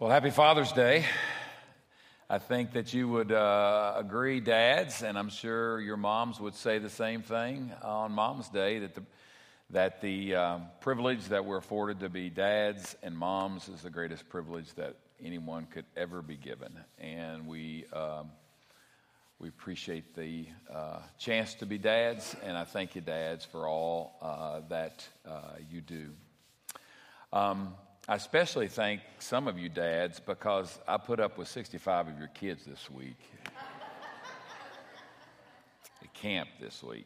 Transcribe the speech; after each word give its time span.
Well, 0.00 0.10
happy 0.10 0.30
Father's 0.30 0.70
Day. 0.70 1.04
I 2.30 2.38
think 2.38 2.74
that 2.74 2.94
you 2.94 3.08
would 3.08 3.32
uh, 3.32 3.94
agree, 3.96 4.38
dads, 4.38 5.02
and 5.02 5.18
I'm 5.18 5.28
sure 5.28 5.80
your 5.80 5.96
moms 5.96 6.38
would 6.38 6.54
say 6.54 6.78
the 6.78 6.88
same 6.88 7.20
thing 7.20 7.72
on 7.82 8.12
Mom's 8.12 8.48
Day 8.48 8.78
that 8.78 8.94
the, 8.94 9.02
that 9.70 10.00
the 10.00 10.36
um, 10.36 10.66
privilege 10.80 11.24
that 11.30 11.44
we're 11.44 11.56
afforded 11.56 11.98
to 11.98 12.08
be 12.08 12.30
dads 12.30 12.94
and 13.02 13.18
moms 13.18 13.68
is 13.68 13.82
the 13.82 13.90
greatest 13.90 14.28
privilege 14.28 14.72
that 14.74 14.94
anyone 15.20 15.66
could 15.66 15.86
ever 15.96 16.22
be 16.22 16.36
given. 16.36 16.78
And 17.00 17.48
we, 17.48 17.84
um, 17.92 18.30
we 19.40 19.48
appreciate 19.48 20.14
the 20.14 20.46
uh, 20.72 21.00
chance 21.18 21.54
to 21.54 21.66
be 21.66 21.76
dads, 21.76 22.36
and 22.44 22.56
I 22.56 22.62
thank 22.62 22.94
you, 22.94 23.00
dads, 23.00 23.44
for 23.44 23.66
all 23.66 24.16
uh, 24.22 24.60
that 24.68 25.04
uh, 25.28 25.54
you 25.68 25.80
do. 25.80 26.10
Um, 27.32 27.74
I 28.10 28.14
especially 28.14 28.68
thank 28.68 29.02
some 29.18 29.46
of 29.48 29.58
you 29.58 29.68
dads 29.68 30.18
because 30.18 30.78
I 30.88 30.96
put 30.96 31.20
up 31.20 31.36
with 31.36 31.46
65 31.46 32.08
of 32.08 32.18
your 32.18 32.28
kids 32.28 32.64
this 32.64 32.90
week 32.90 33.18
at 36.02 36.14
camp 36.14 36.48
this 36.58 36.82
week. 36.82 37.04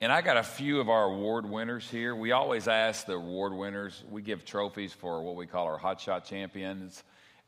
And 0.00 0.10
I 0.10 0.20
got 0.20 0.36
a 0.36 0.42
few 0.42 0.80
of 0.80 0.88
our 0.88 1.04
award 1.04 1.48
winners 1.48 1.88
here. 1.88 2.16
We 2.16 2.32
always 2.32 2.66
ask 2.66 3.06
the 3.06 3.12
award 3.12 3.52
winners, 3.52 4.02
we 4.10 4.20
give 4.20 4.44
trophies 4.44 4.92
for 4.92 5.22
what 5.22 5.36
we 5.36 5.46
call 5.46 5.66
our 5.66 5.78
Hot 5.78 6.00
Shot 6.00 6.24
champions 6.24 7.04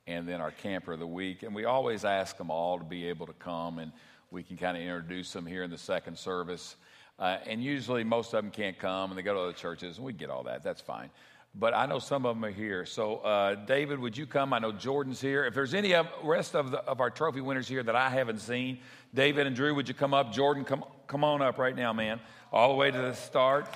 and 0.06 0.28
then 0.28 0.40
our 0.40 0.52
camper 0.52 0.92
of 0.92 1.00
the 1.00 1.06
week. 1.06 1.42
And 1.42 1.52
we 1.52 1.64
always 1.64 2.04
ask 2.04 2.36
them 2.36 2.52
all 2.52 2.78
to 2.78 2.84
be 2.84 3.08
able 3.08 3.26
to 3.26 3.32
come 3.32 3.80
and 3.80 3.90
we 4.30 4.44
can 4.44 4.56
kind 4.56 4.76
of 4.76 4.84
introduce 4.84 5.32
them 5.32 5.46
here 5.46 5.64
in 5.64 5.70
the 5.72 5.78
second 5.78 6.16
service. 6.16 6.76
Uh, 7.18 7.38
and 7.44 7.60
usually 7.60 8.04
most 8.04 8.34
of 8.34 8.44
them 8.44 8.52
can't 8.52 8.78
come 8.78 9.10
and 9.10 9.18
they 9.18 9.22
go 9.22 9.34
to 9.34 9.40
other 9.40 9.52
churches 9.52 9.96
and 9.96 10.06
we 10.06 10.12
get 10.12 10.30
all 10.30 10.44
that. 10.44 10.62
That's 10.62 10.80
fine 10.80 11.10
but 11.58 11.74
I 11.74 11.86
know 11.86 11.98
some 11.98 12.26
of 12.26 12.36
them 12.36 12.44
are 12.44 12.50
here. 12.50 12.84
So, 12.84 13.16
uh, 13.18 13.54
David, 13.54 13.98
would 13.98 14.16
you 14.16 14.26
come? 14.26 14.52
I 14.52 14.58
know 14.58 14.72
Jordan's 14.72 15.20
here. 15.20 15.46
If 15.46 15.54
there's 15.54 15.72
any 15.72 15.94
of 15.94 16.06
rest 16.22 16.54
of, 16.54 16.70
the, 16.70 16.78
of 16.84 17.00
our 17.00 17.08
trophy 17.08 17.40
winners 17.40 17.66
here 17.66 17.82
that 17.82 17.96
I 17.96 18.10
haven't 18.10 18.40
seen, 18.40 18.78
David 19.14 19.46
and 19.46 19.56
Drew, 19.56 19.74
would 19.74 19.88
you 19.88 19.94
come 19.94 20.12
up? 20.12 20.32
Jordan, 20.32 20.64
come, 20.64 20.84
come 21.06 21.24
on 21.24 21.40
up 21.40 21.56
right 21.56 21.74
now, 21.74 21.94
man. 21.94 22.20
All 22.52 22.68
the 22.68 22.74
way 22.74 22.90
to 22.90 22.98
the 22.98 23.14
start, 23.14 23.68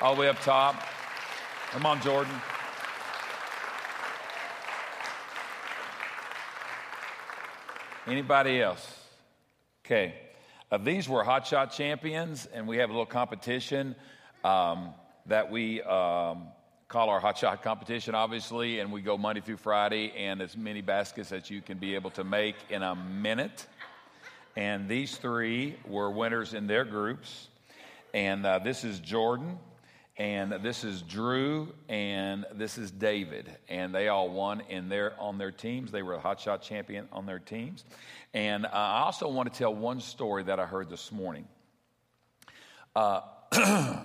all 0.00 0.14
the 0.14 0.20
way 0.22 0.28
up 0.28 0.40
top. 0.40 0.82
Come 1.72 1.84
on, 1.84 2.00
Jordan. 2.00 2.32
Anybody 8.06 8.62
else? 8.62 8.98
Okay. 9.84 10.14
Uh, 10.70 10.78
these 10.78 11.08
were 11.08 11.22
Hot 11.22 11.46
Shot 11.46 11.72
champions, 11.72 12.46
and 12.46 12.66
we 12.66 12.78
have 12.78 12.88
a 12.88 12.92
little 12.92 13.04
competition. 13.04 13.94
Um, 14.42 14.94
that 15.28 15.50
we 15.50 15.82
um, 15.82 16.48
call 16.88 17.10
our 17.10 17.18
hot 17.18 17.38
shot 17.38 17.62
competition, 17.62 18.14
obviously, 18.14 18.78
and 18.78 18.92
we 18.92 19.00
go 19.00 19.18
Monday 19.18 19.40
through 19.40 19.56
Friday, 19.56 20.12
and 20.16 20.40
as 20.40 20.56
many 20.56 20.80
baskets 20.80 21.32
as 21.32 21.50
you 21.50 21.60
can 21.60 21.78
be 21.78 21.94
able 21.94 22.10
to 22.10 22.24
make 22.24 22.56
in 22.70 22.82
a 22.82 22.94
minute. 22.94 23.66
And 24.56 24.88
these 24.88 25.16
three 25.16 25.76
were 25.86 26.10
winners 26.10 26.54
in 26.54 26.66
their 26.66 26.84
groups. 26.84 27.48
And 28.14 28.46
uh, 28.46 28.60
this 28.60 28.84
is 28.84 29.00
Jordan, 29.00 29.58
and 30.16 30.54
this 30.62 30.84
is 30.84 31.02
Drew, 31.02 31.74
and 31.88 32.46
this 32.54 32.78
is 32.78 32.90
David. 32.90 33.54
And 33.68 33.94
they 33.94 34.08
all 34.08 34.30
won 34.30 34.62
in 34.68 34.88
their, 34.88 35.18
on 35.20 35.38
their 35.38 35.50
teams. 35.50 35.90
They 35.90 36.02
were 36.02 36.14
a 36.14 36.20
hot 36.20 36.40
shot 36.40 36.62
champion 36.62 37.08
on 37.12 37.26
their 37.26 37.40
teams. 37.40 37.84
And 38.32 38.64
uh, 38.64 38.70
I 38.72 39.00
also 39.00 39.28
want 39.28 39.52
to 39.52 39.58
tell 39.58 39.74
one 39.74 40.00
story 40.00 40.44
that 40.44 40.60
I 40.60 40.66
heard 40.66 40.88
this 40.88 41.10
morning. 41.10 41.46
Uh, 42.94 43.20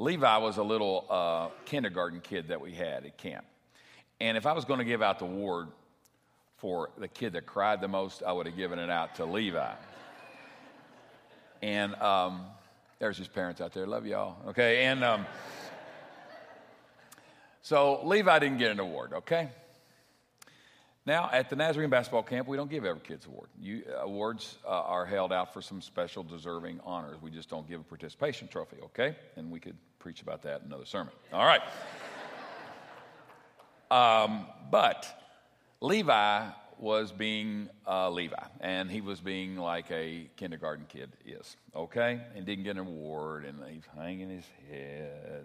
Levi 0.00 0.38
was 0.38 0.56
a 0.56 0.62
little 0.62 1.04
uh, 1.10 1.48
kindergarten 1.66 2.22
kid 2.22 2.48
that 2.48 2.58
we 2.58 2.72
had 2.72 3.04
at 3.04 3.18
camp. 3.18 3.44
And 4.18 4.38
if 4.38 4.46
I 4.46 4.54
was 4.54 4.64
going 4.64 4.78
to 4.78 4.84
give 4.86 5.02
out 5.02 5.18
the 5.18 5.26
award 5.26 5.68
for 6.56 6.88
the 6.96 7.06
kid 7.06 7.34
that 7.34 7.44
cried 7.44 7.82
the 7.82 7.88
most, 7.88 8.22
I 8.22 8.32
would 8.32 8.46
have 8.46 8.56
given 8.56 8.78
it 8.78 8.88
out 8.88 9.16
to 9.16 9.26
Levi. 9.26 9.74
and 11.60 11.94
um, 11.96 12.46
there's 12.98 13.18
his 13.18 13.28
parents 13.28 13.60
out 13.60 13.74
there. 13.74 13.86
Love 13.86 14.06
y'all. 14.06 14.36
Okay. 14.48 14.84
And 14.84 15.04
um, 15.04 15.26
so 17.60 18.00
Levi 18.02 18.38
didn't 18.38 18.56
get 18.56 18.70
an 18.70 18.80
award, 18.80 19.12
okay? 19.12 19.50
Now, 21.04 21.28
at 21.30 21.50
the 21.50 21.56
Nazarene 21.56 21.90
basketball 21.90 22.22
camp, 22.22 22.48
we 22.48 22.56
don't 22.56 22.70
give 22.70 22.86
every 22.86 23.02
kid's 23.02 23.26
award. 23.26 23.50
You, 23.60 23.82
awards 23.98 24.56
uh, 24.64 24.70
are 24.70 25.04
held 25.04 25.30
out 25.30 25.52
for 25.52 25.60
some 25.60 25.82
special 25.82 26.22
deserving 26.22 26.80
honors. 26.84 27.20
We 27.20 27.30
just 27.30 27.50
don't 27.50 27.68
give 27.68 27.80
a 27.80 27.84
participation 27.84 28.48
trophy, 28.48 28.78
okay? 28.82 29.14
And 29.36 29.50
we 29.50 29.60
could 29.60 29.76
preach 30.00 30.22
about 30.22 30.42
that 30.42 30.62
in 30.62 30.66
another 30.66 30.86
sermon. 30.86 31.12
All 31.32 31.44
right. 31.44 31.62
um, 33.90 34.46
but 34.70 35.06
Levi 35.80 36.48
was 36.78 37.12
being 37.12 37.68
uh, 37.86 38.10
Levi, 38.10 38.42
and 38.60 38.90
he 38.90 39.00
was 39.00 39.20
being 39.20 39.56
like 39.56 39.90
a 39.90 40.28
kindergarten 40.36 40.86
kid 40.88 41.10
is, 41.24 41.56
okay? 41.76 42.20
And 42.34 42.46
didn't 42.46 42.64
get 42.64 42.76
an 42.76 42.86
award, 42.86 43.44
and 43.44 43.58
he's 43.70 43.84
hanging 43.96 44.30
his 44.30 44.46
head. 44.70 45.44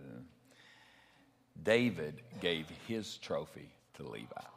David 1.61 2.21
gave 2.39 2.67
his 2.87 3.17
trophy 3.17 3.69
to 3.95 4.03
Levi. 4.07 4.54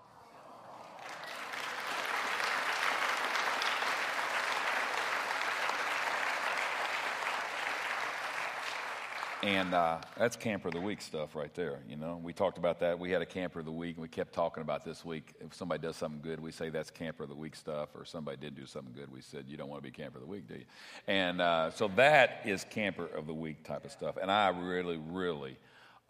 And 9.42 9.72
uh, 9.72 9.98
that's 10.16 10.34
camper 10.34 10.66
of 10.66 10.74
the 10.74 10.80
week 10.80 11.00
stuff 11.00 11.36
right 11.36 11.54
there. 11.54 11.78
You 11.88 11.94
know, 11.94 12.20
we 12.20 12.32
talked 12.32 12.58
about 12.58 12.80
that. 12.80 12.98
We 12.98 13.12
had 13.12 13.22
a 13.22 13.26
camper 13.26 13.60
of 13.60 13.66
the 13.66 13.72
week, 13.72 13.94
and 13.94 14.02
we 14.02 14.08
kept 14.08 14.32
talking 14.32 14.62
about 14.62 14.84
this 14.84 15.04
week. 15.04 15.34
If 15.40 15.54
somebody 15.54 15.80
does 15.80 15.94
something 15.94 16.20
good, 16.20 16.40
we 16.40 16.50
say 16.50 16.70
that's 16.70 16.90
camper 16.90 17.22
of 17.22 17.28
the 17.28 17.36
week 17.36 17.54
stuff. 17.54 17.90
Or 17.94 18.04
somebody 18.04 18.36
did 18.36 18.56
do 18.56 18.66
something 18.66 18.92
good, 18.92 19.12
we 19.12 19.20
said 19.20 19.44
you 19.46 19.56
don't 19.56 19.68
want 19.68 19.80
to 19.80 19.88
be 19.88 19.92
camper 19.92 20.18
of 20.18 20.24
the 20.24 20.30
week, 20.30 20.48
do 20.48 20.54
you? 20.54 20.64
And 21.06 21.40
uh, 21.40 21.70
so 21.70 21.86
that 21.94 22.40
is 22.44 22.64
camper 22.68 23.06
of 23.06 23.28
the 23.28 23.34
week 23.34 23.62
type 23.62 23.84
of 23.84 23.92
stuff. 23.92 24.16
And 24.20 24.28
I 24.28 24.48
really, 24.48 24.96
really 24.96 25.56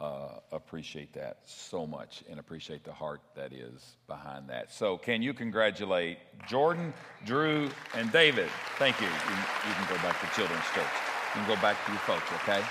uh, 0.00 0.39
appreciate 0.53 1.12
that 1.12 1.41
so 1.45 1.87
much, 1.87 2.25
and 2.31 2.41
appreciate 2.41 2.83
the 2.83 2.93
heart 2.93 3.21
that 3.34 3.53
is 3.53 3.97
behind 4.06 4.49
that. 4.49 4.72
So, 4.72 4.97
can 4.97 5.21
you 5.21 5.34
congratulate 5.34 6.19
Jordan, 6.47 6.95
Drew, 7.27 7.69
and 7.95 8.10
David? 8.10 8.49
Thank 8.78 8.99
you. 9.03 9.06
You, 9.06 9.37
you 9.69 9.75
can 9.75 9.87
go 9.95 9.97
back 10.03 10.19
to 10.21 10.34
Children's 10.34 10.65
Church. 10.75 10.87
You 11.34 11.43
can 11.43 11.49
go 11.55 11.60
back 11.60 11.84
to 11.84 11.93
your 11.93 12.00
folks, 12.00 12.33
okay? 12.43 12.65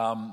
Um, 0.00 0.32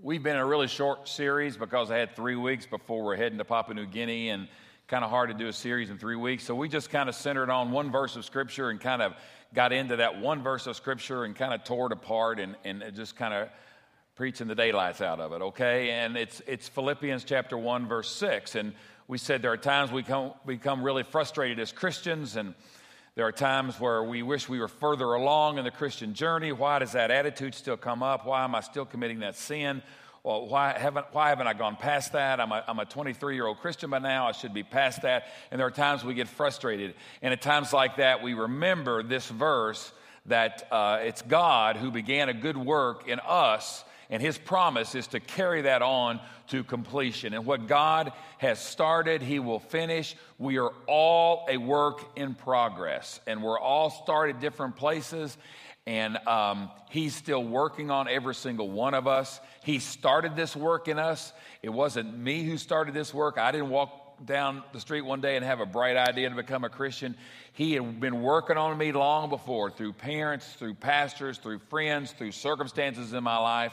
we've 0.00 0.22
been 0.22 0.36
in 0.36 0.40
a 0.40 0.46
really 0.46 0.68
short 0.68 1.06
series 1.06 1.58
because 1.58 1.90
I 1.90 1.98
had 1.98 2.16
three 2.16 2.34
weeks 2.34 2.64
before 2.64 3.04
we're 3.04 3.16
heading 3.16 3.36
to 3.36 3.44
Papua 3.44 3.74
New 3.74 3.84
Guinea 3.84 4.30
and 4.30 4.48
kind 4.88 5.04
of 5.04 5.10
hard 5.10 5.28
to 5.28 5.34
do 5.34 5.48
a 5.48 5.52
series 5.52 5.90
in 5.90 5.98
three 5.98 6.16
weeks. 6.16 6.44
So 6.44 6.54
we 6.54 6.70
just 6.70 6.88
kind 6.88 7.10
of 7.10 7.14
centered 7.14 7.50
on 7.50 7.72
one 7.72 7.92
verse 7.92 8.16
of 8.16 8.24
Scripture 8.24 8.70
and 8.70 8.80
kind 8.80 9.02
of 9.02 9.12
got 9.52 9.74
into 9.74 9.96
that 9.96 10.18
one 10.18 10.42
verse 10.42 10.66
of 10.66 10.76
Scripture 10.76 11.24
and 11.24 11.36
kind 11.36 11.52
of 11.52 11.62
tore 11.62 11.88
it 11.88 11.92
apart 11.92 12.40
and, 12.40 12.56
and 12.64 12.82
just 12.94 13.16
kind 13.16 13.34
of 13.34 13.50
preaching 14.14 14.48
the 14.48 14.54
daylights 14.54 15.02
out 15.02 15.20
of 15.20 15.34
it, 15.34 15.42
okay? 15.42 15.90
And 15.90 16.16
it's, 16.16 16.40
it's 16.46 16.66
Philippians 16.66 17.24
chapter 17.24 17.58
1, 17.58 17.86
verse 17.86 18.10
6. 18.12 18.54
And 18.54 18.72
we 19.08 19.18
said 19.18 19.42
there 19.42 19.52
are 19.52 19.58
times 19.58 19.92
we 19.92 20.04
come, 20.04 20.32
become 20.46 20.82
really 20.82 21.02
frustrated 21.02 21.60
as 21.60 21.70
Christians 21.70 22.36
and 22.36 22.54
there 23.16 23.26
are 23.26 23.32
times 23.32 23.80
where 23.80 24.02
we 24.02 24.22
wish 24.22 24.46
we 24.46 24.60
were 24.60 24.68
further 24.68 25.14
along 25.14 25.56
in 25.56 25.64
the 25.64 25.70
Christian 25.70 26.12
journey. 26.12 26.52
Why 26.52 26.78
does 26.80 26.92
that 26.92 27.10
attitude 27.10 27.54
still 27.54 27.78
come 27.78 28.02
up? 28.02 28.26
Why 28.26 28.44
am 28.44 28.54
I 28.54 28.60
still 28.60 28.84
committing 28.84 29.20
that 29.20 29.36
sin? 29.36 29.82
Well, 30.22 30.46
why 30.48 30.76
haven't, 30.78 31.06
why 31.12 31.30
haven't 31.30 31.46
I 31.46 31.54
gone 31.54 31.76
past 31.76 32.12
that? 32.12 32.40
I'm 32.40 32.52
a, 32.52 32.62
I'm 32.68 32.78
a 32.78 32.84
23 32.84 33.34
year 33.34 33.46
old 33.46 33.60
Christian 33.60 33.88
by 33.88 34.00
now. 34.00 34.28
I 34.28 34.32
should 34.32 34.52
be 34.52 34.62
past 34.62 35.00
that. 35.00 35.28
And 35.50 35.58
there 35.58 35.66
are 35.66 35.70
times 35.70 36.04
we 36.04 36.12
get 36.12 36.28
frustrated. 36.28 36.92
And 37.22 37.32
at 37.32 37.40
times 37.40 37.72
like 37.72 37.96
that, 37.96 38.22
we 38.22 38.34
remember 38.34 39.02
this 39.02 39.26
verse 39.26 39.90
that 40.26 40.68
uh, 40.70 40.98
it's 41.00 41.22
God 41.22 41.78
who 41.78 41.90
began 41.90 42.28
a 42.28 42.34
good 42.34 42.58
work 42.58 43.08
in 43.08 43.18
us 43.20 43.82
and 44.10 44.22
his 44.22 44.38
promise 44.38 44.94
is 44.94 45.08
to 45.08 45.20
carry 45.20 45.62
that 45.62 45.82
on 45.82 46.20
to 46.48 46.62
completion. 46.62 47.34
And 47.34 47.44
what 47.44 47.66
God 47.66 48.12
has 48.38 48.58
started, 48.58 49.22
he 49.22 49.38
will 49.38 49.58
finish. 49.58 50.14
We 50.38 50.58
are 50.58 50.72
all 50.86 51.46
a 51.48 51.56
work 51.56 52.16
in 52.16 52.34
progress, 52.34 53.20
and 53.26 53.42
we're 53.42 53.58
all 53.58 53.90
started 53.90 54.40
different 54.40 54.76
places. 54.76 55.36
And 55.88 56.16
um, 56.26 56.70
he's 56.90 57.14
still 57.14 57.44
working 57.44 57.90
on 57.92 58.08
every 58.08 58.34
single 58.34 58.68
one 58.68 58.94
of 58.94 59.06
us. 59.06 59.40
He 59.62 59.78
started 59.78 60.34
this 60.34 60.56
work 60.56 60.88
in 60.88 60.98
us. 60.98 61.32
It 61.62 61.68
wasn't 61.68 62.16
me 62.16 62.42
who 62.42 62.58
started 62.58 62.92
this 62.92 63.14
work. 63.14 63.38
I 63.38 63.52
didn't 63.52 63.70
walk 63.70 64.02
down 64.24 64.64
the 64.72 64.80
street 64.80 65.02
one 65.02 65.20
day 65.20 65.36
and 65.36 65.44
have 65.44 65.60
a 65.60 65.66
bright 65.66 65.96
idea 65.96 66.28
to 66.28 66.34
become 66.34 66.64
a 66.64 66.68
Christian. 66.68 67.14
He 67.52 67.74
had 67.74 68.00
been 68.00 68.22
working 68.22 68.56
on 68.56 68.76
me 68.76 68.90
long 68.90 69.28
before 69.28 69.70
through 69.70 69.92
parents, 69.92 70.54
through 70.54 70.74
pastors, 70.74 71.38
through 71.38 71.60
friends, 71.70 72.12
through 72.12 72.32
circumstances 72.32 73.12
in 73.12 73.22
my 73.22 73.38
life 73.38 73.72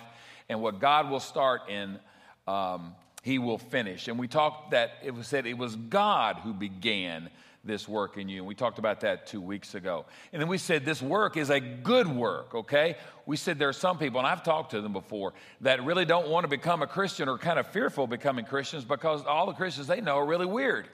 and 0.53 0.61
what 0.61 0.79
God 0.79 1.09
will 1.09 1.19
start 1.19 1.69
in, 1.69 1.99
um, 2.47 2.95
He 3.21 3.39
will 3.39 3.57
finish. 3.57 4.07
And 4.07 4.17
we 4.17 4.27
talked 4.27 4.71
that 4.71 4.91
it 5.03 5.13
was 5.13 5.27
said 5.27 5.45
it 5.45 5.57
was 5.57 5.75
God 5.75 6.37
who 6.37 6.53
began 6.53 7.29
this 7.65 7.87
work 7.87 8.17
in 8.17 8.27
you. 8.27 8.39
And 8.39 8.47
we 8.47 8.55
talked 8.55 8.77
about 8.77 9.01
that 9.01 9.25
two 9.25 9.39
weeks 9.39 9.73
ago. 9.73 10.05
And 10.33 10.41
then 10.41 10.49
we 10.49 10.57
said 10.57 10.83
this 10.83 11.01
work 11.01 11.37
is 11.37 11.49
a 11.49 11.59
good 11.59 12.07
work, 12.07 12.53
okay? 12.53 12.97
We 13.25 13.37
said 13.37 13.57
there 13.57 13.69
are 13.69 13.73
some 13.73 13.97
people, 13.97 14.19
and 14.19 14.27
I've 14.27 14.43
talked 14.43 14.71
to 14.71 14.81
them 14.81 14.91
before, 14.91 15.33
that 15.61 15.83
really 15.83 16.03
don't 16.03 16.27
want 16.27 16.43
to 16.43 16.49
become 16.49 16.81
a 16.81 16.87
Christian 16.87 17.29
or 17.29 17.37
kind 17.37 17.57
of 17.57 17.67
fearful 17.67 18.03
of 18.03 18.09
becoming 18.09 18.45
Christians 18.45 18.83
because 18.83 19.23
all 19.23 19.45
the 19.45 19.53
Christians 19.53 19.87
they 19.87 20.01
know 20.01 20.17
are 20.17 20.25
really 20.25 20.45
weird. 20.45 20.89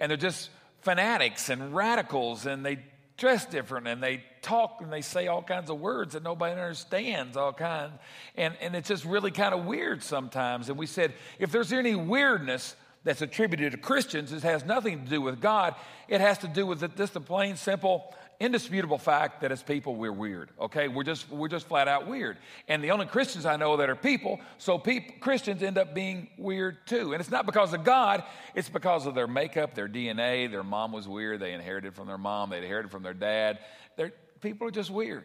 And 0.00 0.08
they're 0.08 0.16
just 0.16 0.48
fanatics 0.80 1.50
and 1.50 1.74
radicals, 1.74 2.46
and 2.46 2.64
they 2.64 2.78
dress 3.16 3.46
different 3.46 3.86
and 3.86 4.02
they 4.02 4.22
talk 4.40 4.78
and 4.80 4.92
they 4.92 5.02
say 5.02 5.28
all 5.28 5.42
kinds 5.42 5.70
of 5.70 5.78
words 5.78 6.14
that 6.14 6.22
nobody 6.22 6.52
understands 6.52 7.36
all 7.36 7.52
kinds 7.52 7.92
and, 8.36 8.54
and 8.60 8.74
it's 8.74 8.88
just 8.88 9.04
really 9.04 9.30
kind 9.30 9.54
of 9.54 9.64
weird 9.64 10.02
sometimes 10.02 10.68
and 10.68 10.78
we 10.78 10.86
said 10.86 11.12
if 11.38 11.52
there's 11.52 11.72
any 11.72 11.94
weirdness 11.94 12.74
that's 13.04 13.22
attributed 13.22 13.72
to 13.72 13.78
Christians. 13.78 14.32
It 14.32 14.42
has 14.42 14.64
nothing 14.64 15.04
to 15.04 15.10
do 15.10 15.20
with 15.20 15.40
God. 15.40 15.74
It 16.08 16.20
has 16.20 16.38
to 16.38 16.48
do 16.48 16.66
with 16.66 16.80
the, 16.80 16.88
just 16.88 17.14
the 17.14 17.20
plain, 17.20 17.56
simple, 17.56 18.14
indisputable 18.42 18.98
fact 18.98 19.42
that 19.42 19.52
as 19.52 19.62
people 19.62 19.94
we're 19.94 20.12
weird. 20.12 20.50
Okay, 20.60 20.88
we're 20.88 21.04
just 21.04 21.30
we're 21.30 21.48
just 21.48 21.68
flat 21.68 21.86
out 21.86 22.08
weird. 22.08 22.36
And 22.66 22.82
the 22.82 22.90
only 22.90 23.06
Christians 23.06 23.46
I 23.46 23.56
know 23.56 23.76
that 23.76 23.88
are 23.88 23.96
people, 23.96 24.40
so 24.58 24.78
people, 24.78 25.14
Christians 25.20 25.62
end 25.62 25.78
up 25.78 25.94
being 25.94 26.28
weird 26.36 26.84
too. 26.86 27.12
And 27.12 27.20
it's 27.20 27.30
not 27.30 27.46
because 27.46 27.72
of 27.72 27.84
God. 27.84 28.24
It's 28.54 28.68
because 28.68 29.06
of 29.06 29.14
their 29.14 29.28
makeup, 29.28 29.74
their 29.74 29.88
DNA. 29.88 30.50
Their 30.50 30.64
mom 30.64 30.90
was 30.90 31.06
weird. 31.06 31.38
They 31.38 31.52
inherited 31.52 31.94
from 31.94 32.08
their 32.08 32.18
mom. 32.18 32.50
They 32.50 32.58
inherited 32.58 32.90
from 32.90 33.04
their 33.04 33.14
dad. 33.14 33.60
They're, 33.96 34.12
people 34.40 34.66
are 34.66 34.72
just 34.72 34.90
weird. 34.90 35.24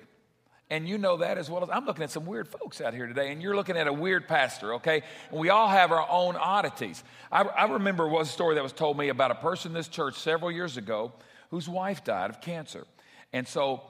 And 0.69 0.88
you 0.88 0.98
know 0.98 1.18
that 1.18 1.38
as 1.38 1.50
well 1.50 1.64
as 1.64 1.69
I'm 1.72 1.86
looking 1.86 2.04
at 2.04 2.12
some 2.12 2.25
weird 2.25 2.48
folks 2.48 2.81
out 2.81 2.94
here 2.94 3.08
today, 3.08 3.31
and 3.31 3.42
you're 3.42 3.56
looking 3.56 3.78
at 3.78 3.88
a 3.88 3.94
weird 3.94 4.28
pastor, 4.28 4.75
okay? 4.75 5.02
And 5.31 5.40
we 5.40 5.50
all 5.50 5.69
have 5.69 5.94
our 5.94 6.06
own 6.10 6.36
oddities. 6.36 7.06
I, 7.31 7.44
I 7.44 7.66
remember 7.72 8.14
a 8.19 8.25
story 8.25 8.56
that 8.56 8.64
was 8.64 8.74
told 8.74 8.98
me 8.98 9.08
about 9.08 9.31
a 9.31 9.36
person 9.36 9.72
in 9.72 9.74
this 9.74 9.88
church 9.88 10.16
several 10.16 10.52
years 10.52 10.75
ago 10.75 11.14
whose 11.52 11.69
wife 11.69 12.04
died 12.04 12.30
of 12.30 12.42
cancer. 12.42 12.86
And 13.33 13.47
so 13.47 13.81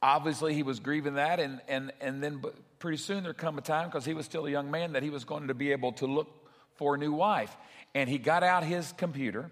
obviously 0.00 0.54
he 0.54 0.62
was 0.62 0.80
grieving 0.80 1.14
that, 1.14 1.40
and, 1.40 1.60
and, 1.68 1.92
and 2.00 2.22
then 2.22 2.42
pretty 2.78 2.98
soon 2.98 3.24
there 3.24 3.34
come 3.34 3.58
a 3.58 3.62
time, 3.62 3.88
because 3.88 4.04
he 4.04 4.14
was 4.14 4.26
still 4.26 4.46
a 4.46 4.50
young 4.50 4.70
man, 4.70 4.92
that 4.92 5.02
he 5.02 5.10
was 5.10 5.24
going 5.24 5.48
to 5.48 5.54
be 5.54 5.72
able 5.72 5.92
to 5.92 6.06
look 6.06 6.28
for 6.76 6.94
a 6.94 6.98
new 6.98 7.12
wife. 7.12 7.56
And 7.94 8.08
he 8.08 8.18
got 8.18 8.42
out 8.42 8.64
his 8.64 8.92
computer 8.92 9.50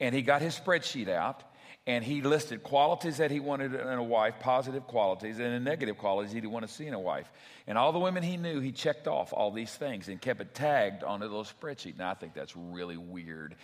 and 0.00 0.14
he 0.14 0.22
got 0.22 0.42
his 0.42 0.58
spreadsheet 0.58 1.08
out 1.08 1.42
and 1.86 2.04
he 2.04 2.20
listed 2.20 2.62
qualities 2.62 3.16
that 3.16 3.30
he 3.30 3.40
wanted 3.40 3.74
in 3.74 3.86
a 3.86 4.02
wife, 4.02 4.34
positive 4.40 4.86
qualities, 4.86 5.38
and 5.38 5.54
the 5.54 5.60
negative 5.60 5.96
qualities 5.96 6.32
he'd 6.32 6.46
want 6.46 6.66
to 6.66 6.72
see 6.72 6.86
in 6.86 6.94
a 6.94 7.00
wife. 7.00 7.30
And 7.66 7.78
all 7.78 7.92
the 7.92 7.98
women 7.98 8.22
he 8.22 8.36
knew, 8.36 8.60
he 8.60 8.70
checked 8.70 9.08
off 9.08 9.32
all 9.32 9.50
these 9.50 9.74
things 9.74 10.08
and 10.08 10.20
kept 10.20 10.40
it 10.40 10.54
tagged 10.54 11.02
on 11.02 11.22
a 11.22 11.24
little 11.24 11.44
spreadsheet. 11.44 11.96
Now, 11.96 12.10
I 12.10 12.14
think 12.14 12.34
that's 12.34 12.54
really 12.54 12.96
weird. 12.96 13.56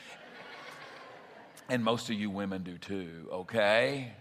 and 1.68 1.84
most 1.84 2.08
of 2.08 2.16
you 2.16 2.30
women 2.30 2.62
do 2.62 2.78
too, 2.78 3.28
okay? 3.30 4.12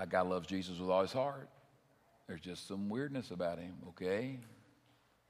A 0.00 0.06
guy 0.06 0.22
loves 0.22 0.46
Jesus 0.46 0.78
with 0.78 0.88
all 0.88 1.02
his 1.02 1.12
heart. 1.12 1.50
There's 2.26 2.40
just 2.40 2.66
some 2.66 2.88
weirdness 2.88 3.32
about 3.32 3.58
him, 3.58 3.74
okay? 3.90 4.38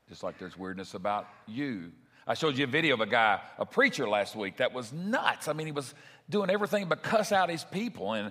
Just 0.09 0.23
like 0.23 0.39
there's 0.39 0.57
weirdness 0.57 0.95
about 0.95 1.27
you. 1.49 1.91
I 2.25 2.35
showed 2.35 2.57
you 2.57 2.65
a 2.65 2.69
video 2.69 2.95
of 2.95 3.01
a 3.01 3.07
guy, 3.07 3.41
a 3.59 3.67
preacher 3.67 4.09
last 4.09 4.37
week 4.37 4.59
that 4.59 4.73
was 4.73 4.93
nuts. 4.93 5.49
I 5.49 5.55
mean, 5.55 5.67
he 5.67 5.73
was 5.73 5.93
doing 6.29 6.51
everything 6.51 6.87
but 6.87 7.03
cuss 7.03 7.33
out 7.33 7.51
his 7.51 7.65
people. 7.65 8.13
And, 8.13 8.31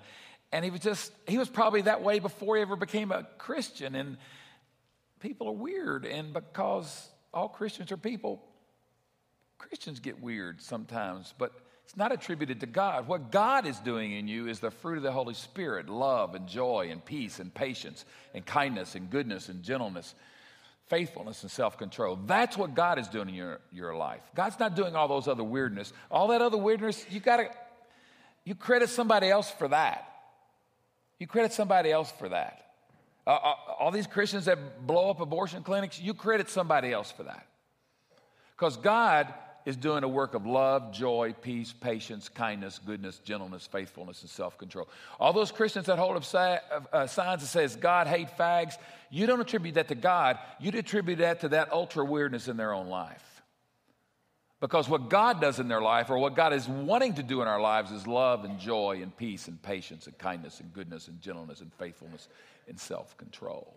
and 0.53 0.63
he 0.63 0.71
was 0.71 0.80
just, 0.80 1.12
he 1.27 1.38
was 1.38 1.50
probably 1.50 1.81
that 1.81 2.03
way 2.03 2.19
before 2.19 2.56
he 2.56 2.62
ever 2.62 2.77
became 2.77 3.12
a 3.12 3.27
Christian. 3.38 3.94
And 3.95 4.15
people 5.19 5.50
are 5.50 5.53
weird. 5.53 6.06
And 6.06 6.31
because 6.31 7.09
all 7.33 7.50
Christians 7.50 7.92
are 7.92 7.97
people, 7.97 8.42
Christians 9.57 10.00
get 10.00 10.21
weird 10.21 10.62
sometimes, 10.62 11.33
but 11.38 11.51
it's 11.89 11.97
not 11.97 12.12
attributed 12.12 12.59
to 12.59 12.68
God. 12.68 13.07
What 13.07 13.31
God 13.31 13.65
is 13.65 13.80
doing 13.80 14.12
in 14.12 14.27
you 14.27 14.47
is 14.47 14.59
the 14.59 14.69
fruit 14.69 14.97
of 14.97 15.03
the 15.03 15.12
Holy 15.12 15.33
Spirit 15.33 15.89
love 15.89 16.36
and 16.36 16.47
joy 16.47 16.89
and 16.91 17.03
peace 17.03 17.39
and 17.39 17.51
patience 17.51 18.06
and 18.36 18.45
kindness 18.45 18.94
and 18.94 19.09
goodness 19.09 19.50
and 19.50 19.63
gentleness, 19.63 20.13
faithfulness 20.86 21.41
and 21.41 21.50
self 21.50 21.80
control. 21.80 22.15
That's 22.27 22.56
what 22.56 22.75
God 22.75 23.00
is 23.00 23.07
doing 23.07 23.30
in 23.30 23.33
your, 23.33 23.59
your 23.71 23.95
life. 23.95 24.21
God's 24.36 24.59
not 24.59 24.75
doing 24.75 24.95
all 24.95 25.07
those 25.07 25.27
other 25.27 25.44
weirdness. 25.44 25.91
All 26.12 26.27
that 26.27 26.44
other 26.44 26.59
weirdness, 26.59 27.03
you 27.09 27.19
got 27.19 27.38
to 27.38 27.50
you 28.45 28.53
credit 28.53 28.89
somebody 28.89 29.27
else 29.27 29.50
for 29.50 29.68
that. 29.69 30.13
You 31.18 31.25
credit 31.25 31.53
somebody 31.53 31.92
else 31.92 32.13
for 32.19 32.30
that. 32.30 32.68
Uh, 33.25 33.31
uh, 33.31 33.53
all 33.80 33.89
these 33.89 34.06
Christians 34.06 34.45
that 34.45 34.85
blow 34.85 35.09
up 35.09 35.21
abortion 35.21 35.63
clinics, 35.63 36.00
you 36.00 36.13
credit 36.13 36.51
somebody 36.51 36.94
else 36.94 37.12
for 37.12 37.24
that. 37.24 37.47
Because 38.56 38.77
God 38.77 39.33
is 39.65 39.75
doing 39.75 40.03
a 40.03 40.07
work 40.07 40.33
of 40.33 40.45
love, 40.45 40.91
joy, 40.91 41.33
peace, 41.41 41.73
patience, 41.73 42.29
kindness, 42.29 42.79
goodness, 42.85 43.19
gentleness, 43.19 43.67
faithfulness, 43.67 44.21
and 44.21 44.29
self-control. 44.29 44.88
All 45.19 45.33
those 45.33 45.51
Christians 45.51 45.88
that 45.88 46.00
hold 46.00 46.15
up 46.15 46.23
uh, 46.94 47.07
signs 47.07 47.41
that 47.41 47.47
says 47.47 47.75
God 47.75 48.07
hate 48.07 48.29
fags, 48.38 48.75
you 49.09 49.27
don't 49.27 49.41
attribute 49.41 49.75
that 49.75 49.88
to 49.89 49.95
God. 49.95 50.38
You 50.59 50.71
attribute 50.71 51.19
that 51.19 51.41
to 51.41 51.50
that 51.50 51.71
ultra 51.71 52.03
weirdness 52.03 52.47
in 52.47 52.57
their 52.57 52.73
own 52.73 52.88
life. 52.88 53.23
Because 54.59 54.89
what 54.89 55.09
God 55.09 55.39
does 55.39 55.59
in 55.59 55.69
their 55.69 55.81
life, 55.81 56.09
or 56.09 56.17
what 56.17 56.35
God 56.35 56.51
is 56.51 56.67
wanting 56.67 57.13
to 57.13 57.23
do 57.23 57.41
in 57.41 57.47
our 57.47 57.61
lives, 57.61 57.91
is 57.91 58.06
love 58.06 58.44
and 58.44 58.59
joy 58.59 59.00
and 59.01 59.15
peace 59.15 59.47
and 59.47 59.61
patience 59.61 60.06
and 60.06 60.17
kindness 60.17 60.59
and 60.59 60.73
goodness 60.73 61.07
and 61.07 61.21
gentleness 61.21 61.61
and 61.61 61.73
faithfulness 61.75 62.27
and 62.67 62.77
self 62.77 63.15
control. 63.17 63.73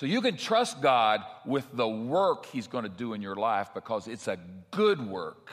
So 0.00 0.06
you 0.06 0.22
can 0.22 0.38
trust 0.38 0.80
God 0.80 1.20
with 1.44 1.66
the 1.74 1.86
work 1.86 2.46
He's 2.46 2.66
going 2.66 2.84
to 2.84 2.88
do 2.88 3.12
in 3.12 3.20
your 3.20 3.36
life 3.36 3.68
because 3.74 4.08
it's 4.08 4.28
a 4.28 4.38
good 4.70 4.98
work. 4.98 5.52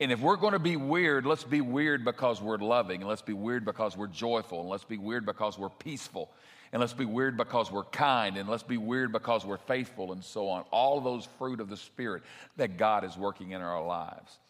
And 0.00 0.10
if 0.10 0.18
we're 0.18 0.34
going 0.34 0.54
to 0.54 0.58
be 0.58 0.74
weird, 0.74 1.24
let's 1.24 1.44
be 1.44 1.60
weird 1.60 2.04
because 2.04 2.42
we're 2.42 2.58
loving, 2.58 3.02
and 3.02 3.08
let's 3.08 3.22
be 3.22 3.34
weird 3.34 3.64
because 3.64 3.96
we're 3.96 4.08
joyful, 4.08 4.62
and 4.62 4.68
let's 4.68 4.82
be 4.82 4.98
weird 4.98 5.24
because 5.24 5.60
we're 5.60 5.68
peaceful, 5.68 6.32
and 6.72 6.80
let's 6.80 6.92
be 6.92 7.04
weird 7.04 7.36
because 7.36 7.70
we're 7.70 7.84
kind, 7.84 8.36
and 8.36 8.48
let's 8.48 8.64
be 8.64 8.78
weird 8.78 9.12
because 9.12 9.46
we're 9.46 9.58
faithful, 9.58 10.10
and 10.10 10.24
so 10.24 10.48
on. 10.48 10.64
All 10.72 11.00
those 11.00 11.28
fruit 11.38 11.60
of 11.60 11.68
the 11.68 11.76
Spirit 11.76 12.24
that 12.56 12.76
God 12.76 13.04
is 13.04 13.16
working 13.16 13.52
in 13.52 13.60
our 13.60 13.86
lives. 13.86 14.40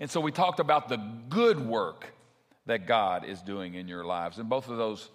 And 0.00 0.10
so 0.10 0.20
we 0.20 0.32
talked 0.32 0.58
about 0.58 0.88
the 0.88 1.00
good 1.28 1.60
work 1.60 2.12
that 2.66 2.88
God 2.88 3.24
is 3.24 3.40
doing 3.40 3.74
in 3.74 3.86
your 3.86 4.04
lives. 4.04 4.38
And 4.38 4.48
both 4.48 4.68
of 4.68 4.78
those 4.78 5.10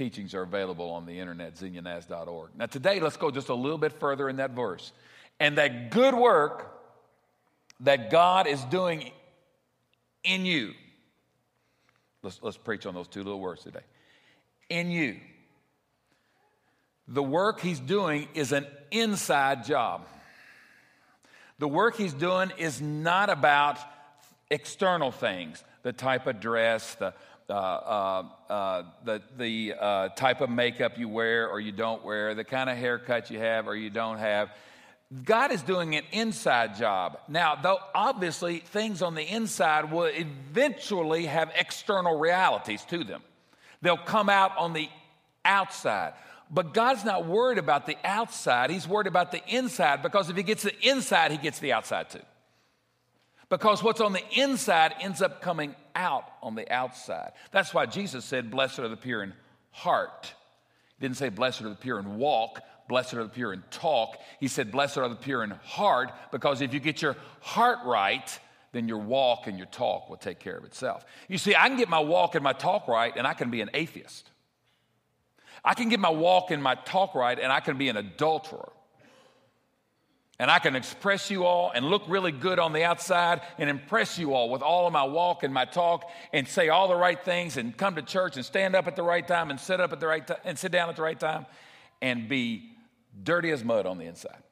teachings 0.00 0.34
are 0.34 0.40
available 0.40 0.88
on 0.92 1.04
the 1.04 1.20
internet, 1.20 1.56
zenyanaz.org. 1.56 2.52
Now, 2.56 2.64
today, 2.64 3.00
let's 3.00 3.18
go 3.18 3.30
just 3.30 3.50
a 3.50 3.54
little 3.54 3.76
bit 3.76 3.92
further 4.00 4.30
in 4.30 4.36
that 4.36 4.52
verse. 4.52 4.92
And 5.38 5.58
that 5.58 5.90
good 5.90 6.14
work 6.14 6.74
that 7.80 8.10
God 8.10 8.46
is 8.46 8.64
doing 8.64 9.10
in 10.24 10.46
you. 10.46 10.72
Let's, 12.22 12.40
let's 12.42 12.56
preach 12.56 12.86
on 12.86 12.94
those 12.94 13.08
two 13.08 13.22
little 13.22 13.40
words 13.40 13.62
today. 13.62 13.84
In 14.70 14.90
you 14.90 15.16
the 17.06 17.22
work 17.22 17.60
he's 17.60 17.80
doing 17.80 18.28
is 18.34 18.52
an 18.52 18.66
inside 18.90 19.64
job. 19.64 20.06
The 21.58 21.68
work 21.68 21.96
he's 21.96 22.14
doing 22.14 22.52
is 22.56 22.80
not 22.80 23.28
about 23.28 23.78
external 24.48 25.10
things, 25.10 25.62
the 25.82 25.92
type 25.92 26.26
of 26.26 26.40
dress, 26.40 26.94
the, 26.94 27.12
uh, 27.50 27.54
uh, 27.54 28.52
uh, 28.52 28.82
the, 29.04 29.22
the 29.36 29.74
uh, 29.78 30.08
type 30.10 30.40
of 30.40 30.50
makeup 30.50 30.98
you 30.98 31.08
wear 31.08 31.48
or 31.48 31.60
you 31.60 31.72
don't 31.72 32.04
wear, 32.04 32.34
the 32.34 32.44
kind 32.44 32.70
of 32.70 32.76
haircut 32.76 33.30
you 33.30 33.38
have 33.38 33.68
or 33.68 33.74
you 33.74 33.90
don't 33.90 34.18
have. 34.18 34.50
God 35.24 35.50
is 35.50 35.62
doing 35.62 35.96
an 35.96 36.04
inside 36.12 36.76
job. 36.76 37.18
Now, 37.28 37.56
though 37.56 37.78
obviously 37.94 38.58
things 38.58 39.02
on 39.02 39.14
the 39.14 39.22
inside 39.22 39.90
will 39.90 40.04
eventually 40.04 41.26
have 41.26 41.50
external 41.58 42.18
realities 42.18 42.84
to 42.84 43.02
them, 43.02 43.22
they'll 43.82 43.96
come 43.96 44.28
out 44.28 44.56
on 44.56 44.72
the 44.72 44.88
outside. 45.44 46.14
But 46.52 46.74
God's 46.74 47.04
not 47.04 47.26
worried 47.26 47.58
about 47.58 47.86
the 47.86 47.96
outside, 48.04 48.70
He's 48.70 48.86
worried 48.86 49.06
about 49.06 49.32
the 49.32 49.42
inside 49.48 50.02
because 50.02 50.30
if 50.30 50.36
He 50.36 50.42
gets 50.42 50.62
the 50.62 50.88
inside, 50.88 51.32
He 51.32 51.38
gets 51.38 51.58
the 51.58 51.72
outside 51.72 52.10
too. 52.10 52.20
Because 53.50 53.82
what's 53.82 54.00
on 54.00 54.12
the 54.12 54.22
inside 54.32 54.94
ends 55.00 55.20
up 55.20 55.42
coming 55.42 55.74
out 55.94 56.24
on 56.40 56.54
the 56.54 56.72
outside. 56.72 57.32
That's 57.50 57.74
why 57.74 57.84
Jesus 57.84 58.24
said, 58.24 58.50
Blessed 58.50 58.78
are 58.78 58.88
the 58.88 58.96
pure 58.96 59.24
in 59.24 59.34
heart. 59.72 60.32
He 60.98 61.04
didn't 61.04 61.18
say, 61.18 61.28
Blessed 61.28 61.62
are 61.62 61.68
the 61.68 61.74
pure 61.74 61.98
in 61.98 62.16
walk, 62.16 62.62
blessed 62.88 63.14
are 63.14 63.24
the 63.24 63.28
pure 63.28 63.52
in 63.52 63.64
talk. 63.70 64.16
He 64.38 64.46
said, 64.46 64.70
Blessed 64.70 64.98
are 64.98 65.08
the 65.08 65.16
pure 65.16 65.42
in 65.42 65.50
heart, 65.50 66.12
because 66.30 66.60
if 66.60 66.72
you 66.72 66.78
get 66.78 67.02
your 67.02 67.16
heart 67.40 67.80
right, 67.84 68.38
then 68.70 68.86
your 68.86 68.98
walk 68.98 69.48
and 69.48 69.58
your 69.58 69.66
talk 69.66 70.08
will 70.08 70.16
take 70.16 70.38
care 70.38 70.56
of 70.56 70.64
itself. 70.64 71.04
You 71.26 71.36
see, 71.36 71.56
I 71.56 71.68
can 71.68 71.76
get 71.76 71.88
my 71.88 71.98
walk 71.98 72.36
and 72.36 72.44
my 72.44 72.52
talk 72.52 72.86
right, 72.86 73.12
and 73.16 73.26
I 73.26 73.34
can 73.34 73.50
be 73.50 73.62
an 73.62 73.70
atheist. 73.74 74.30
I 75.64 75.74
can 75.74 75.88
get 75.88 75.98
my 75.98 76.10
walk 76.10 76.52
and 76.52 76.62
my 76.62 76.76
talk 76.76 77.16
right, 77.16 77.38
and 77.38 77.52
I 77.52 77.58
can 77.58 77.78
be 77.78 77.88
an 77.88 77.96
adulterer. 77.96 78.70
And 80.40 80.50
I 80.50 80.58
can 80.58 80.74
express 80.74 81.30
you 81.30 81.44
all 81.44 81.70
and 81.70 81.84
look 81.84 82.02
really 82.08 82.32
good 82.32 82.58
on 82.58 82.72
the 82.72 82.82
outside 82.82 83.42
and 83.58 83.68
impress 83.68 84.18
you 84.18 84.32
all 84.32 84.48
with 84.48 84.62
all 84.62 84.86
of 84.86 84.92
my 84.94 85.04
walk 85.04 85.42
and 85.42 85.52
my 85.52 85.66
talk 85.66 86.10
and 86.32 86.48
say 86.48 86.70
all 86.70 86.88
the 86.88 86.96
right 86.96 87.22
things 87.22 87.58
and 87.58 87.76
come 87.76 87.96
to 87.96 88.02
church 88.02 88.36
and 88.36 88.44
stand 88.44 88.74
up 88.74 88.86
at 88.86 88.96
the 88.96 89.02
right 89.02 89.28
time 89.28 89.50
and 89.50 89.60
sit 89.60 89.82
up 89.82 89.92
at 89.92 90.00
the 90.00 90.06
right 90.06 90.26
time 90.26 90.38
and 90.46 90.58
sit 90.58 90.72
down 90.72 90.88
at 90.88 90.96
the 90.96 91.02
right 91.02 91.20
time 91.20 91.44
and 92.00 92.26
be 92.26 92.70
dirty 93.22 93.50
as 93.50 93.62
mud 93.62 93.84
on 93.84 93.98
the 93.98 94.06
inside. 94.06 94.42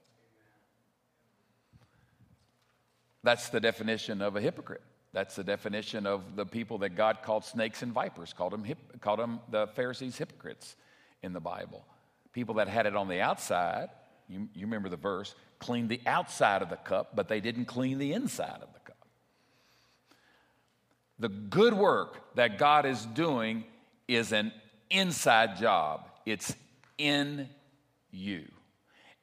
That's 3.23 3.49
the 3.49 3.59
definition 3.59 4.21
of 4.21 4.37
a 4.37 4.43
hypocrite. 4.43 4.83
That's 5.15 5.37
the 5.37 5.45
definition 5.45 6.07
of 6.07 6.37
the 6.37 6.45
people 6.45 6.77
that 6.79 6.97
God 6.97 7.23
called 7.23 7.47
snakes 7.47 7.81
and 7.81 7.95
vipers, 7.95 8.35
called 8.35 8.53
them, 8.53 8.63
hip, 8.63 9.01
called 9.01 9.21
them 9.21 9.41
the 9.51 9.69
Pharisees 9.69 10.19
hypocrites 10.19 10.77
in 11.23 11.33
the 11.33 11.41
Bible. 11.41 11.87
People 12.35 12.57
that 12.57 12.69
had 12.69 12.85
it 12.85 12.95
on 12.95 13.09
the 13.09 13.23
outside, 13.23 13.89
you, 14.29 14.49
you 14.55 14.67
remember 14.67 14.89
the 14.89 14.97
verse, 14.97 15.35
cleaned 15.59 15.89
the 15.89 16.01
outside 16.07 16.63
of 16.63 16.69
the 16.69 16.77
cup, 16.77 17.15
but 17.15 17.29
they 17.29 17.41
didn't 17.41 17.65
clean 17.65 17.99
the 17.99 18.13
inside 18.13 18.61
of 18.63 18.73
the 18.73 18.81
cup. 18.81 19.09
The 21.19 21.29
good 21.29 21.75
work 21.75 22.35
that 22.37 22.59
God 22.59 22.87
is 22.87 23.05
doing 23.05 23.65
is 24.07 24.33
an 24.33 24.53
inside 24.91 25.57
job, 25.57 26.09
it's 26.25 26.55
in 26.97 27.49
you. 28.11 28.45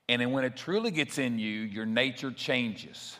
And 0.07 0.31
when 0.31 0.45
it 0.45 0.55
truly 0.55 0.91
gets 0.91 1.17
in 1.17 1.39
you, 1.39 1.61
your 1.61 1.85
nature 1.85 2.31
changes. 2.31 3.17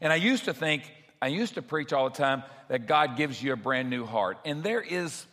And 0.00 0.12
I 0.12 0.16
used 0.16 0.46
to 0.46 0.54
think, 0.54 0.90
I 1.22 1.28
used 1.28 1.54
to 1.54 1.62
preach 1.62 1.92
all 1.92 2.08
the 2.08 2.16
time 2.16 2.42
that 2.68 2.86
God 2.86 3.16
gives 3.16 3.42
you 3.42 3.52
a 3.52 3.56
brand 3.56 3.90
new 3.90 4.04
heart. 4.04 4.38
And 4.44 4.62
there 4.62 4.80
is, 4.80 5.26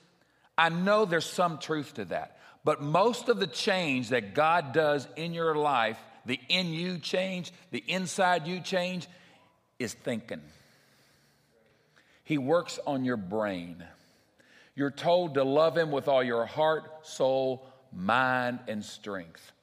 I 0.58 0.70
know 0.70 1.06
there's 1.06 1.26
some 1.26 1.58
truth 1.58 1.96
to 1.96 2.06
that. 2.06 2.37
But 2.68 2.82
most 2.82 3.30
of 3.30 3.40
the 3.40 3.48
change 3.48 4.10
that 4.10 4.34
God 4.34 4.74
does 4.74 5.08
in 5.16 5.34
your 5.34 5.56
life, 5.56 5.98
the 6.26 6.38
in 6.50 6.74
you 6.74 6.98
change, 6.98 7.54
the 7.72 7.82
inside 7.88 8.46
you 8.46 8.60
change, 8.60 9.08
is 9.80 9.94
thinking. 9.94 10.42
He 12.26 12.38
works 12.38 12.78
on 12.86 13.06
your 13.06 13.16
brain. 13.16 13.86
You're 14.76 14.92
told 14.92 15.36
to 15.36 15.46
love 15.46 15.78
Him 15.78 15.92
with 15.92 16.10
all 16.10 16.22
your 16.22 16.46
heart, 16.46 17.08
soul, 17.08 17.66
mind, 17.94 18.60
and 18.68 18.84
strength. 18.84 19.54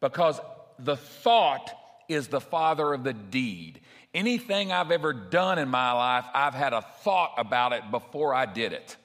Because 0.00 0.40
the 0.78 0.96
thought 0.96 1.70
is 2.08 2.28
the 2.28 2.40
father 2.40 2.94
of 2.94 3.04
the 3.04 3.12
deed. 3.12 3.82
Anything 4.14 4.72
I've 4.72 4.90
ever 4.90 5.12
done 5.12 5.58
in 5.58 5.68
my 5.68 5.92
life, 5.92 6.24
I've 6.32 6.54
had 6.54 6.72
a 6.72 6.80
thought 6.80 7.34
about 7.36 7.74
it 7.74 7.90
before 7.90 8.32
I 8.32 8.46
did 8.46 8.72
it. 8.72 8.96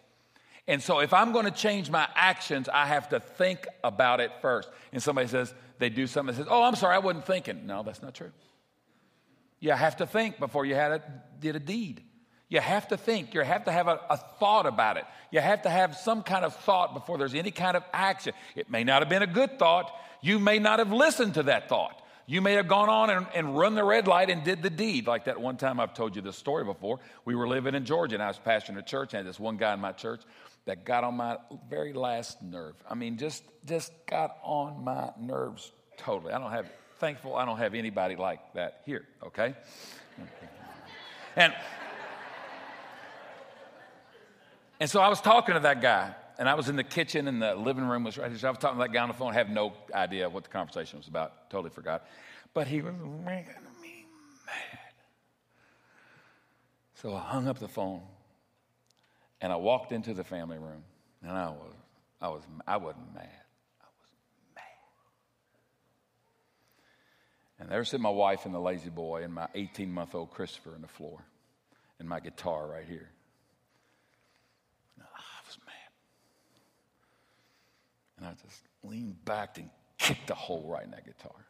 And 0.70 0.84
so 0.84 1.00
if 1.00 1.16
I'm 1.16 1.32
going 1.32 1.46
to 1.46 1.52
change 1.52 1.90
my 1.90 2.08
actions, 2.14 2.70
I 2.70 2.86
have 2.86 3.10
to 3.10 3.20
think 3.20 3.66
about 3.84 4.20
it 4.20 4.32
first. 4.40 4.70
And 4.94 5.02
somebody 5.02 5.28
says, 5.28 5.52
they 5.80 5.90
do 5.90 6.06
something 6.06 6.36
that 6.36 6.44
says, 6.44 6.48
Oh, 6.50 6.62
I'm 6.62 6.76
sorry, 6.76 6.96
I 6.96 7.00
wasn't 7.00 7.26
thinking. 7.26 7.66
No, 7.66 7.82
that's 7.82 8.04
not 8.04 8.14
true. 8.14 8.32
You 9.60 9.72
have 9.72 9.98
to 9.98 10.06
think 10.06 10.38
before 10.38 10.66
you 10.66 10.76
had 10.76 10.92
a, 10.92 11.02
did 11.40 11.56
a 11.56 11.60
deed. 11.60 12.04
You 12.50 12.60
have 12.60 12.88
to 12.90 12.98
think. 12.98 13.34
You 13.34 13.42
have 13.42 13.66
to 13.66 13.72
have 13.72 13.88
a, 13.88 14.00
a, 14.12 14.18
thought 14.18 14.68
about 14.68 14.98
it. 14.98 15.06
You 15.32 15.40
have 15.40 15.64
to 15.64 15.70
have 15.70 15.96
some 15.96 16.22
kind 16.22 16.46
of 16.46 16.56
thought 16.56 16.94
before 16.94 17.18
there's 17.18 17.34
any 17.34 17.52
kind 17.52 17.76
of 17.76 17.84
action. 17.92 18.34
It 18.56 18.70
may 18.70 18.84
not 18.84 19.02
have 19.02 19.10
been 19.10 19.24
a 19.24 19.28
good 19.28 19.58
thought. 19.58 19.92
You 20.22 20.38
may 20.38 20.60
not 20.60 20.78
have 20.78 20.92
listened 20.92 21.34
to 21.34 21.44
that 21.44 21.68
thought. 21.68 22.00
You 22.28 22.42
may 22.42 22.54
have 22.54 22.68
gone 22.68 22.90
on 22.90 23.10
and, 23.10 23.26
and 23.34 23.58
run 23.58 23.74
the 23.74 23.84
red 23.84 24.08
light 24.08 24.30
and 24.30 24.44
did 24.44 24.62
the 24.62 24.70
deed. 24.70 25.08
Like 25.08 25.26
that 25.26 25.42
one 25.42 25.58
time 25.58 25.80
I've 25.80 25.96
told 25.96 26.16
you 26.16 26.22
this 26.22 26.38
story 26.38 26.64
before. 26.64 27.00
We 27.26 27.34
were 27.34 27.48
living 27.48 27.74
in 27.74 27.86
Georgia 27.86 28.16
and 28.16 28.24
I 28.24 28.28
was 28.28 28.40
pastoring 28.40 28.78
a 28.78 28.84
church. 28.84 29.16
And 29.16 29.28
this 29.28 29.40
one 29.40 29.58
guy 29.58 29.74
in 29.74 29.80
my 29.80 29.94
church 29.94 30.22
that 30.70 30.86
got 30.86 31.04
on 31.04 31.16
my 31.16 31.38
very 31.68 31.94
last 31.94 32.44
nerve. 32.44 32.76
I 32.88 32.94
mean, 32.94 33.18
just, 33.18 33.44
just 33.66 33.92
got 34.06 34.38
on 34.44 34.84
my 34.84 35.10
nerves 35.20 35.72
totally. 35.98 36.32
I 36.32 36.38
don't 36.38 36.52
have, 36.52 36.70
thankful 37.00 37.36
I 37.36 37.44
don't 37.44 37.58
have 37.58 37.74
anybody 37.74 38.16
like 38.16 38.40
that 38.54 38.82
here, 38.86 39.06
okay? 39.26 39.56
And, 41.36 41.54
and 44.80 44.88
so 44.88 45.02
I 45.02 45.10
was 45.10 45.20
talking 45.20 45.56
to 45.56 45.62
that 45.62 45.82
guy 45.82 46.14
and 46.38 46.48
I 46.48 46.54
was 46.54 46.70
in 46.70 46.76
the 46.76 46.84
kitchen 46.84 47.28
and 47.28 47.42
the 47.42 47.56
living 47.56 47.86
room 47.86 48.04
was 48.04 48.20
right 48.20 48.30
here. 48.30 48.38
So 48.38 48.48
I 48.48 48.52
was 48.52 48.60
talking 48.60 48.78
to 48.78 48.84
that 48.84 48.94
guy 48.94 49.02
on 49.02 49.08
the 49.08 49.16
phone. 49.16 49.32
I 49.32 49.36
have 49.38 49.50
no 49.50 49.74
idea 49.92 50.30
what 50.30 50.44
the 50.44 50.52
conversation 50.52 51.00
was 51.00 51.08
about. 51.08 51.50
Totally 51.50 51.72
forgot. 51.72 52.06
But 52.54 52.68
he 52.68 52.82
was 52.82 52.94
making 53.26 53.54
me 53.82 54.06
mad. 54.46 54.94
So 56.94 57.16
I 57.16 57.22
hung 57.22 57.48
up 57.48 57.58
the 57.58 57.68
phone 57.68 58.02
and 59.42 59.54
I 59.54 59.56
walked 59.56 59.92
into 59.92 60.14
the 60.14 60.24
family 60.24 60.58
room 60.58 60.84
and 61.22 61.32
I 61.32 61.50
was, 61.50 61.74
I 62.22 62.28
was, 62.30 62.44
I 62.68 62.78
wasn't 62.78 63.14
mad. 63.14 63.30
I 63.82 63.86
was 63.86 64.12
mad. 64.56 64.64
And 67.60 67.70
there 67.70 67.84
sit 67.86 68.02
my 68.02 68.10
wife 68.10 68.46
and 68.46 68.54
the 68.54 68.60
La-Z-Boy 68.60 69.24
and 69.24 69.34
my 69.34 69.48
18 69.56 69.92
month 69.92 70.16
old 70.16 70.32
Christopher 70.32 70.72
on 70.76 70.82
the 70.82 70.88
floor 70.88 71.20
and 72.00 72.08
my 72.08 72.20
guitar 72.20 72.68
right 72.68 72.86
here. 72.88 73.10
I 75.02 75.48
was 75.48 75.58
mad. 75.66 75.76
And 78.18 78.28
I 78.28 78.34
just 78.46 78.62
leaned 78.84 79.24
back 79.26 79.58
and 79.58 79.70
kicked 79.98 80.30
a 80.30 80.36
hole 80.36 80.66
right 80.68 80.84
in 80.84 80.92
that 80.92 81.06
guitar. 81.06 81.46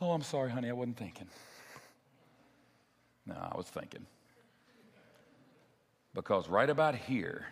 Oh, 0.00 0.10
I'm 0.10 0.22
sorry, 0.22 0.50
honey, 0.50 0.68
I 0.68 0.72
wasn't 0.72 0.96
thinking. 0.96 1.28
No, 3.26 3.34
I 3.34 3.56
was 3.56 3.66
thinking. 3.66 4.06
Because 6.14 6.48
right 6.48 6.68
about 6.68 6.94
here, 6.94 7.46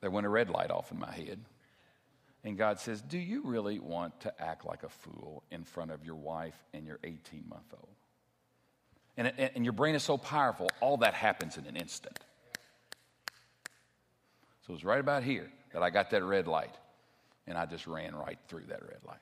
there 0.00 0.10
went 0.10 0.26
a 0.26 0.30
red 0.30 0.50
light 0.50 0.70
off 0.70 0.92
in 0.92 0.98
my 0.98 1.12
head. 1.12 1.40
And 2.44 2.56
God 2.56 2.78
says, 2.78 3.00
Do 3.02 3.18
you 3.18 3.42
really 3.44 3.78
want 3.78 4.20
to 4.20 4.42
act 4.42 4.64
like 4.64 4.82
a 4.82 4.88
fool 4.88 5.42
in 5.50 5.64
front 5.64 5.90
of 5.90 6.04
your 6.04 6.14
wife 6.14 6.56
and 6.74 6.86
your 6.86 6.98
18 7.02 7.44
month 7.48 7.72
old? 7.72 7.88
And, 9.16 9.32
and 9.38 9.64
your 9.64 9.72
brain 9.72 9.94
is 9.94 10.02
so 10.02 10.18
powerful, 10.18 10.68
all 10.80 10.98
that 10.98 11.14
happens 11.14 11.56
in 11.56 11.66
an 11.66 11.76
instant. 11.76 12.18
So 14.66 14.72
it 14.72 14.74
was 14.74 14.84
right 14.84 15.00
about 15.00 15.22
here 15.22 15.50
that 15.72 15.82
I 15.82 15.90
got 15.90 16.10
that 16.10 16.22
red 16.22 16.46
light, 16.46 16.74
and 17.46 17.56
I 17.56 17.66
just 17.66 17.86
ran 17.86 18.14
right 18.14 18.38
through 18.48 18.64
that 18.68 18.82
red 18.82 18.98
light. 19.06 19.18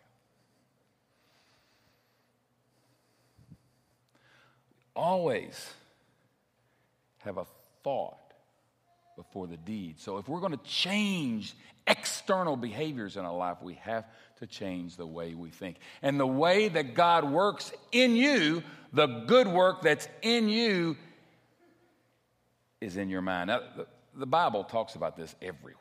Always 4.97 5.73
have 7.25 7.39
a 7.39 7.47
thought 7.83 8.19
before 9.17 9.47
the 9.47 9.57
deed. 9.57 10.01
So 10.01 10.19
if 10.19 10.29
we're 10.29 10.41
going 10.41 10.57
to 10.57 10.65
change 10.65 11.55
external 11.87 12.57
behaviors 12.57 13.17
in 13.17 13.25
our 13.25 13.37
life, 13.37 13.59
we 13.63 13.75
have 13.75 14.05
to 14.39 14.47
change 14.47 14.97
the 14.97 15.07
way 15.07 15.35
we 15.35 15.51
think. 15.51 15.77
And 16.03 16.19
the 16.19 16.27
way 16.27 16.69
that 16.69 16.95
God 16.95 17.31
works 17.31 17.73
in 17.93 18.17
you, 18.17 18.63
the 18.93 19.07
good 19.07 19.47
work 19.47 19.83
that's 19.83 20.09
in 20.23 20.49
you, 20.49 20.97
is 22.81 22.97
in 22.97 23.09
your 23.09 23.23
mind. 23.23 23.49
Now, 23.49 23.61
the 24.15 24.27
Bible 24.27 24.65
talks 24.65 24.95
about 24.95 25.17
this 25.17 25.35
everywhere. 25.41 25.81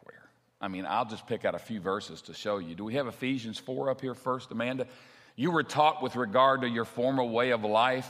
I 0.61 0.69
mean, 0.69 0.85
I'll 0.87 1.05
just 1.05 1.27
pick 1.27 1.43
out 1.43 1.55
a 1.55 1.59
few 1.59 1.81
verses 1.81 2.21
to 2.23 2.33
show 2.33 2.57
you. 2.57 2.75
Do 2.75 2.85
we 2.85 2.93
have 2.93 3.07
Ephesians 3.07 3.59
4 3.59 3.89
up 3.89 4.01
here 4.01 4.15
first, 4.15 4.51
Amanda? 4.51 4.87
You 5.35 5.51
were 5.51 5.63
taught 5.63 6.01
with 6.01 6.15
regard 6.15 6.61
to 6.61 6.69
your 6.69 6.85
former 6.85 7.23
way 7.23 7.49
of 7.49 7.63
life 7.63 8.09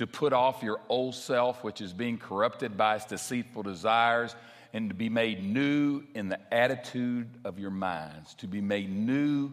to 0.00 0.06
put 0.06 0.32
off 0.32 0.62
your 0.62 0.80
old 0.88 1.14
self, 1.14 1.62
which 1.62 1.82
is 1.82 1.92
being 1.92 2.16
corrupted 2.16 2.74
by 2.74 2.96
its 2.96 3.04
deceitful 3.04 3.62
desires, 3.62 4.34
and 4.72 4.88
to 4.88 4.94
be 4.94 5.10
made 5.10 5.44
new 5.44 6.02
in 6.14 6.30
the 6.30 6.38
attitude 6.50 7.28
of 7.44 7.58
your 7.58 7.70
minds. 7.70 8.32
To 8.36 8.46
be 8.46 8.62
made 8.62 8.90
new 8.90 9.50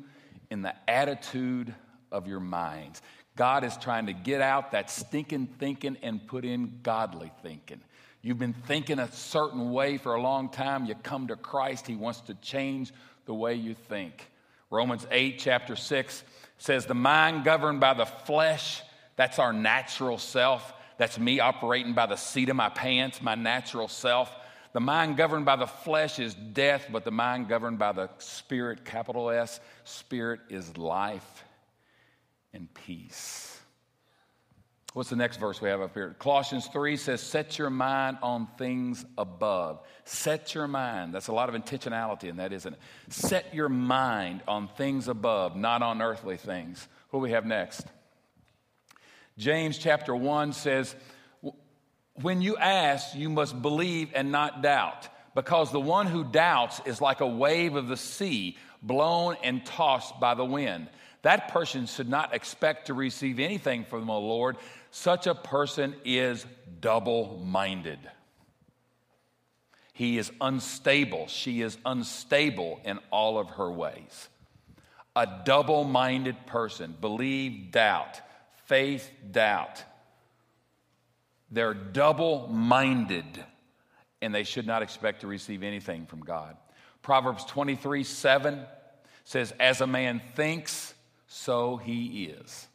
in 0.50 0.62
the 0.62 0.74
attitude 0.90 1.76
of 2.14 2.30
your 2.30 2.40
minds. 2.40 3.02
God 3.36 3.66
is 3.66 3.76
trying 3.76 4.06
to 4.06 4.14
get 4.14 4.40
out 4.40 4.72
that 4.72 4.90
stinking 4.90 5.48
thinking 5.60 5.98
and 6.02 6.26
put 6.26 6.46
in 6.46 6.80
godly 6.82 7.34
thinking. 7.44 7.82
You've 8.22 8.40
been 8.40 8.54
thinking 8.54 9.00
a 9.00 9.12
certain 9.12 9.74
way 9.74 9.98
for 9.98 10.16
a 10.16 10.22
long 10.22 10.48
time. 10.48 10.86
You 10.86 10.96
come 10.96 11.28
to 11.28 11.36
Christ, 11.36 11.88
He 11.88 11.98
wants 11.98 12.22
to 12.22 12.36
change 12.36 12.94
the 13.26 13.34
way 13.34 13.56
you 13.56 13.74
think. 13.74 14.32
Romans 14.70 15.06
8, 15.12 15.40
chapter 15.40 15.76
6 15.76 16.24
says, 16.58 16.86
The 16.86 16.94
mind 16.94 17.44
governed 17.44 17.82
by 17.82 17.96
the 17.96 18.06
flesh, 18.06 18.82
that's 19.18 19.40
our 19.40 19.52
natural 19.52 20.18
self. 20.18 20.74
That's 20.98 21.20
me 21.20 21.42
operating 21.42 21.94
by 21.94 22.06
the 22.06 22.16
seat 22.16 22.50
of 22.50 22.56
my 22.56 22.70
pants, 22.70 23.22
my 23.22 23.36
natural 23.36 23.90
self. 23.90 24.34
The 24.74 24.80
mind 24.80 25.18
governed 25.18 25.46
by 25.46 25.56
the 25.56 25.68
flesh 25.68 26.20
is 26.20 26.34
death, 26.34 26.88
but 26.92 27.04
the 27.04 27.12
mind 27.12 27.50
governed 27.50 27.80
by 27.80 27.92
the 27.92 28.10
spirit, 28.20 28.86
capital 28.86 29.30
S, 29.30 29.60
spirit 29.84 30.40
is 30.50 30.78
life 30.78 31.44
and 32.54 32.72
peace. 32.74 33.60
What's 34.94 35.10
the 35.10 35.16
next 35.16 35.38
verse 35.38 35.62
we 35.62 35.70
have 35.70 35.82
up 35.82 35.94
here? 35.94 36.16
Colossians 36.18 36.68
3 36.68 36.98
says, 36.98 37.22
Set 37.22 37.60
your 37.60 37.70
mind 37.70 38.18
on 38.24 38.48
things 38.58 39.06
above. 39.18 39.82
Set 40.06 40.56
your 40.56 40.68
mind. 40.68 41.14
That's 41.14 41.28
a 41.28 41.34
lot 41.34 41.54
of 41.54 41.56
intentionality 41.62 42.26
in 42.26 42.38
that, 42.38 42.54
isn't 42.54 42.74
it? 42.74 42.80
Set 43.10 43.54
your 43.54 43.70
mind 43.70 44.42
on 44.48 44.68
things 44.70 45.08
above, 45.08 45.56
not 45.56 45.84
on 45.84 46.02
earthly 46.02 46.38
things. 46.38 46.88
What 47.10 47.20
do 47.20 47.24
we 47.24 47.32
have 47.32 47.46
next? 47.46 47.86
James 49.38 49.78
chapter 49.78 50.16
1 50.16 50.54
says, 50.54 50.96
When 52.16 52.42
you 52.42 52.58
ask, 52.58 53.16
you 53.16 53.30
must 53.30 53.62
believe 53.62 54.12
and 54.16 54.32
not 54.32 54.62
doubt, 54.62 55.08
because 55.36 55.72
the 55.72 55.80
one 55.80 56.08
who 56.08 56.24
doubts 56.24 56.82
is 56.86 57.02
like 57.02 57.22
a 57.22 57.28
wave 57.28 57.76
of 57.76 57.88
the 57.88 57.98
sea, 57.98 58.58
blown 58.82 59.36
and 59.44 59.66
tossed 59.66 60.20
by 60.20 60.34
the 60.34 60.46
wind. 60.46 60.88
That 61.22 61.50
person 61.50 61.86
should 61.86 62.10
not 62.10 62.34
expect 62.34 62.88
to 62.88 62.94
receive 62.94 63.40
anything 63.40 63.86
from 63.86 64.06
the 64.06 64.14
Lord 64.14 64.58
such 64.92 65.28
a 65.28 65.36
person 65.36 65.96
is 66.06 66.46
double 66.80 67.40
minded. 67.46 68.00
He 69.94 70.18
is 70.18 70.32
unstable. 70.40 71.28
She 71.28 71.62
is 71.62 71.78
unstable 71.86 72.80
in 72.84 73.00
all 73.12 73.38
of 73.38 73.50
her 73.52 73.70
ways. 73.70 74.30
A 75.16 75.28
double 75.44 75.84
minded 75.84 76.46
person, 76.46 76.96
believe, 77.00 77.72
doubt, 77.72 78.22
faith, 78.68 79.10
doubt. 79.32 79.84
They're 81.50 81.74
double 81.74 82.48
minded 82.48 83.26
and 84.22 84.34
they 84.34 84.44
should 84.44 84.68
not 84.68 84.82
expect 84.82 85.22
to 85.22 85.28
receive 85.28 85.64
anything 85.64 86.06
from 86.06 86.22
God. 86.22 86.58
Proverbs 87.02 87.46
23 87.46 88.04
7 88.04 88.66
says, 89.24 89.54
As 89.60 89.82
a 89.82 89.88
man 89.88 90.22
thinks, 90.36 90.94
so 91.28 91.78
he 91.78 92.26
is. 92.26 92.68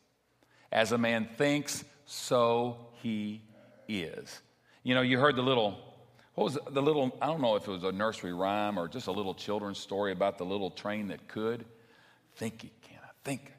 As 0.71 0.93
a 0.93 0.99
man 0.99 1.29
thinks, 1.37 1.85
so 2.07 2.79
he 3.03 3.43
is. 3.89 4.41
You 4.83 4.95
know, 4.95 5.03
you 5.03 5.19
heard 5.19 5.37
the 5.37 5.43
little, 5.43 5.79
what 6.35 6.45
was 6.45 6.59
the 6.71 6.83
little, 6.83 7.17
I 7.21 7.27
don't 7.27 7.43
know 7.43 7.57
if 7.57 7.69
it 7.69 7.71
was 7.71 7.85
a 7.85 7.93
nursery 7.93 8.33
rhyme 8.33 8.79
or 8.79 8.89
just 8.89 9.07
a 9.07 9.13
little 9.13 9.35
children's 9.35 9.79
story 9.79 10.13
about 10.13 10.39
the 10.39 10.45
little 10.45 10.71
train 10.71 11.09
that 11.09 11.29
could. 11.29 11.65
Think 12.37 12.65
it 12.65 12.83
can, 12.83 12.99
I 13.03 13.13
think 13.25 13.53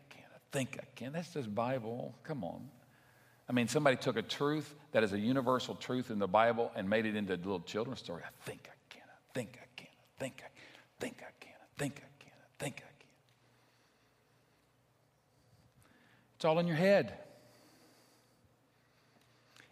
think 0.54 0.78
I 0.80 0.86
can. 0.96 1.12
That's 1.12 1.34
just 1.34 1.54
Bible. 1.54 2.16
Come 2.24 2.44
on. 2.46 2.70
I 3.50 3.52
mean, 3.52 3.68
somebody 3.68 3.98
took 3.98 4.16
a 4.16 4.22
truth 4.22 4.74
that 4.94 5.04
is 5.04 5.12
a 5.12 5.20
universal 5.20 5.76
truth 5.76 6.12
in 6.12 6.20
the 6.20 6.28
Bible 6.28 6.72
and 6.76 6.90
made 6.90 7.06
it 7.06 7.16
into 7.18 7.34
a 7.34 7.36
little 7.36 7.60
children's 7.60 8.00
story. 8.00 8.22
I 8.26 8.50
think 8.50 8.70
I 8.70 8.78
can, 8.90 9.04
I 9.04 9.34
think 9.34 9.60
I 9.62 9.66
can, 9.76 9.88
I 9.90 10.20
think 10.20 10.36
I 10.38 10.50
can, 10.56 10.72
I 10.72 11.02
think 11.02 11.16
I 11.18 11.32
can, 11.42 11.52
I 11.52 11.80
think 11.80 11.96
I 11.98 12.24
can, 12.24 12.32
I 12.32 12.64
think 12.64 12.76
I 12.78 12.80
can. 12.80 13.10
It's 16.36 16.46
all 16.46 16.60
in 16.60 16.68
your 16.68 16.78
head. 16.78 17.18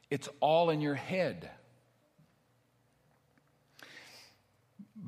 It's 0.10 0.28
all 0.42 0.70
in 0.72 0.82
your 0.82 0.96
head. 0.96 1.50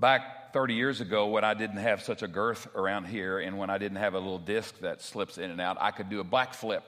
Back 0.03 0.51
30 0.51 0.73
years 0.73 0.99
ago, 0.99 1.27
when 1.27 1.45
I 1.45 1.53
didn't 1.53 1.77
have 1.77 2.01
such 2.03 2.23
a 2.23 2.27
girth 2.27 2.67
around 2.75 3.05
here 3.05 3.39
and 3.39 3.57
when 3.57 3.69
I 3.69 3.77
didn't 3.77 3.99
have 3.99 4.15
a 4.15 4.19
little 4.19 4.37
disc 4.37 4.77
that 4.81 5.01
slips 5.01 5.37
in 5.37 5.49
and 5.49 5.61
out, 5.61 5.77
I 5.79 5.91
could 5.91 6.09
do 6.09 6.19
a 6.19 6.25
backflip. 6.25 6.81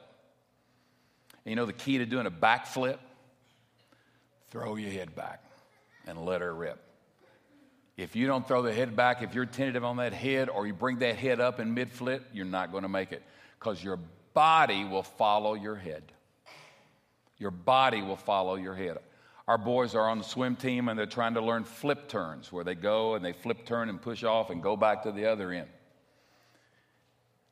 And 1.46 1.46
you 1.46 1.56
know 1.56 1.66
the 1.66 1.72
key 1.72 2.00
to 2.00 2.06
doing 2.06 2.26
a 2.26 2.30
backflip? 2.30 2.98
Throw 4.52 4.76
your 4.76 4.92
head 4.92 5.16
back 5.16 5.42
and 6.06 6.26
let 6.26 6.42
her 6.42 6.54
rip. 6.54 6.78
If 7.96 8.18
you 8.18 8.28
don't 8.28 8.46
throw 8.46 8.62
the 8.62 8.74
head 8.74 8.98
back, 8.98 9.24
if 9.24 9.34
you're 9.34 9.46
tentative 9.46 9.86
on 9.86 9.96
that 9.96 10.12
head 10.12 10.50
or 10.50 10.68
you 10.68 10.74
bring 10.74 11.00
that 11.00 11.16
head 11.16 11.40
up 11.40 11.62
in 11.62 11.74
mid 11.74 11.94
flip, 11.94 12.28
you're 12.34 12.44
not 12.44 12.74
going 12.74 12.84
to 12.84 12.90
make 12.90 13.14
it 13.14 13.24
because 13.58 13.82
your 13.82 13.98
body 14.34 14.84
will 14.84 15.04
follow 15.04 15.54
your 15.54 15.78
head. 15.78 16.04
Your 17.38 17.52
body 17.52 18.02
will 18.02 18.18
follow 18.18 18.56
your 18.56 18.76
head. 18.76 18.98
Our 19.48 19.58
boys 19.60 19.94
are 19.94 20.10
on 20.10 20.18
the 20.18 20.24
swim 20.24 20.56
team 20.56 20.90
and 20.90 20.98
they're 20.98 21.06
trying 21.06 21.36
to 21.36 21.42
learn 21.42 21.66
flip 21.66 22.08
turns 22.08 22.52
where 22.52 22.64
they 22.64 22.74
go 22.74 23.14
and 23.14 23.24
they 23.24 23.34
flip 23.34 23.66
turn 23.66 23.90
and 23.90 24.02
push 24.02 24.24
off 24.24 24.50
and 24.50 24.62
go 24.62 24.76
back 24.76 25.04
to 25.04 25.12
the 25.12 25.28
other 25.28 25.52
end. 25.52 25.68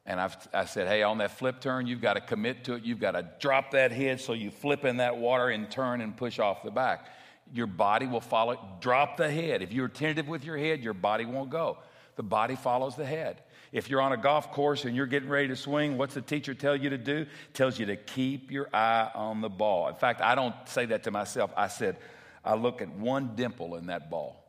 And 0.06 0.20
I've, 0.20 0.36
I 0.54 0.66
said, 0.66 0.88
hey, 0.88 1.04
on 1.04 1.20
that 1.20 1.38
flip 1.38 1.62
turn, 1.62 1.88
you've 1.88 2.02
got 2.02 2.16
to 2.16 2.22
commit 2.22 2.66
to 2.66 2.74
it. 2.74 2.84
You've 2.84 3.00
got 3.00 3.12
to 3.12 3.26
drop 3.40 3.72
that 3.72 3.92
head 3.92 4.20
so 4.20 4.34
you 4.34 4.52
flip 4.52 4.84
in 4.84 4.98
that 4.98 5.18
water 5.18 5.50
and 5.50 5.70
turn 5.70 6.02
and 6.02 6.18
push 6.18 6.40
off 6.40 6.64
the 6.64 6.72
back. 6.72 7.08
Your 7.54 7.68
body 7.68 8.08
will 8.08 8.22
follow. 8.22 8.58
Drop 8.82 9.16
the 9.16 9.32
head. 9.32 9.62
If 9.62 9.72
you're 9.72 9.88
tentative 9.88 10.28
with 10.28 10.44
your 10.44 10.58
head, 10.58 10.84
your 10.84 10.94
body 10.94 11.26
won't 11.26 11.52
go. 11.52 11.78
The 12.16 12.24
body 12.24 12.56
follows 12.56 12.96
the 12.96 13.06
head. 13.06 13.42
If 13.74 13.90
you're 13.90 14.02
on 14.02 14.14
a 14.14 14.18
golf 14.18 14.52
course 14.52 14.86
and 14.86 14.96
you're 14.96 15.08
getting 15.08 15.28
ready 15.28 15.48
to 15.48 15.56
swing, 15.56 15.98
what's 15.98 16.14
the 16.14 16.22
teacher 16.22 16.54
tell 16.54 16.76
you 16.76 16.92
to 16.92 16.98
do? 16.98 17.26
Tells 17.56 17.80
you 17.80 17.88
to 17.88 17.96
keep 17.96 18.52
your 18.52 18.70
eye 18.72 19.10
on 19.16 19.42
the 19.42 19.50
ball. 19.50 19.88
In 19.88 19.96
fact, 19.96 20.22
I 20.22 20.36
don't 20.36 20.54
say 20.66 20.86
that 20.86 21.04
to 21.06 21.12
myself. 21.12 21.52
I 21.58 21.68
said, 21.68 21.98
I 22.46 22.54
look 22.54 22.84
at 22.84 22.90
one 22.90 23.36
dimple 23.36 23.76
in 23.76 23.88
that 23.88 24.12
ball. 24.12 24.46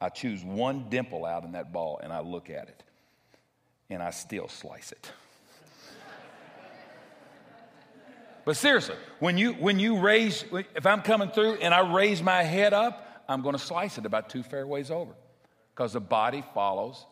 I 0.00 0.08
choose 0.08 0.42
one 0.42 0.88
dimple 0.88 1.26
out 1.26 1.44
in 1.44 1.52
that 1.52 1.70
ball 1.70 2.00
and 2.02 2.14
I 2.14 2.20
look 2.20 2.48
at 2.48 2.68
it 2.68 2.82
and 3.90 4.02
I 4.02 4.08
still 4.08 4.48
slice 4.48 4.90
it. 4.90 5.12
but 8.46 8.56
seriously, 8.56 8.96
when 9.18 9.36
you, 9.36 9.52
when 9.52 9.78
you 9.78 10.00
raise, 10.00 10.46
if 10.74 10.86
I'm 10.86 11.02
coming 11.02 11.30
through 11.30 11.56
and 11.56 11.74
I 11.74 11.94
raise 11.94 12.22
my 12.22 12.42
head 12.42 12.72
up, 12.72 13.22
I'm 13.28 13.42
going 13.42 13.54
to 13.54 13.62
slice 13.62 13.98
it 13.98 14.06
about 14.06 14.30
two 14.30 14.42
fairways 14.42 14.90
over 14.90 15.12
because 15.74 15.92
the 15.92 16.00
body 16.00 16.42
follows 16.54 17.04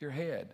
your 0.00 0.10
head. 0.10 0.48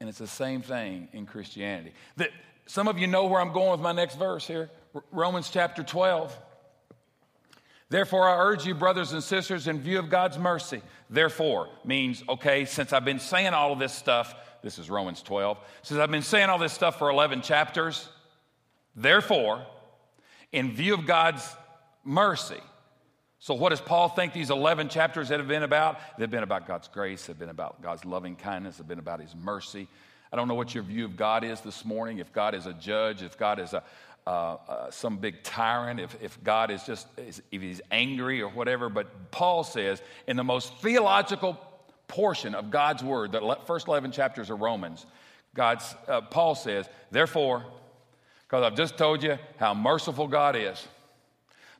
And 0.00 0.08
it's 0.08 0.18
the 0.18 0.26
same 0.26 0.62
thing 0.62 1.08
in 1.12 1.26
Christianity. 1.26 1.92
That 2.16 2.30
some 2.66 2.88
of 2.88 2.98
you 2.98 3.06
know 3.06 3.26
where 3.26 3.40
I'm 3.40 3.52
going 3.52 3.72
with 3.72 3.80
my 3.80 3.92
next 3.92 4.16
verse 4.16 4.46
here 4.46 4.70
Romans 5.12 5.50
chapter 5.50 5.82
12. 5.82 6.36
Therefore, 7.90 8.28
I 8.28 8.36
urge 8.38 8.66
you, 8.66 8.74
brothers 8.74 9.12
and 9.12 9.22
sisters, 9.22 9.66
in 9.66 9.80
view 9.80 9.98
of 9.98 10.08
God's 10.08 10.38
mercy. 10.38 10.80
Therefore 11.10 11.68
means, 11.84 12.22
okay, 12.28 12.64
since 12.64 12.92
I've 12.92 13.04
been 13.04 13.18
saying 13.18 13.52
all 13.52 13.72
of 13.72 13.80
this 13.80 13.92
stuff, 13.92 14.34
this 14.62 14.78
is 14.78 14.88
Romans 14.88 15.22
12, 15.22 15.58
since 15.82 15.98
I've 15.98 16.10
been 16.10 16.22
saying 16.22 16.48
all 16.48 16.58
this 16.58 16.72
stuff 16.72 16.98
for 16.98 17.10
11 17.10 17.42
chapters, 17.42 18.08
therefore, 18.94 19.66
in 20.52 20.72
view 20.72 20.94
of 20.94 21.04
God's 21.06 21.44
mercy. 22.04 22.60
So, 23.42 23.54
what 23.54 23.70
does 23.70 23.80
Paul 23.80 24.10
think 24.10 24.34
these 24.34 24.50
11 24.50 24.90
chapters 24.90 25.30
have 25.30 25.48
been 25.48 25.62
about? 25.62 25.98
They've 26.18 26.30
been 26.30 26.42
about 26.42 26.66
God's 26.66 26.88
grace, 26.88 27.26
they've 27.26 27.38
been 27.38 27.48
about 27.48 27.80
God's 27.82 28.04
loving 28.04 28.36
kindness, 28.36 28.76
they've 28.76 28.86
been 28.86 28.98
about 28.98 29.20
His 29.20 29.34
mercy. 29.34 29.88
I 30.32 30.36
don't 30.36 30.46
know 30.46 30.54
what 30.54 30.74
your 30.74 30.84
view 30.84 31.06
of 31.06 31.16
God 31.16 31.42
is 31.42 31.60
this 31.62 31.84
morning, 31.84 32.18
if 32.18 32.32
God 32.32 32.54
is 32.54 32.66
a 32.66 32.74
judge, 32.74 33.22
if 33.22 33.36
God 33.36 33.58
is 33.58 33.72
a, 33.72 33.82
uh, 34.26 34.30
uh, 34.30 34.90
some 34.90 35.16
big 35.16 35.42
tyrant, 35.42 35.98
if, 35.98 36.16
if 36.22 36.42
God 36.44 36.70
is 36.70 36.84
just, 36.84 37.08
if 37.16 37.40
he's 37.50 37.80
angry 37.90 38.42
or 38.42 38.48
whatever. 38.48 38.88
But 38.88 39.32
Paul 39.32 39.64
says 39.64 40.00
in 40.28 40.36
the 40.36 40.44
most 40.44 40.72
theological 40.76 41.58
portion 42.06 42.54
of 42.54 42.70
God's 42.70 43.02
word, 43.02 43.32
the 43.32 43.58
first 43.66 43.88
11 43.88 44.12
chapters 44.12 44.50
of 44.50 44.60
Romans, 44.60 45.04
God's, 45.54 45.94
uh, 46.06 46.20
Paul 46.20 46.54
says, 46.54 46.88
therefore, 47.10 47.64
because 48.46 48.62
I've 48.62 48.76
just 48.76 48.96
told 48.96 49.22
you 49.22 49.38
how 49.58 49.74
merciful 49.74 50.28
God 50.28 50.54
is, 50.54 50.86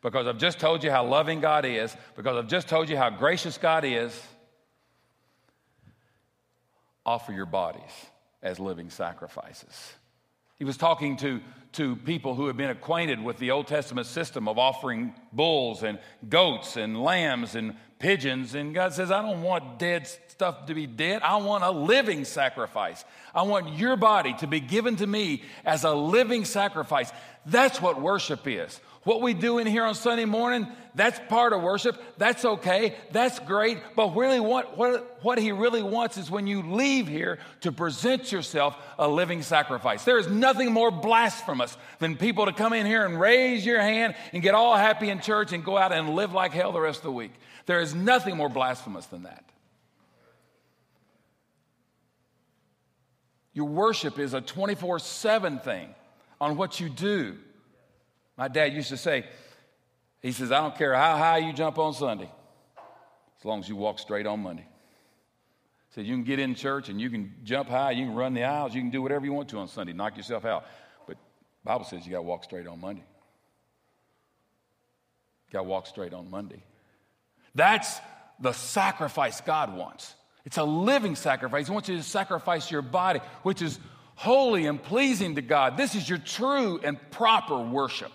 because 0.03 0.27
I've 0.27 0.39
just 0.39 0.59
told 0.59 0.83
you 0.83 0.91
how 0.91 1.05
loving 1.05 1.41
God 1.41 1.65
is, 1.65 1.95
because 2.17 2.37
I've 2.37 2.49
just 2.49 2.69
told 2.69 2.89
you 2.89 2.97
how 2.97 3.11
gracious 3.11 3.59
God 3.59 3.85
is, 3.85 4.19
offer 7.05 7.33
your 7.33 7.47
bodies 7.47 7.83
as 8.43 8.59
living 8.59 8.91
sacrifices. 8.91 9.93
He 10.59 10.65
was 10.65 10.77
talking 10.77 11.17
to, 11.19 11.41
to 11.73 11.97
people 11.97 12.35
who 12.35 12.47
had 12.47 12.57
been 12.57 12.71
acquainted 12.71 13.23
with 13.23 13.39
the 13.39 13.51
Old 13.51 13.67
Testament 13.67 14.07
system 14.07 14.47
of 14.47 14.59
offering 14.59 15.15
bulls 15.33 15.83
and 15.83 15.99
goats 16.29 16.77
and 16.77 17.03
lambs 17.03 17.55
and 17.55 17.77
pigeons. 17.99 18.55
And 18.55 18.75
God 18.75 18.93
says, 18.93 19.11
I 19.11 19.23
don't 19.23 19.43
want 19.43 19.79
dead 19.79 20.07
stuff 20.29 20.67
to 20.67 20.75
be 20.75 20.87
dead. 20.87 21.23
I 21.23 21.37
want 21.37 21.65
a 21.65 21.71
living 21.71 22.25
sacrifice. 22.25 23.05
I 23.35 23.43
want 23.43 23.75
your 23.75 23.97
body 23.97 24.35
to 24.41 24.47
be 24.47 24.61
given 24.61 24.97
to 24.97 25.07
me 25.07 25.43
as 25.65 25.85
a 25.85 25.95
living 25.95 26.45
sacrifice. 26.45 27.11
That's 27.47 27.81
what 27.81 28.01
worship 28.01 28.47
is. 28.47 28.81
What 29.05 29.23
we 29.23 29.33
do 29.33 29.59
in 29.59 29.67
here 29.67 29.85
on 29.85 29.95
Sunday 29.95 30.27
morning, 30.27 30.69
that's 30.95 31.19
part 31.31 31.55
of 31.55 31.63
worship. 31.63 31.99
That's 32.19 32.45
okay. 32.45 32.95
That's 33.13 33.39
great. 33.39 33.79
But 33.97 34.15
really, 34.15 34.41
what, 34.41 34.77
what, 34.77 35.21
what 35.23 35.39
he 35.39 35.53
really 35.53 35.83
wants 35.83 36.19
is 36.19 36.31
when 36.31 36.47
you 36.47 36.61
leave 36.61 37.09
here 37.09 37.39
to 37.63 37.73
present 37.73 38.31
yourself 38.31 38.77
a 38.99 39.09
living 39.09 39.41
sacrifice. 39.41 40.05
There 40.05 40.19
is 40.19 40.29
nothing 40.29 40.71
more 40.71 40.91
blasphemous 40.91 41.79
than 41.99 42.17
people 42.17 42.45
to 42.45 42.53
come 42.53 42.75
in 42.75 42.85
here 42.85 43.07
and 43.07 43.19
raise 43.19 43.65
your 43.65 43.81
hand 43.81 44.17
and 44.35 44.43
get 44.43 44.55
all 44.55 44.77
happy 44.77 45.09
in 45.09 45.21
church 45.21 45.55
and 45.55 45.65
go 45.65 45.79
out 45.79 45.93
and 45.93 46.11
live 46.11 46.35
like 46.35 46.53
hell 46.53 46.73
the 46.73 46.81
rest 46.81 46.99
of 46.99 47.05
the 47.05 47.13
week. 47.13 47.33
There 47.65 47.81
is 47.81 47.95
nothing 47.95 48.37
more 48.37 48.51
blasphemous 48.51 49.07
than 49.07 49.23
that. 49.23 49.45
Your 53.55 53.67
worship 53.67 54.19
is 54.19 54.35
a 54.35 54.43
24 54.43 54.99
7 54.99 55.59
thing 55.61 55.95
on 56.39 56.59
what 56.59 56.81
you 56.81 56.91
do. 56.91 57.39
My 58.41 58.49
dad 58.49 58.73
used 58.73 58.89
to 58.89 58.97
say, 58.97 59.27
he 60.23 60.33
says, 60.33 60.51
I 60.51 60.63
don't 60.63 60.75
care 60.75 60.95
how 60.95 61.19
high 61.19 61.39
you 61.39 61.53
jump 61.53 61.77
on 61.77 61.93
Sunday, 61.93 62.31
as 63.39 63.45
long 63.45 63.61
as 63.61 63.69
you 63.69 63.77
walk 63.77 63.99
straight 63.99 64.27
on 64.27 64.41
Monday. 64.41 64.63
He 64.63 65.95
said, 65.95 66.07
you 66.07 66.15
can 66.15 66.25
get 66.25 66.39
in 66.39 66.55
church 66.55 66.89
and 66.89 66.99
you 66.99 67.11
can 67.11 67.35
jump 67.45 67.69
high, 67.69 67.91
you 67.91 68.07
can 68.07 68.15
run 68.15 68.33
the 68.33 68.45
aisles, 68.45 68.75
you 68.75 68.81
can 68.81 68.89
do 68.89 69.03
whatever 69.03 69.27
you 69.27 69.35
want 69.35 69.51
to 69.51 69.59
on 69.59 69.69
Sunday, 69.69 69.93
knock 69.93 70.17
yourself 70.17 70.47
out. 70.47 70.65
But 71.07 71.19
Bible 71.65 71.85
says 71.85 72.07
you 72.07 72.13
got 72.13 72.21
to 72.21 72.23
walk 72.23 72.45
straight 72.45 72.67
on 72.67 72.81
Monday. 72.81 73.05
Got 75.53 75.59
to 75.59 75.65
walk 75.65 75.87
straight 75.87 76.15
on 76.15 76.31
Monday. 76.31 76.63
That's 77.55 78.01
the 78.41 78.53
sacrifice 78.53 79.43
God 79.43 79.77
wants. 79.77 80.15
It's 80.47 80.57
a 80.57 80.65
living 80.65 81.15
sacrifice. 81.15 81.67
He 81.67 81.75
wants 81.75 81.91
you 81.91 81.99
to 81.99 82.03
sacrifice 82.03 82.71
your 82.71 82.81
body, 82.81 83.21
which 83.43 83.61
is 83.61 83.79
holy 84.15 84.65
and 84.65 84.83
pleasing 84.83 85.35
to 85.35 85.43
God. 85.43 85.77
This 85.77 85.95
is 85.95 86.09
your 86.09 86.19
true 86.19 86.81
and 86.83 86.99
proper 87.11 87.61
worship. 87.61 88.13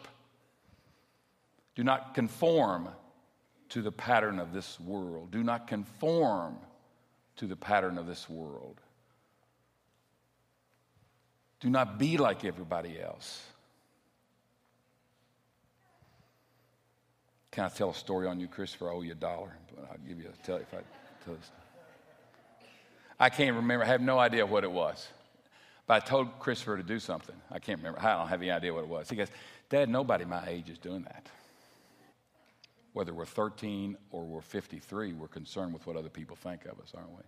Do 1.76 1.84
not 1.84 2.14
conform 2.14 2.90
to 3.70 3.82
the 3.82 3.92
pattern 3.92 4.40
of 4.40 4.54
this 4.54 4.80
world. 4.80 5.32
Do 5.32 5.44
not 5.44 5.68
conform 5.68 6.58
to 7.38 7.48
the 7.48 7.56
pattern 7.56 7.98
of 7.98 8.08
this 8.08 8.30
world. 8.30 8.80
Do 11.60 11.70
not 11.70 11.98
be 11.98 12.18
like 12.18 12.46
everybody 12.46 13.00
else. 13.02 13.44
Can 17.52 17.66
I 17.66 17.70
tell 17.70 17.92
a 17.92 17.96
story 17.96 18.28
on 18.28 18.40
you, 18.40 18.48
Christopher? 18.48 18.90
I 18.90 18.94
owe 18.94 19.02
you 19.02 19.14
a 19.14 19.16
dollar, 19.16 19.56
but 19.74 19.86
I'll 19.90 19.98
give 20.08 20.20
you 20.20 20.28
a 20.28 20.46
tell 20.46 20.58
if 20.58 20.74
I 20.74 20.80
tell 21.24 21.36
this. 21.36 21.52
I 23.20 23.30
can't 23.30 23.56
remember. 23.56 23.86
I 23.86 23.88
have 23.88 24.02
no 24.02 24.20
idea 24.20 24.46
what 24.46 24.64
it 24.64 24.72
was. 24.72 25.08
But 25.88 26.04
I 26.04 26.06
told 26.06 26.40
Christopher 26.40 26.78
to 26.78 26.84
do 26.84 27.00
something. 27.00 27.36
I 27.50 27.60
can't 27.60 27.80
remember. 27.80 28.00
I 28.02 28.18
don't 28.18 28.28
have 28.28 28.42
any 28.42 28.52
idea 28.52 28.74
what 28.74 28.84
it 28.84 28.90
was. 28.90 29.10
He 29.10 29.16
goes, 29.16 29.30
Dad, 29.70 29.90
nobody 29.90 30.26
my 30.26 30.46
age 30.48 30.70
is 30.70 30.78
doing 30.78 31.04
that. 31.04 31.28
Whether 32.96 33.14
we're 33.14 33.26
13 33.26 33.98
or 34.12 34.24
we're 34.24 34.40
53, 34.40 35.12
we're 35.12 35.28
concerned 35.28 35.74
with 35.74 35.86
what 35.86 35.98
other 35.98 36.08
people 36.08 36.38
think 36.38 36.64
of 36.64 36.80
us, 36.80 36.94
aren't 36.96 37.10
we? 37.10 37.24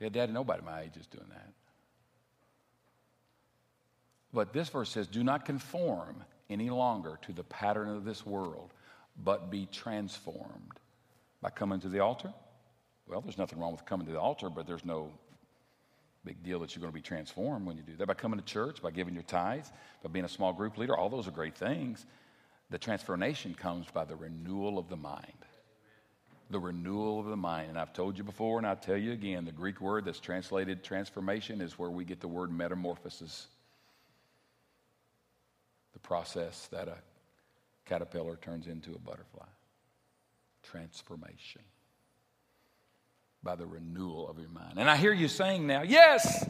Yeah, 0.00 0.10
Dad, 0.10 0.30
nobody 0.34 0.62
my 0.62 0.82
age 0.82 0.98
is 1.00 1.06
doing 1.06 1.24
that. 1.30 1.48
But 4.34 4.52
this 4.52 4.68
verse 4.68 4.90
says, 4.90 5.06
Do 5.06 5.24
not 5.24 5.46
conform 5.46 6.22
any 6.50 6.68
longer 6.68 7.18
to 7.22 7.32
the 7.32 7.42
pattern 7.44 7.88
of 7.88 8.04
this 8.04 8.26
world, 8.26 8.74
but 9.16 9.50
be 9.50 9.66
transformed 9.72 10.78
by 11.40 11.48
coming 11.48 11.80
to 11.80 11.88
the 11.88 12.00
altar. 12.00 12.30
Well, 13.06 13.22
there's 13.22 13.38
nothing 13.38 13.58
wrong 13.58 13.72
with 13.72 13.86
coming 13.86 14.06
to 14.08 14.12
the 14.12 14.20
altar, 14.20 14.50
but 14.50 14.66
there's 14.66 14.84
no 14.84 15.10
big 16.26 16.42
deal 16.42 16.58
that 16.58 16.76
you're 16.76 16.82
going 16.82 16.92
to 16.92 16.94
be 16.94 17.00
transformed 17.00 17.64
when 17.64 17.78
you 17.78 17.82
do 17.82 17.96
that. 17.96 18.06
By 18.06 18.12
coming 18.12 18.38
to 18.38 18.44
church, 18.44 18.82
by 18.82 18.90
giving 18.90 19.14
your 19.14 19.22
tithes, 19.22 19.72
by 20.02 20.10
being 20.10 20.26
a 20.26 20.28
small 20.28 20.52
group 20.52 20.76
leader, 20.76 20.94
all 20.94 21.08
those 21.08 21.26
are 21.26 21.30
great 21.30 21.56
things. 21.56 22.04
The 22.74 22.78
transformation 22.78 23.54
comes 23.54 23.86
by 23.94 24.04
the 24.04 24.16
renewal 24.16 24.80
of 24.80 24.88
the 24.88 24.96
mind. 24.96 25.44
The 26.50 26.58
renewal 26.58 27.20
of 27.20 27.26
the 27.26 27.36
mind. 27.36 27.68
And 27.68 27.78
I've 27.78 27.92
told 27.92 28.18
you 28.18 28.24
before, 28.24 28.58
and 28.58 28.66
I'll 28.66 28.74
tell 28.74 28.96
you 28.96 29.12
again 29.12 29.44
the 29.44 29.52
Greek 29.52 29.80
word 29.80 30.06
that's 30.06 30.18
translated 30.18 30.82
transformation 30.82 31.60
is 31.60 31.78
where 31.78 31.88
we 31.88 32.04
get 32.04 32.18
the 32.18 32.26
word 32.26 32.50
metamorphosis. 32.50 33.46
The 35.92 36.00
process 36.00 36.66
that 36.72 36.88
a 36.88 36.96
caterpillar 37.86 38.34
turns 38.42 38.66
into 38.66 38.90
a 38.90 38.98
butterfly. 38.98 39.46
Transformation 40.64 41.62
by 43.44 43.54
the 43.54 43.66
renewal 43.66 44.28
of 44.28 44.40
your 44.40 44.48
mind. 44.48 44.78
And 44.78 44.90
I 44.90 44.96
hear 44.96 45.12
you 45.12 45.28
saying 45.28 45.64
now, 45.64 45.82
yes, 45.82 46.44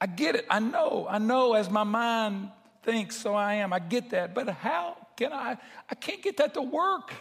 I 0.00 0.06
get 0.06 0.36
it. 0.36 0.46
I 0.48 0.60
know. 0.60 1.08
I 1.10 1.18
know 1.18 1.54
as 1.54 1.68
my 1.68 1.82
mind 1.82 2.52
thinks, 2.84 3.16
so 3.16 3.34
I 3.34 3.54
am. 3.54 3.72
I 3.72 3.80
get 3.80 4.10
that. 4.10 4.36
But 4.36 4.48
how 4.50 4.96
can 5.18 5.32
I? 5.32 5.58
I 5.90 5.94
can't 5.96 6.22
get 6.22 6.36
that 6.36 6.54
to 6.54 6.62
work. 6.62 7.12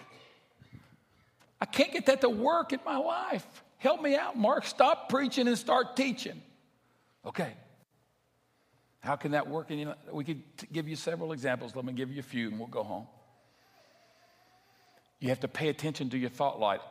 I 1.59 1.65
can't 1.65 1.91
get 1.91 2.05
that 2.05 2.21
to 2.21 2.29
work 2.29 2.71
in 2.71 2.79
my 2.85 2.97
life. 2.97 3.45
Help 3.79 4.01
me 4.01 4.15
out, 4.15 4.37
Mark. 4.37 4.65
Stop 4.65 5.09
preaching 5.09 5.47
and 5.47 5.57
start 5.57 5.95
teaching. 5.95 6.41
Okay. 7.25 7.53
How 8.99 9.15
can 9.15 9.31
that 9.31 9.47
work? 9.47 9.71
And 9.71 9.79
you 9.79 9.85
know, 9.85 9.95
we 10.11 10.23
could 10.23 10.43
give 10.71 10.87
you 10.87 10.95
several 10.95 11.31
examples. 11.31 11.75
Let 11.75 11.85
me 11.85 11.93
give 11.93 12.11
you 12.11 12.19
a 12.19 12.23
few 12.23 12.49
and 12.49 12.59
we'll 12.59 12.67
go 12.67 12.83
home. 12.83 13.07
You 15.19 15.29
have 15.29 15.39
to 15.39 15.47
pay 15.47 15.69
attention 15.69 16.11
to 16.11 16.17
your 16.17 16.29
thought 16.29 16.59
life 16.59 16.81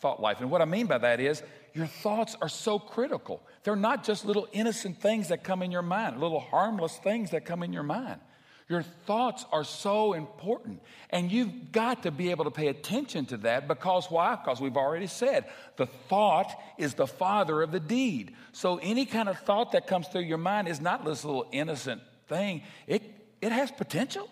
thought 0.00 0.20
life. 0.20 0.40
And 0.40 0.50
what 0.50 0.62
I 0.62 0.64
mean 0.64 0.86
by 0.86 0.98
that 0.98 1.20
is 1.20 1.42
your 1.72 1.86
thoughts 1.86 2.36
are 2.40 2.48
so 2.48 2.78
critical. 2.78 3.42
They're 3.62 3.76
not 3.76 4.04
just 4.04 4.24
little 4.24 4.48
innocent 4.52 5.00
things 5.00 5.28
that 5.28 5.44
come 5.44 5.62
in 5.62 5.70
your 5.70 5.82
mind, 5.82 6.20
little 6.20 6.40
harmless 6.40 6.96
things 6.96 7.30
that 7.30 7.44
come 7.44 7.62
in 7.62 7.72
your 7.72 7.82
mind. 7.82 8.20
Your 8.68 8.82
thoughts 8.82 9.44
are 9.52 9.64
so 9.64 10.14
important. 10.14 10.80
And 11.10 11.30
you've 11.30 11.70
got 11.70 12.04
to 12.04 12.10
be 12.10 12.30
able 12.30 12.44
to 12.44 12.50
pay 12.50 12.68
attention 12.68 13.26
to 13.26 13.36
that 13.38 13.68
because 13.68 14.10
why? 14.10 14.36
Because 14.36 14.60
we've 14.60 14.76
already 14.76 15.06
said 15.06 15.44
the 15.76 15.86
thought 15.86 16.50
is 16.78 16.94
the 16.94 17.06
father 17.06 17.60
of 17.60 17.72
the 17.72 17.80
deed. 17.80 18.34
So 18.52 18.78
any 18.82 19.04
kind 19.04 19.28
of 19.28 19.38
thought 19.40 19.72
that 19.72 19.86
comes 19.86 20.08
through 20.08 20.22
your 20.22 20.38
mind 20.38 20.68
is 20.68 20.80
not 20.80 21.04
this 21.04 21.24
little 21.24 21.46
innocent 21.52 22.00
thing, 22.26 22.62
it, 22.86 23.02
it 23.42 23.52
has 23.52 23.70
potential. 23.70 24.28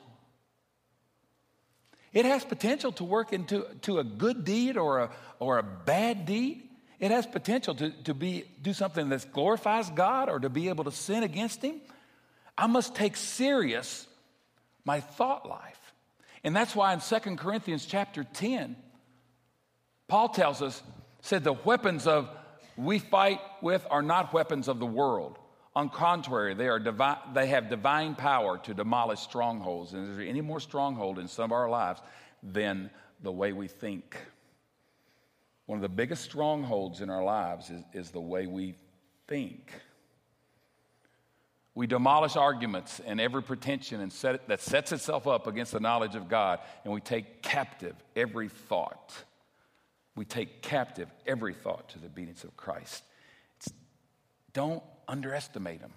It 2.15 2.25
has 2.25 2.45
potential 2.45 2.93
to 2.93 3.05
work 3.05 3.33
into 3.33 3.67
to 3.83 3.99
a 3.99 4.05
good 4.05 4.45
deed 4.45 4.77
or 4.77 5.01
a, 5.01 5.11
or 5.39 5.59
a 5.59 5.63
bad 5.63 6.27
deed. 6.27 6.69
It 6.99 7.11
has 7.11 7.27
potential 7.27 7.75
to, 7.75 7.91
to 8.05 8.15
be, 8.15 8.45
do 8.61 8.73
something 8.73 9.09
that 9.09 9.33
glorifies 9.33 9.91
God 9.91 10.29
or 10.29 10.39
to 10.39 10.49
be 10.49 10.69
able 10.69 10.85
to 10.85 10.93
sin 10.93 11.23
against 11.23 11.63
Him. 11.63 11.81
I 12.57 12.67
must 12.67 12.95
take 12.95 13.17
serious 13.17 14.07
my 14.85 15.01
thought 15.01 15.49
life. 15.49 15.79
And 16.45 16.55
that's 16.55 16.75
why 16.75 16.93
in 16.93 17.01
2 17.01 17.37
Corinthians 17.37 17.87
chapter 17.87 18.25
10, 18.25 18.77
Paul 20.09 20.29
tells 20.29 20.61
us, 20.61 20.83
said 21.21 21.45
the 21.45 21.53
weapons 21.53 22.07
of 22.07 22.29
we 22.77 22.99
fight 22.99 23.41
with 23.61 23.87
are 23.91 24.03
not 24.03 24.33
weapons 24.33 24.69
of 24.69 24.79
the 24.79 24.87
world. 24.87 25.39
On 25.75 25.89
contrary, 25.89 26.55
they, 26.55 26.69
are 26.69 26.79
divi- 26.79 27.21
they 27.33 27.47
have 27.47 27.71
divine 27.71 28.15
power 28.15 28.59
to 28.59 28.75
demolish 28.75 29.21
strongholds. 29.21 29.93
And 29.93 30.11
is 30.11 30.17
there 30.17 30.27
any 30.27 30.41
more 30.41 30.61
stronghold 30.61 31.19
in 31.19 31.29
some 31.29 31.45
of 31.45 31.53
our 31.53 31.71
lives 31.71 32.01
than 32.43 32.91
the 33.23 33.33
way 33.33 33.53
we 33.53 33.69
think? 33.69 34.17
One 35.67 35.79
of 35.79 35.83
the 35.83 35.89
biggest 35.89 36.25
strongholds 36.25 37.01
in 37.01 37.09
our 37.09 37.25
lives 37.25 37.71
is, 37.71 37.83
is 37.93 38.11
the 38.11 38.21
way 38.21 38.47
we 38.47 38.75
think. 39.29 39.73
We 41.75 41.87
demolish 41.87 42.37
arguments 42.37 43.01
and 43.07 43.21
every 43.21 43.43
pretension 43.43 44.01
and 44.01 44.13
set, 44.13 44.47
that 44.49 44.61
sets 44.61 44.93
itself 44.93 45.27
up 45.27 45.47
against 45.47 45.73
the 45.73 45.81
knowledge 45.81 46.15
of 46.15 46.29
God, 46.29 46.61
and 46.85 46.93
we 46.93 47.01
take 47.01 47.43
captive 47.43 47.97
every 48.15 48.49
thought. 48.49 49.13
We 50.15 50.27
take 50.27 50.61
captive 50.61 51.09
every 51.27 51.55
thought 51.55 51.89
to 51.91 51.99
the 51.99 52.07
obedience 52.07 52.45
of 52.45 52.55
Christ. 52.57 53.03
It's, 53.57 53.73
don't 54.53 54.83
underestimate 55.09 55.81
them. 55.81 55.93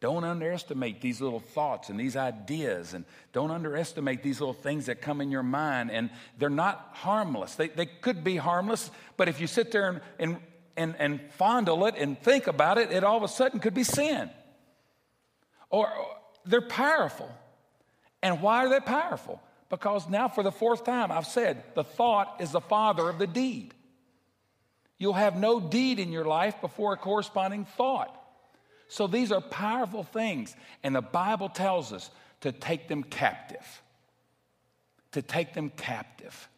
Don't 0.00 0.24
underestimate 0.24 1.00
these 1.00 1.20
little 1.20 1.38
thoughts 1.38 1.88
and 1.88 2.00
these 2.00 2.16
ideas, 2.16 2.92
and 2.92 3.04
don't 3.32 3.52
underestimate 3.52 4.24
these 4.24 4.40
little 4.40 4.52
things 4.52 4.86
that 4.86 5.00
come 5.00 5.20
in 5.20 5.30
your 5.30 5.44
mind. 5.44 5.92
And 5.92 6.10
they're 6.36 6.50
not 6.50 6.88
harmless. 6.94 7.54
They, 7.54 7.68
they 7.68 7.86
could 7.86 8.24
be 8.24 8.36
harmless, 8.36 8.90
but 9.16 9.28
if 9.28 9.40
you 9.40 9.46
sit 9.46 9.70
there 9.70 9.88
and, 9.88 10.00
and, 10.18 10.36
and, 10.76 10.96
and 10.98 11.20
fondle 11.34 11.86
it 11.86 11.94
and 11.96 12.20
think 12.20 12.48
about 12.48 12.78
it, 12.78 12.90
it 12.90 13.04
all 13.04 13.16
of 13.16 13.22
a 13.22 13.28
sudden 13.28 13.60
could 13.60 13.74
be 13.74 13.84
sin. 13.84 14.28
Or, 15.72 15.88
or 15.88 16.06
they're 16.44 16.60
powerful. 16.60 17.28
And 18.22 18.40
why 18.40 18.64
are 18.64 18.68
they 18.68 18.78
powerful? 18.78 19.42
Because 19.68 20.08
now, 20.08 20.28
for 20.28 20.44
the 20.44 20.52
fourth 20.52 20.84
time, 20.84 21.10
I've 21.10 21.26
said 21.26 21.64
the 21.74 21.82
thought 21.82 22.36
is 22.40 22.52
the 22.52 22.60
father 22.60 23.08
of 23.08 23.18
the 23.18 23.26
deed. 23.26 23.74
You'll 24.98 25.14
have 25.14 25.36
no 25.36 25.58
deed 25.58 25.98
in 25.98 26.12
your 26.12 26.26
life 26.26 26.60
before 26.60 26.92
a 26.92 26.96
corresponding 26.96 27.64
thought. 27.64 28.16
So 28.88 29.06
these 29.06 29.32
are 29.32 29.40
powerful 29.40 30.04
things. 30.04 30.54
And 30.84 30.94
the 30.94 31.00
Bible 31.00 31.48
tells 31.48 31.92
us 31.92 32.10
to 32.42 32.52
take 32.52 32.86
them 32.86 33.02
captive. 33.02 33.82
To 35.12 35.22
take 35.22 35.54
them 35.54 35.70
captive. 35.70 36.48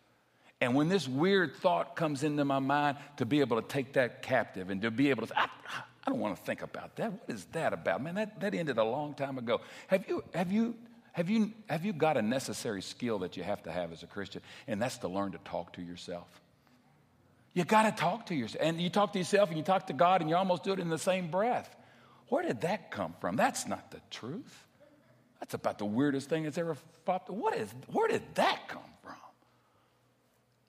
And 0.61 0.75
when 0.75 0.89
this 0.89 1.07
weird 1.07 1.55
thought 1.57 1.95
comes 1.95 2.25
into 2.25 2.45
my 2.45 2.59
mind, 2.59 2.99
to 3.19 3.27
be 3.27 3.41
able 3.41 3.63
to 3.63 3.69
take 3.69 3.93
that 3.95 4.23
captive 4.23 4.71
and 4.71 4.83
to 4.83 4.91
be 4.91 5.11
able 5.11 5.27
to, 5.27 5.39
I, 5.39 5.49
I 6.07 6.11
don't 6.11 6.21
want 6.21 6.37
to 6.37 6.43
think 6.43 6.63
about 6.63 6.97
that. 6.97 7.13
What 7.13 7.23
is 7.29 7.45
that 7.53 7.73
about? 7.73 8.03
Man, 8.03 8.17
that, 8.17 8.41
that 8.41 8.55
ended 8.55 8.79
a 8.79 8.85
long 8.85 9.15
time 9.15 9.39
ago. 9.39 9.61
Have 9.87 10.07
you, 10.09 10.23
have 10.35 10.53
you, 10.53 10.75
have 11.13 11.31
you, 11.31 11.53
have 11.69 11.85
you 11.85 11.93
got 11.93 12.17
a 12.17 12.23
necessary 12.23 12.83
skill 12.83 13.21
that 13.21 13.37
you 13.37 13.43
have 13.43 13.63
to 13.63 13.73
have 13.73 13.93
as 13.93 14.03
a 14.03 14.07
Christian? 14.07 14.43
And 14.67 14.83
that's 14.83 14.99
to 14.99 15.09
learn 15.09 15.33
to 15.33 15.39
talk 15.39 15.73
to 15.75 15.83
yourself. 15.83 16.29
You 17.55 17.65
got 17.65 17.85
to 17.85 17.93
talk 17.93 18.27
to 18.27 18.35
yourself. 18.35 18.67
And 18.67 18.81
you 18.81 18.91
talk 18.91 19.13
to 19.13 19.19
yourself 19.19 19.49
and 19.49 19.57
you 19.57 19.65
talk 19.65 19.87
to 19.87 19.93
God 19.93 20.21
and 20.21 20.29
you 20.29 20.37
almost 20.37 20.65
do 20.65 20.73
it 20.73 20.81
in 20.81 20.91
the 20.91 20.99
same 20.99 21.31
breath. 21.31 21.75
Where 22.29 22.43
did 22.43 22.63
that 22.63 22.91
come 22.91 23.15
from? 23.21 23.37
That's 23.37 23.67
not 23.67 23.91
the 23.91 24.01
truth. 24.11 24.67
That's 25.41 25.55
about 25.55 25.79
the 25.79 25.85
weirdest 25.85 26.29
thing 26.29 26.43
that's 26.43 26.59
ever 26.59 26.77
popped. 27.05 27.31
What 27.31 27.57
is, 27.57 27.73
where 27.93 28.09
did 28.09 28.23
that 28.35 28.69
come 28.69 28.83
from? 29.03 29.15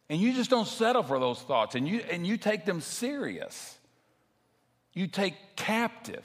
And 0.10 0.21
you 0.21 0.34
just 0.34 0.50
don't 0.50 0.67
settle 0.67 1.02
for 1.02 1.19
those 1.19 1.41
thoughts 1.41 1.76
and 1.76 1.88
you, 1.88 2.02
and 2.12 2.26
you 2.26 2.38
take 2.38 2.65
them 2.65 2.82
serious. 2.82 3.78
You 4.96 5.06
take 5.06 5.36
captive 5.56 6.24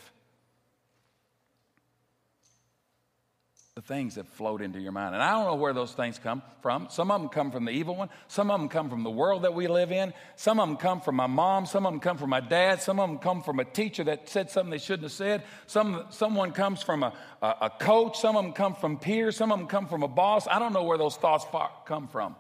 the 3.81 3.83
things 3.83 4.17
that 4.17 4.27
float 4.27 4.61
into 4.61 4.79
your 4.79 4.93
mind. 4.93 5.15
And 5.15 5.23
I 5.23 5.31
don't 5.31 5.47
know 5.47 5.55
where 5.55 5.73
those 5.73 5.93
things 5.93 6.19
come 6.19 6.43
from. 6.61 6.89
Some 6.91 7.11
of 7.11 7.21
them 7.21 7.31
come 7.31 7.51
from 7.51 7.65
the 7.65 7.71
evil 7.71 7.97
one. 7.97 8.11
Some 8.29 8.51
of 8.51 8.61
them 8.61 8.69
come 8.69 8.91
from 8.91 9.05
the 9.05 9.11
world 9.11 9.43
that 9.43 9.55
we 9.55 9.69
live 9.69 9.91
in. 9.91 10.13
Some 10.37 10.61
of 10.61 10.69
them 10.69 10.77
come 10.77 11.01
from 11.01 11.17
my 11.17 11.27
mom. 11.27 11.67
Some 11.67 11.87
of 11.87 11.93
them 11.93 12.01
come 12.01 12.19
from 12.19 12.31
my 12.31 12.41
dad. 12.41 12.83
Some 12.83 13.01
of 13.01 13.09
them 13.09 13.19
come 13.19 13.43
from 13.43 13.59
a 13.59 13.65
teacher 13.65 14.05
that 14.05 14.29
said 14.29 14.51
something 14.51 14.71
they 14.71 14.79
shouldn't 14.79 15.05
have 15.05 15.13
said. 15.13 15.45
Some, 15.67 16.05
someone 16.11 16.53
comes 16.53 16.83
from 16.83 17.03
a, 17.03 17.13
a, 17.41 17.55
a 17.63 17.71
coach. 17.71 18.19
Some 18.19 18.37
of 18.37 18.45
them 18.45 18.53
come 18.53 18.75
from 18.75 18.99
peers. 18.99 19.37
Some 19.37 19.51
of 19.51 19.59
them 19.59 19.67
come 19.67 19.87
from 19.87 20.03
a 20.03 20.09
boss. 20.09 20.47
I 20.47 20.59
don't 20.59 20.73
know 20.73 20.85
where 20.85 20.99
those 20.99 21.17
thoughts 21.17 21.47
come 21.87 22.09
from, 22.09 22.37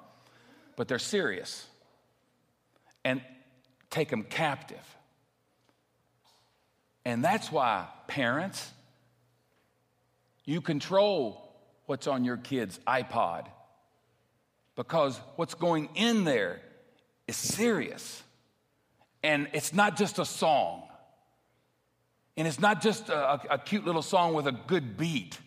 but 0.76 0.88
they're 0.88 0.98
serious. 0.98 1.66
And 3.02 3.22
take 3.88 4.10
them 4.10 4.24
captive. 4.24 4.84
And 7.04 7.24
that's 7.24 7.50
why 7.50 7.86
parents, 8.06 8.70
you 10.44 10.60
control 10.60 11.50
what's 11.86 12.06
on 12.06 12.24
your 12.24 12.36
kid's 12.36 12.78
iPod 12.86 13.46
because 14.76 15.20
what's 15.36 15.54
going 15.54 15.88
in 15.94 16.24
there 16.24 16.60
is 17.26 17.36
serious. 17.36 18.22
And 19.22 19.48
it's 19.52 19.74
not 19.74 19.96
just 19.96 20.18
a 20.18 20.24
song. 20.24 20.82
And 22.36 22.48
it's 22.48 22.60
not 22.60 22.80
just 22.80 23.08
a, 23.08 23.52
a, 23.52 23.58
cute 23.58 23.84
little 23.84 24.02
song 24.02 24.32
with 24.32 24.46
a 24.46 24.52
good 24.52 24.96
beat. 24.96 25.38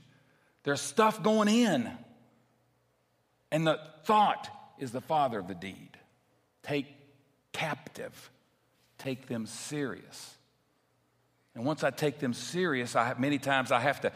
There's 0.63 0.81
stuff 0.81 1.23
going 1.23 1.47
in. 1.47 1.89
And 3.51 3.65
the 3.65 3.79
thought 4.03 4.49
is 4.77 4.91
the 4.91 5.01
father 5.01 5.39
of 5.39 5.47
the 5.47 5.55
deed. 5.55 5.97
Take 6.61 6.87
captive, 7.51 8.29
take 8.97 9.27
them 9.27 9.45
serious. 9.45 10.35
And 11.55 11.65
once 11.65 11.83
I 11.83 11.91
take 11.91 12.19
them 12.19 12.33
serious, 12.33 12.95
I, 12.95 13.13
many 13.17 13.37
times 13.37 13.71
I 13.71 13.79
have 13.79 14.01
to 14.01 14.11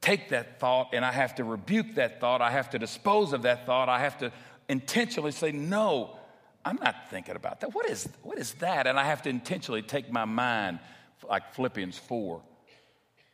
take 0.00 0.30
that 0.30 0.60
thought 0.60 0.90
and 0.92 1.04
I 1.04 1.12
have 1.12 1.36
to 1.36 1.44
rebuke 1.44 1.94
that 1.94 2.20
thought. 2.20 2.42
I 2.42 2.50
have 2.50 2.70
to 2.70 2.78
dispose 2.78 3.32
of 3.32 3.42
that 3.42 3.64
thought. 3.66 3.88
I 3.88 4.00
have 4.00 4.18
to 4.18 4.32
intentionally 4.68 5.32
say, 5.32 5.52
no, 5.52 6.16
I'm 6.64 6.76
not 6.76 7.08
thinking 7.10 7.36
about 7.36 7.60
that. 7.60 7.74
What 7.74 7.88
is, 7.88 8.08
what 8.22 8.38
is 8.38 8.54
that? 8.54 8.86
And 8.86 8.98
I 8.98 9.04
have 9.04 9.22
to 9.22 9.30
intentionally 9.30 9.82
take 9.82 10.12
my 10.12 10.24
mind, 10.24 10.80
like 11.28 11.54
Philippians 11.54 11.98
4 11.98 12.42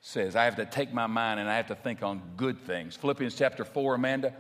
says. 0.01 0.37
I 0.37 0.45
have 0.45 0.57
to 0.57 0.67
take 0.67 0.93
my 0.93 1.07
mind 1.07 1.41
and 1.41 1.49
I 1.49 1.57
have 1.57 1.67
to 1.69 1.75
think 1.75 2.03
on 2.03 2.23
good 2.37 2.65
things. 2.67 2.97
Philippians 2.97 3.35
chapter 3.35 3.65
4, 3.65 3.97
Amanda, 3.97 4.35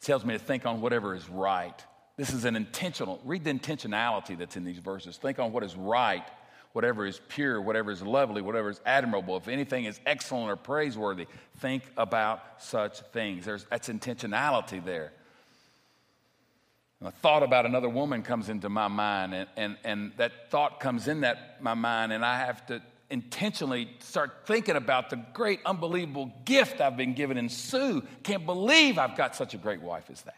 tells 0.00 0.24
me 0.24 0.34
to 0.34 0.38
think 0.38 0.66
on 0.66 0.80
whatever 0.80 1.14
is 1.14 1.28
right. 1.28 1.84
This 2.16 2.32
is 2.32 2.44
an 2.44 2.56
intentional, 2.56 3.20
read 3.24 3.44
the 3.44 3.52
intentionality 3.52 4.36
that's 4.36 4.56
in 4.56 4.64
these 4.64 4.78
verses. 4.78 5.16
Think 5.16 5.38
on 5.38 5.52
what 5.52 5.62
is 5.62 5.76
right, 5.76 6.24
whatever 6.72 7.06
is 7.06 7.20
pure, 7.28 7.60
whatever 7.60 7.90
is 7.90 8.02
lovely, 8.02 8.42
whatever 8.42 8.70
is 8.70 8.80
admirable. 8.84 9.36
If 9.36 9.48
anything 9.48 9.84
is 9.84 9.98
excellent 10.06 10.50
or 10.50 10.56
praiseworthy, 10.56 11.26
think 11.58 11.82
about 11.96 12.40
such 12.58 13.00
things. 13.12 13.44
There's, 13.44 13.64
that's 13.70 13.88
intentionality 13.88 14.84
there. 14.84 15.12
And 17.00 17.08
a 17.08 17.12
thought 17.12 17.42
about 17.42 17.64
another 17.64 17.88
woman 17.88 18.22
comes 18.22 18.48
into 18.48 18.68
my 18.68 18.88
mind, 18.88 19.34
and, 19.34 19.48
and, 19.56 19.76
and 19.84 20.12
that 20.16 20.50
thought 20.50 20.80
comes 20.80 21.06
in 21.06 21.20
that 21.20 21.62
my 21.62 21.74
mind, 21.74 22.12
and 22.12 22.24
I 22.24 22.38
have 22.38 22.66
to 22.66 22.82
intentionally 23.10 23.88
start 24.00 24.46
thinking 24.46 24.76
about 24.76 25.10
the 25.10 25.16
great, 25.32 25.60
unbelievable 25.64 26.32
gift 26.44 26.80
I've 26.80 26.96
been 26.96 27.14
given 27.14 27.38
in 27.38 27.48
Sue. 27.48 28.02
Can't 28.22 28.44
believe 28.44 28.98
I've 28.98 29.16
got 29.16 29.34
such 29.34 29.54
a 29.54 29.58
great 29.58 29.80
wife 29.80 30.10
as 30.10 30.20
that. 30.22 30.34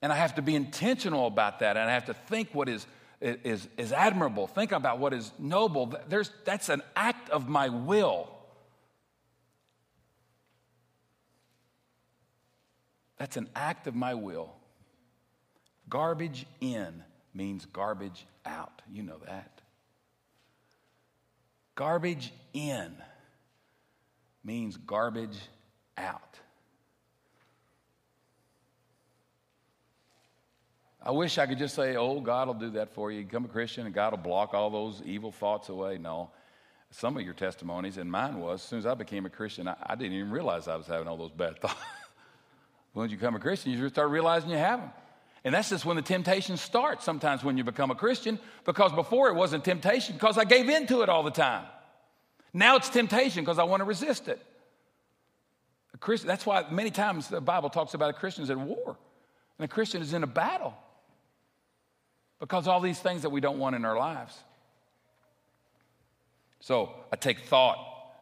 And 0.00 0.12
I 0.12 0.16
have 0.16 0.36
to 0.36 0.42
be 0.42 0.54
intentional 0.54 1.26
about 1.26 1.58
that, 1.58 1.76
and 1.76 1.90
I 1.90 1.92
have 1.92 2.06
to 2.06 2.14
think 2.14 2.50
what 2.52 2.68
is, 2.68 2.86
is, 3.20 3.68
is 3.76 3.92
admirable, 3.92 4.46
think 4.46 4.72
about 4.72 4.98
what 4.98 5.12
is 5.12 5.32
noble. 5.38 5.94
There's, 6.08 6.30
that's 6.44 6.68
an 6.68 6.82
act 6.94 7.30
of 7.30 7.48
my 7.48 7.68
will. 7.68 8.28
That's 13.18 13.36
an 13.36 13.48
act 13.54 13.86
of 13.86 13.94
my 13.94 14.14
will. 14.14 14.50
Garbage 15.88 16.46
in 16.60 17.02
means 17.32 17.64
garbage 17.66 18.26
out. 18.44 18.82
You 18.90 19.02
know 19.02 19.18
that. 19.26 19.60
Garbage 21.74 22.32
in 22.52 22.94
means 24.44 24.76
garbage 24.76 25.38
out. 25.96 26.38
I 31.06 31.10
wish 31.10 31.36
I 31.36 31.44
could 31.44 31.58
just 31.58 31.74
say, 31.74 31.96
oh, 31.96 32.18
God 32.18 32.46
will 32.46 32.54
do 32.54 32.70
that 32.70 32.94
for 32.94 33.12
you. 33.12 33.24
Become 33.24 33.44
a 33.44 33.48
Christian 33.48 33.84
and 33.84 33.94
God 33.94 34.12
will 34.12 34.18
block 34.18 34.54
all 34.54 34.70
those 34.70 35.02
evil 35.04 35.30
thoughts 35.30 35.68
away. 35.68 35.98
No. 35.98 36.30
Some 36.90 37.18
of 37.18 37.22
your 37.22 37.34
testimonies, 37.34 37.98
and 37.98 38.10
mine 38.10 38.40
was, 38.40 38.62
as 38.62 38.68
soon 38.68 38.78
as 38.78 38.86
I 38.86 38.94
became 38.94 39.26
a 39.26 39.30
Christian, 39.30 39.68
I, 39.68 39.76
I 39.82 39.96
didn't 39.96 40.14
even 40.14 40.30
realize 40.30 40.66
I 40.66 40.76
was 40.76 40.86
having 40.86 41.06
all 41.06 41.18
those 41.18 41.32
bad 41.32 41.58
thoughts. 41.60 41.74
when 42.94 43.10
you 43.10 43.16
become 43.16 43.34
a 43.34 43.40
Christian, 43.40 43.72
you 43.72 43.88
start 43.90 44.08
realizing 44.08 44.48
you 44.48 44.56
have 44.56 44.80
them. 44.80 44.90
And 45.44 45.54
that's 45.54 45.68
just 45.68 45.84
when 45.84 45.96
the 45.96 46.02
temptation 46.02 46.56
starts 46.56 47.04
sometimes 47.04 47.44
when 47.44 47.58
you 47.58 47.64
become 47.64 47.90
a 47.90 47.94
Christian, 47.94 48.38
because 48.64 48.90
before 48.92 49.28
it 49.28 49.34
wasn't 49.34 49.62
temptation 49.62 50.14
because 50.14 50.38
I 50.38 50.44
gave 50.44 50.70
in 50.70 50.86
to 50.86 51.02
it 51.02 51.10
all 51.10 51.22
the 51.22 51.30
time. 51.30 51.66
Now 52.54 52.76
it's 52.76 52.88
temptation 52.88 53.42
because 53.42 53.58
I 53.58 53.64
want 53.64 53.80
to 53.80 53.84
resist 53.84 54.28
it. 54.28 54.40
A 55.92 56.16
that's 56.24 56.46
why 56.46 56.64
many 56.70 56.90
times 56.90 57.28
the 57.28 57.42
Bible 57.42 57.68
talks 57.68 57.92
about 57.92 58.08
a 58.08 58.14
Christian 58.14 58.44
is 58.44 58.48
at 58.48 58.58
war 58.58 58.96
and 59.58 59.64
a 59.64 59.68
Christian 59.68 60.00
is 60.00 60.14
in 60.14 60.22
a 60.22 60.26
battle 60.26 60.74
because 62.40 62.68
all 62.68 62.80
these 62.80 62.98
things 63.00 63.22
that 63.22 63.30
we 63.30 63.40
don't 63.40 63.58
want 63.58 63.76
in 63.76 63.84
our 63.84 63.98
lives. 63.98 64.36
So 66.60 66.90
I 67.12 67.16
take 67.16 67.40
thought, 67.40 67.78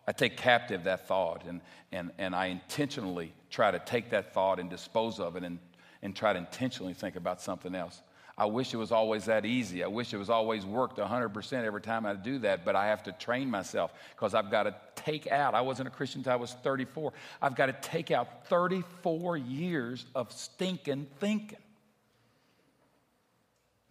I 0.07 0.13
take 0.13 0.37
captive 0.37 0.85
that 0.85 1.07
thought, 1.07 1.45
and, 1.47 1.61
and, 1.93 2.11
and 2.19 2.35
I 2.35 2.47
intentionally 2.47 3.33
try 3.51 3.71
to 3.71 3.79
take 3.79 4.11
that 4.11 4.35
thought 4.35 4.59
and 4.59 4.69
dispose 4.69 5.21
of 5.21 5.37
it 5.37 5.45
and 5.45 5.59
and 6.03 6.15
try 6.15 6.33
to 6.33 6.39
intentionally 6.39 6.95
think 6.95 7.17
about 7.17 7.41
something 7.41 7.75
else. 7.75 8.03
I 8.37 8.47
wish 8.47 8.73
it 8.73 8.79
was 8.79 8.93
always 8.93 9.27
that 9.27 9.45
easy. 9.45 9.85
I 9.85 9.87
wish 9.87 10.13
it 10.13 10.17
was 10.17 10.31
always 10.31 10.65
worked 10.65 10.99
100% 10.99 11.53
every 11.65 11.81
time 11.81 12.07
I 12.07 12.15
do 12.15 12.39
that, 12.41 12.65
but 12.65 12.75
I 12.75 12.87
have 12.87 13.03
to 13.05 13.13
train 13.13 13.51
myself 13.51 13.93
because 14.17 14.35
I've 14.35 14.51
got 14.51 14.65
to 14.65 14.75
take 14.97 15.31
out. 15.31 15.55
I 15.55 15.61
wasn't 15.61 15.89
a 15.89 15.91
Christian 15.91 16.21
until 16.21 16.33
I 16.33 16.37
was 16.37 16.53
34. 16.55 17.13
I've 17.41 17.55
got 17.55 17.67
to 17.67 17.89
take 17.89 18.11
out 18.11 18.47
34 18.49 19.37
years 19.37 20.07
of 20.15 20.33
stinking 20.33 21.07
thinking. 21.21 21.59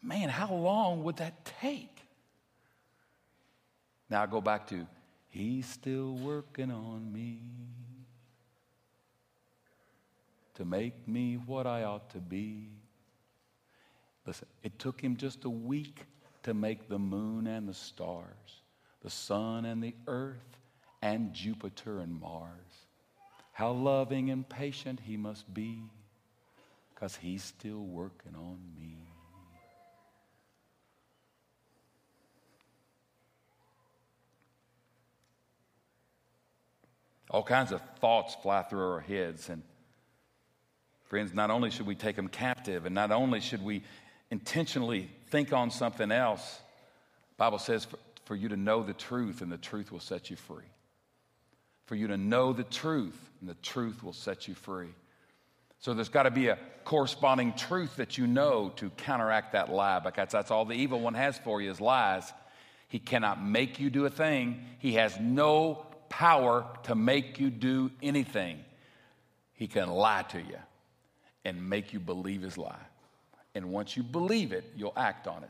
Man, 0.03 0.29
how 0.29 0.53
long 0.53 1.03
would 1.03 1.17
that 1.17 1.45
take? 1.61 1.95
Now 4.09 4.23
I 4.23 4.25
go 4.25 4.41
back 4.41 4.67
to, 4.67 4.87
He's 5.31 5.65
still 5.65 6.15
working 6.15 6.71
on 6.71 7.11
me 7.13 7.39
to 10.55 10.65
make 10.65 11.07
me 11.07 11.35
what 11.35 11.65
I 11.65 11.83
ought 11.83 12.09
to 12.09 12.17
be. 12.17 12.67
Listen, 14.27 14.47
it 14.61 14.77
took 14.77 14.99
him 14.99 15.15
just 15.15 15.45
a 15.45 15.49
week 15.49 16.05
to 16.43 16.53
make 16.53 16.89
the 16.89 16.99
moon 16.99 17.47
and 17.47 17.67
the 17.67 17.73
stars, 17.73 18.61
the 19.01 19.09
sun 19.09 19.63
and 19.63 19.81
the 19.81 19.95
earth, 20.05 20.57
and 21.01 21.33
Jupiter 21.33 21.99
and 21.99 22.19
Mars. 22.19 22.49
How 23.53 23.71
loving 23.71 24.31
and 24.31 24.47
patient 24.47 24.99
he 25.01 25.15
must 25.15 25.51
be, 25.53 25.83
because 26.93 27.15
he's 27.15 27.43
still 27.43 27.85
working 27.85 28.35
on 28.35 28.59
me. 28.77 28.97
All 37.31 37.41
kinds 37.41 37.71
of 37.71 37.81
thoughts 37.99 38.35
fly 38.43 38.61
through 38.61 38.91
our 38.91 38.99
heads, 38.99 39.49
and 39.49 39.63
Friends, 41.11 41.33
not 41.33 41.51
only 41.51 41.71
should 41.71 41.87
we 41.87 41.95
take 41.95 42.15
them 42.15 42.29
captive, 42.29 42.85
and 42.85 42.95
not 42.95 43.11
only 43.11 43.41
should 43.41 43.61
we 43.61 43.83
intentionally 44.29 45.09
think 45.27 45.51
on 45.51 45.69
something 45.69 46.09
else, 46.09 46.61
Bible 47.35 47.59
says 47.59 47.83
for, 47.83 47.97
for 48.23 48.33
you 48.33 48.47
to 48.47 48.55
know 48.55 48.81
the 48.81 48.93
truth, 48.93 49.41
and 49.41 49.51
the 49.51 49.57
truth 49.57 49.91
will 49.91 49.99
set 49.99 50.29
you 50.29 50.37
free. 50.37 50.63
For 51.85 51.95
you 51.95 52.07
to 52.07 52.15
know 52.15 52.53
the 52.53 52.63
truth, 52.63 53.19
and 53.41 53.49
the 53.49 53.55
truth 53.55 54.01
will 54.01 54.13
set 54.13 54.47
you 54.47 54.55
free. 54.55 54.87
So 55.79 55.93
there's 55.93 56.07
got 56.07 56.23
to 56.23 56.31
be 56.31 56.47
a 56.47 56.57
corresponding 56.85 57.55
truth 57.57 57.97
that 57.97 58.17
you 58.17 58.25
know 58.25 58.71
to 58.77 58.89
counteract 58.91 59.51
that 59.51 59.69
lie, 59.69 59.99
because 59.99 60.29
that's 60.31 60.49
all 60.49 60.63
the 60.63 60.75
evil 60.75 61.01
one 61.01 61.15
has 61.15 61.37
for 61.39 61.61
you 61.61 61.71
is 61.71 61.81
lies. 61.81 62.31
He 62.87 62.99
cannot 62.99 63.43
make 63.43 63.81
you 63.81 63.89
do 63.89 64.05
a 64.05 64.09
thing. 64.09 64.63
He 64.79 64.93
has 64.93 65.19
no 65.19 65.87
power 66.11 66.65
to 66.83 66.93
make 66.93 67.39
you 67.39 67.49
do 67.49 67.89
anything. 68.03 68.59
He 69.53 69.67
can 69.67 69.89
lie 69.89 70.23
to 70.23 70.39
you 70.39 70.57
and 71.45 71.69
make 71.69 71.93
you 71.93 71.99
believe 71.99 72.41
his 72.41 72.57
lie. 72.57 72.85
And 73.55 73.71
once 73.71 73.97
you 73.97 74.03
believe 74.03 74.51
it, 74.51 74.65
you'll 74.75 74.93
act 74.95 75.27
on 75.27 75.43
it. 75.43 75.49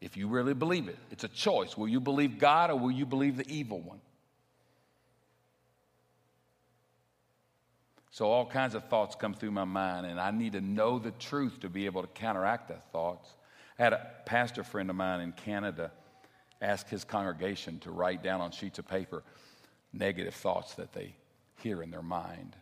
If 0.00 0.16
you 0.16 0.28
really 0.28 0.54
believe 0.54 0.88
it, 0.88 0.96
it's 1.10 1.24
a 1.24 1.28
choice. 1.28 1.76
Will 1.76 1.88
you 1.88 2.00
believe 2.00 2.38
God 2.38 2.70
or 2.70 2.78
will 2.78 2.92
you 2.92 3.04
believe 3.04 3.36
the 3.36 3.50
evil 3.50 3.80
one? 3.80 4.00
So, 8.12 8.26
all 8.26 8.46
kinds 8.46 8.74
of 8.74 8.84
thoughts 8.88 9.14
come 9.14 9.34
through 9.34 9.50
my 9.50 9.64
mind, 9.64 10.06
and 10.06 10.18
I 10.18 10.30
need 10.30 10.52
to 10.52 10.62
know 10.62 10.98
the 10.98 11.10
truth 11.10 11.60
to 11.60 11.68
be 11.68 11.84
able 11.84 12.00
to 12.00 12.08
counteract 12.08 12.68
those 12.68 12.78
thoughts. 12.90 13.28
I 13.78 13.82
had 13.82 13.92
a 13.92 14.06
pastor 14.24 14.64
friend 14.64 14.88
of 14.88 14.96
mine 14.96 15.20
in 15.20 15.32
Canada 15.32 15.90
ask 16.60 16.88
his 16.88 17.04
congregation 17.04 17.78
to 17.80 17.90
write 17.90 18.22
down 18.22 18.40
on 18.40 18.50
sheets 18.50 18.78
of 18.78 18.88
paper 18.88 19.22
negative 19.92 20.34
thoughts 20.34 20.74
that 20.74 20.92
they 20.92 21.14
hear 21.62 21.82
in 21.82 21.90
their 21.90 22.02
mind 22.02 22.56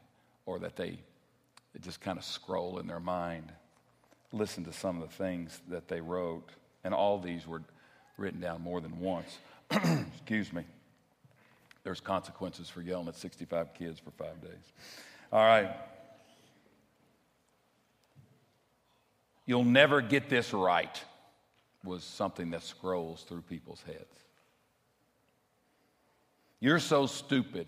or 0.46 0.58
that 0.60 0.76
they 0.76 0.98
just 1.80 2.00
kind 2.00 2.18
of 2.18 2.24
scroll 2.24 2.78
in 2.78 2.86
their 2.86 3.00
mind. 3.00 3.52
Listen 4.32 4.64
to 4.64 4.72
some 4.72 5.00
of 5.00 5.08
the 5.08 5.14
things 5.14 5.60
that 5.68 5.88
they 5.88 6.00
wrote. 6.00 6.48
And 6.84 6.92
all 6.92 7.18
these 7.18 7.46
were 7.46 7.62
written 8.16 8.40
down 8.40 8.60
more 8.62 8.80
than 8.80 9.00
once. 9.00 9.38
Excuse 9.70 10.52
me. 10.52 10.64
There's 11.82 12.00
consequences 12.00 12.68
for 12.68 12.80
yelling 12.80 13.08
at 13.08 13.16
65 13.16 13.74
kids 13.74 14.00
for 14.00 14.10
five 14.12 14.40
days. 14.40 14.72
All 15.32 15.44
right. 15.44 15.70
You'll 19.46 19.64
never 19.64 20.00
get 20.00 20.30
this 20.30 20.54
right, 20.54 21.02
was 21.84 22.02
something 22.02 22.50
that 22.50 22.62
scrolls 22.62 23.22
through 23.22 23.42
people's 23.42 23.82
heads. 23.86 24.24
You're 26.60 26.78
so 26.78 27.06
stupid. 27.06 27.66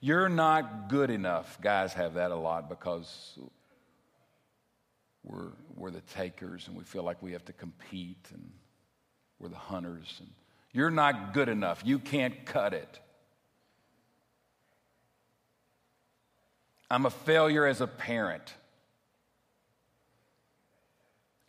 You're 0.00 0.30
not 0.30 0.88
good 0.88 1.10
enough. 1.10 1.60
Guys 1.60 1.92
have 1.92 2.14
that 2.14 2.30
a 2.30 2.36
lot 2.36 2.70
because 2.70 3.38
we're, 5.22 5.50
we're 5.76 5.90
the 5.90 6.00
takers 6.00 6.66
and 6.66 6.76
we 6.76 6.84
feel 6.84 7.02
like 7.02 7.22
we 7.22 7.32
have 7.32 7.44
to 7.44 7.52
compete 7.52 8.26
and 8.32 8.50
we're 9.38 9.50
the 9.50 9.56
hunters. 9.56 10.16
And 10.20 10.30
you're 10.72 10.90
not 10.90 11.34
good 11.34 11.50
enough. 11.50 11.82
You 11.84 11.98
can't 11.98 12.46
cut 12.46 12.72
it. 12.72 12.98
I'm 16.90 17.06
a 17.06 17.10
failure 17.10 17.66
as 17.66 17.80
a 17.80 17.86
parent. 17.86 18.54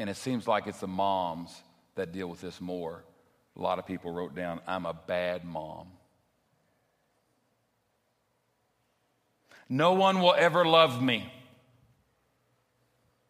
And 0.02 0.10
it 0.10 0.18
seems 0.18 0.48
like 0.48 0.66
it's 0.66 0.80
the 0.80 0.88
moms 0.88 1.62
that 1.94 2.12
deal 2.12 2.26
with 2.26 2.42
this 2.42 2.60
more. 2.60 3.04
A 3.56 3.62
lot 3.62 3.78
of 3.78 3.86
people 3.86 4.12
wrote 4.12 4.34
down, 4.34 4.60
I'm 4.66 4.88
a 4.88 4.96
bad 4.96 5.46
mom. 5.46 5.90
No 9.70 9.94
one 9.94 10.20
will 10.20 10.34
ever 10.36 10.66
love 10.66 11.04
me. 11.04 11.32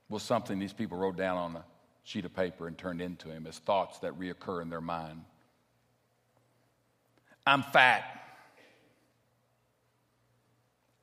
Was 0.07 0.23
something 0.23 0.59
these 0.59 0.71
people 0.71 0.97
wrote 0.97 1.17
down 1.17 1.35
on 1.35 1.55
a 1.57 1.65
sheet 2.05 2.23
of 2.23 2.33
paper 2.33 2.67
and 2.67 2.77
turned 2.77 3.01
into 3.01 3.27
him 3.27 3.47
as 3.47 3.59
thoughts 3.59 3.99
that 3.99 4.17
reoccur 4.17 4.61
in 4.61 4.69
their 4.69 4.79
mind. 4.79 5.25
I'm 7.45 7.63
fat. 7.63 8.05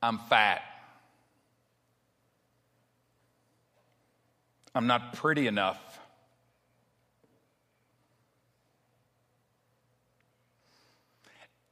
I'm 0.02 0.18
fat. 0.30 0.62
I'm 4.78 4.86
not 4.86 5.14
pretty 5.14 5.48
enough. 5.48 5.98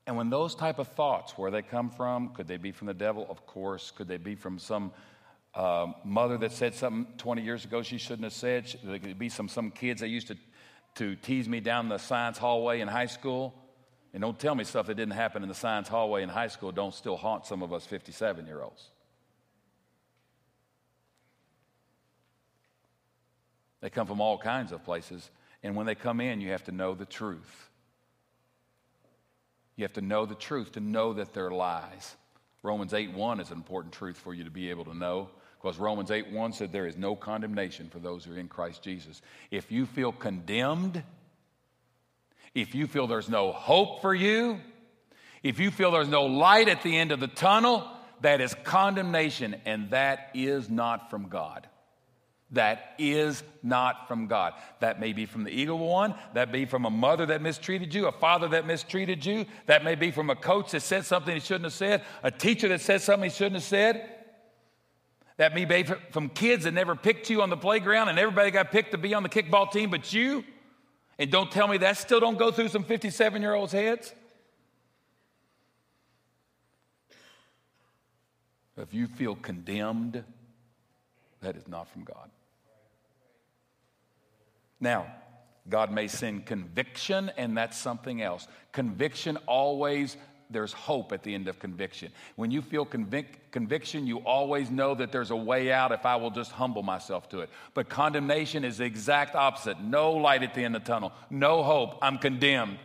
And 0.08 0.16
when 0.16 0.28
those 0.28 0.56
type 0.56 0.80
of 0.80 0.88
thoughts, 0.88 1.38
where 1.38 1.52
they 1.52 1.62
come 1.62 1.88
from, 1.88 2.30
could 2.30 2.48
they 2.48 2.56
be 2.56 2.72
from 2.72 2.88
the 2.88 2.94
devil? 2.94 3.24
Of 3.30 3.46
course. 3.46 3.92
Could 3.92 4.08
they 4.08 4.16
be 4.16 4.34
from 4.34 4.58
some 4.58 4.90
uh, 5.54 5.92
mother 6.04 6.36
that 6.38 6.50
said 6.50 6.74
something 6.74 7.06
20 7.16 7.42
years 7.42 7.64
ago 7.64 7.80
she 7.80 7.96
shouldn't 7.96 8.24
have 8.24 8.32
said? 8.32 8.74
There 8.82 8.98
could 8.98 9.20
be 9.20 9.28
some, 9.28 9.48
some 9.48 9.70
kids 9.70 10.00
that 10.00 10.08
used 10.08 10.26
to, 10.26 10.36
to 10.96 11.14
tease 11.14 11.48
me 11.48 11.60
down 11.60 11.88
the 11.88 11.98
science 11.98 12.38
hallway 12.38 12.80
in 12.80 12.88
high 12.88 13.06
school. 13.06 13.54
And 14.14 14.20
don't 14.20 14.36
tell 14.36 14.56
me 14.56 14.64
stuff 14.64 14.88
that 14.88 14.96
didn't 14.96 15.14
happen 15.14 15.44
in 15.44 15.48
the 15.48 15.54
science 15.54 15.86
hallway 15.86 16.24
in 16.24 16.28
high 16.28 16.48
school 16.48 16.72
don't 16.72 16.92
still 16.92 17.16
haunt 17.16 17.46
some 17.46 17.62
of 17.62 17.72
us 17.72 17.86
57 17.86 18.46
year 18.46 18.62
olds. 18.62 18.90
They 23.80 23.90
come 23.90 24.06
from 24.06 24.20
all 24.20 24.38
kinds 24.38 24.72
of 24.72 24.84
places. 24.84 25.30
And 25.62 25.76
when 25.76 25.86
they 25.86 25.94
come 25.94 26.20
in, 26.20 26.40
you 26.40 26.50
have 26.50 26.64
to 26.64 26.72
know 26.72 26.94
the 26.94 27.04
truth. 27.04 27.70
You 29.76 29.84
have 29.84 29.92
to 29.94 30.00
know 30.00 30.24
the 30.24 30.34
truth 30.34 30.72
to 30.72 30.80
know 30.80 31.12
that 31.14 31.34
they're 31.34 31.50
lies. 31.50 32.16
Romans 32.62 32.94
8 32.94 33.12
1 33.12 33.40
is 33.40 33.50
an 33.50 33.56
important 33.56 33.92
truth 33.92 34.16
for 34.16 34.34
you 34.34 34.44
to 34.44 34.50
be 34.50 34.70
able 34.70 34.84
to 34.86 34.94
know 34.94 35.28
because 35.60 35.78
Romans 35.78 36.10
8 36.10 36.32
1 36.32 36.52
said 36.52 36.72
there 36.72 36.86
is 36.86 36.96
no 36.96 37.14
condemnation 37.14 37.90
for 37.90 37.98
those 37.98 38.24
who 38.24 38.32
are 38.32 38.38
in 38.38 38.48
Christ 38.48 38.82
Jesus. 38.82 39.20
If 39.50 39.70
you 39.70 39.86
feel 39.86 40.12
condemned, 40.12 41.02
if 42.54 42.74
you 42.74 42.86
feel 42.86 43.06
there's 43.06 43.28
no 43.28 43.52
hope 43.52 44.00
for 44.00 44.14
you, 44.14 44.60
if 45.42 45.60
you 45.60 45.70
feel 45.70 45.90
there's 45.90 46.08
no 46.08 46.24
light 46.24 46.68
at 46.68 46.82
the 46.82 46.96
end 46.96 47.12
of 47.12 47.20
the 47.20 47.28
tunnel, 47.28 47.86
that 48.22 48.40
is 48.40 48.54
condemnation, 48.64 49.54
and 49.66 49.90
that 49.90 50.30
is 50.34 50.70
not 50.70 51.10
from 51.10 51.28
God 51.28 51.68
that 52.52 52.94
is 52.98 53.42
not 53.62 54.06
from 54.06 54.28
God. 54.28 54.54
That 54.80 55.00
may 55.00 55.12
be 55.12 55.26
from 55.26 55.42
the 55.42 55.50
evil 55.50 55.78
one. 55.78 56.14
That 56.34 56.52
may 56.52 56.60
be 56.60 56.64
from 56.64 56.84
a 56.84 56.90
mother 56.90 57.26
that 57.26 57.42
mistreated 57.42 57.92
you, 57.92 58.06
a 58.06 58.12
father 58.12 58.48
that 58.48 58.66
mistreated 58.66 59.26
you. 59.26 59.46
That 59.66 59.82
may 59.82 59.96
be 59.96 60.12
from 60.12 60.30
a 60.30 60.36
coach 60.36 60.70
that 60.70 60.82
said 60.82 61.04
something 61.04 61.34
he 61.34 61.40
shouldn't 61.40 61.64
have 61.64 61.72
said, 61.72 62.04
a 62.22 62.30
teacher 62.30 62.68
that 62.68 62.80
said 62.80 63.02
something 63.02 63.28
he 63.28 63.34
shouldn't 63.34 63.56
have 63.56 63.64
said. 63.64 64.10
That 65.38 65.54
may 65.54 65.64
be 65.64 65.84
from 66.12 66.28
kids 66.28 66.64
that 66.64 66.72
never 66.72 66.94
picked 66.94 67.28
you 67.28 67.42
on 67.42 67.50
the 67.50 67.56
playground 67.56 68.08
and 68.08 68.18
everybody 68.18 68.50
got 68.50 68.70
picked 68.70 68.92
to 68.92 68.98
be 68.98 69.12
on 69.12 69.22
the 69.22 69.28
kickball 69.28 69.70
team 69.70 69.90
but 69.90 70.12
you. 70.12 70.44
And 71.18 71.30
don't 71.30 71.50
tell 71.50 71.66
me 71.66 71.78
that 71.78 71.96
still 71.96 72.20
don't 72.20 72.38
go 72.38 72.52
through 72.52 72.68
some 72.68 72.84
57 72.84 73.42
year 73.42 73.54
olds' 73.54 73.72
heads. 73.72 74.14
If 78.76 78.92
you 78.92 79.06
feel 79.06 79.34
condemned, 79.34 80.22
that 81.40 81.56
is 81.56 81.66
not 81.66 81.88
from 81.88 82.04
God. 82.04 82.30
Now, 84.80 85.06
God 85.68 85.90
may 85.90 86.06
send 86.06 86.46
conviction, 86.46 87.30
and 87.36 87.56
that's 87.56 87.76
something 87.76 88.22
else. 88.22 88.46
Conviction 88.72 89.36
always, 89.46 90.16
there's 90.48 90.72
hope 90.72 91.12
at 91.12 91.22
the 91.22 91.34
end 91.34 91.48
of 91.48 91.58
conviction. 91.58 92.12
When 92.36 92.50
you 92.50 92.62
feel 92.62 92.86
convic- 92.86 93.50
conviction, 93.50 94.06
you 94.06 94.18
always 94.18 94.70
know 94.70 94.94
that 94.94 95.10
there's 95.10 95.30
a 95.32 95.36
way 95.36 95.72
out 95.72 95.90
if 95.90 96.06
I 96.06 96.16
will 96.16 96.30
just 96.30 96.52
humble 96.52 96.82
myself 96.82 97.28
to 97.30 97.40
it. 97.40 97.50
But 97.74 97.88
condemnation 97.88 98.64
is 98.64 98.78
the 98.78 98.84
exact 98.84 99.34
opposite 99.34 99.80
no 99.80 100.12
light 100.12 100.42
at 100.42 100.54
the 100.54 100.62
end 100.62 100.76
of 100.76 100.84
the 100.84 100.88
tunnel, 100.88 101.12
no 101.30 101.62
hope, 101.62 101.98
I'm 102.00 102.18
condemned. 102.18 102.78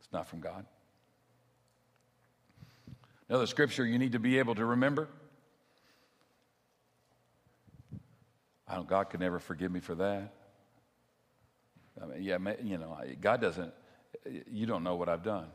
It's 0.00 0.12
not 0.12 0.26
from 0.26 0.40
God. 0.40 0.66
Another 3.28 3.46
scripture 3.46 3.84
you 3.84 3.98
need 3.98 4.12
to 4.12 4.20
be 4.20 4.38
able 4.38 4.54
to 4.54 4.64
remember. 4.64 5.08
I 8.68 8.74
don't, 8.74 8.88
God 8.88 9.10
could 9.10 9.20
never 9.20 9.38
forgive 9.38 9.70
me 9.70 9.80
for 9.80 9.94
that. 9.96 10.32
I 12.02 12.06
mean, 12.06 12.22
yeah, 12.22 12.38
you 12.62 12.78
know, 12.78 12.98
God 13.20 13.40
doesn't, 13.40 13.72
you 14.50 14.66
don't 14.66 14.82
know 14.82 14.96
what 14.96 15.08
I've 15.08 15.22
done. 15.22 15.46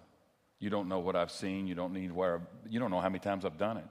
You 0.59 0.69
don't 0.69 0.87
know 0.87 0.99
what 0.99 1.15
I've 1.15 1.31
seen. 1.31 1.67
You 1.67 1.75
don't 1.75 1.93
need 1.93 2.11
where, 2.11 2.41
you 2.69 2.79
don't 2.79 2.91
know 2.91 2.99
how 2.99 3.09
many 3.09 3.19
times 3.19 3.45
I've 3.45 3.57
done 3.57 3.77
it. 3.77 3.87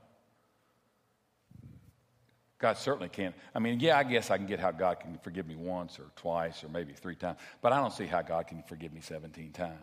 God 2.61 2.77
certainly 2.77 3.09
can't. 3.09 3.35
I 3.55 3.59
mean, 3.59 3.81
yeah, 3.81 3.97
I 3.97 4.05
guess 4.05 4.31
I 4.31 4.37
can 4.37 4.47
get 4.47 4.61
how 4.61 4.71
God 4.71 5.01
can 5.01 5.19
forgive 5.23 5.47
me 5.47 5.57
once 5.57 5.99
or 5.99 6.05
twice 6.17 6.63
or 6.63 6.69
maybe 6.69 6.93
three 6.93 7.17
times, 7.17 7.39
but 7.63 7.73
I 7.73 7.81
don't 7.81 7.93
see 7.93 8.07
how 8.07 8.21
God 8.21 8.47
can 8.47 8.63
forgive 8.63 8.93
me 8.93 9.01
17 9.01 9.53
times. 9.53 9.79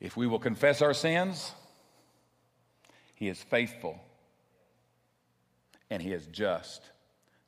If 0.00 0.16
we 0.16 0.26
will 0.26 0.38
confess 0.38 0.82
our 0.82 0.94
sins, 0.94 1.52
He 3.14 3.28
is 3.28 3.42
faithful 3.42 4.00
and 5.90 6.00
He 6.00 6.12
is 6.12 6.26
just 6.28 6.80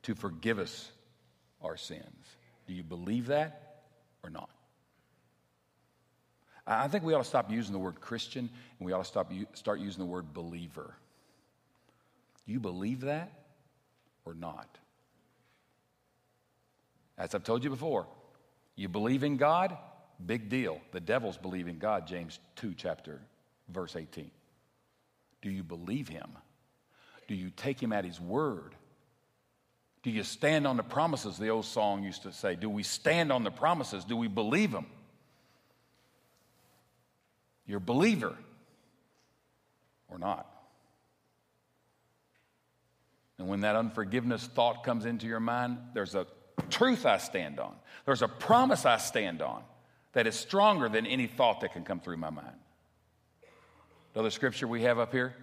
to 0.03 0.15
forgive 0.15 0.59
us 0.59 0.91
our 1.63 1.77
sins. 1.77 2.36
Do 2.67 2.75
you 2.75 2.83
believe 2.83 3.27
that 3.27 3.83
or 4.23 4.31
not? 4.31 4.51
I 6.67 6.89
think 6.89 7.05
we 7.05 7.15
ought 7.15 7.23
to 7.23 7.29
stop 7.29 7.51
using 7.51 7.73
the 7.73 7.79
word 7.79 8.01
Christian 8.01 8.51
and 8.79 8.87
we 8.87 8.93
ought 8.93 9.05
to 9.05 9.05
stop, 9.05 9.33
start 9.55 9.79
using 9.79 10.01
the 10.01 10.11
word 10.11 10.35
believer. 10.35 10.95
Do 12.45 12.53
you 12.53 12.61
believe 12.61 13.03
that 13.03 13.33
or 14.25 14.35
not? 14.35 14.69
As 17.17 17.35
I've 17.35 17.45
told 17.45 17.63
you 17.63 17.71
before, 17.71 18.07
you 18.75 18.89
believe 18.89 19.23
in 19.23 19.37
God, 19.37 19.77
big 20.25 20.49
deal. 20.49 20.81
The 20.93 21.01
devils 21.01 21.37
believe 21.39 21.69
in 21.69 21.79
God, 21.79 22.07
James 22.07 22.41
2, 22.57 22.75
chapter, 22.77 23.21
verse 23.69 23.97
18. 23.97 24.31
Do 25.41 25.51
you 25.51 25.63
believe 25.63 26.09
him? 26.09 26.31
Do 27.29 27.35
you 27.35 27.51
take 27.51 27.81
him 27.81 27.93
at 27.93 28.05
his 28.05 28.21
word? 28.21 28.75
Do 30.07 30.13
you 30.13 30.23
stand 30.23 30.69
on 30.69 30.77
the 30.77 30.85
promises? 30.85 31.37
The 31.37 31.49
old 31.49 31.65
song 31.65 32.05
used 32.05 32.23
to 32.23 32.33
say, 32.33 32.55
Do 32.55 32.71
we 32.71 32.85
stand 32.85 33.33
on 33.33 33.43
the 33.43 33.51
promises? 33.51 34.05
Do 34.05 34.17
we 34.17 34.29
believe 34.29 34.71
them? 34.71 34.87
You're 37.67 37.79
a 37.79 37.81
believer 37.81 38.37
or 40.09 40.21
not. 40.21 40.49
And 43.39 43.49
when 43.49 43.63
that 43.63 43.75
unforgiveness 43.75 44.47
thought 44.47 44.85
comes 44.85 45.07
into 45.07 45.27
your 45.27 45.41
mind, 45.41 45.79
there's 45.93 46.15
a 46.15 46.29
truth 46.71 47.05
I 47.05 47.19
stand 47.19 47.59
on. 47.59 47.75
There's 48.05 48.23
a 48.23 48.29
promise 48.29 48.87
I 48.87 48.99
stand 48.99 49.43
on 49.43 49.65
that 50.13 50.29
is 50.29 50.37
stronger 50.37 50.89
than 50.89 51.05
any 51.07 51.27
thought 51.27 51.63
that 51.63 51.73
can 51.73 51.83
come 51.83 51.99
through 51.99 52.19
my 52.19 52.31
mind. 52.31 52.57
Another 54.15 54.31
scripture 54.31 54.69
we 54.69 54.83
have 54.83 55.01
up 55.01 55.11
here 55.11 55.35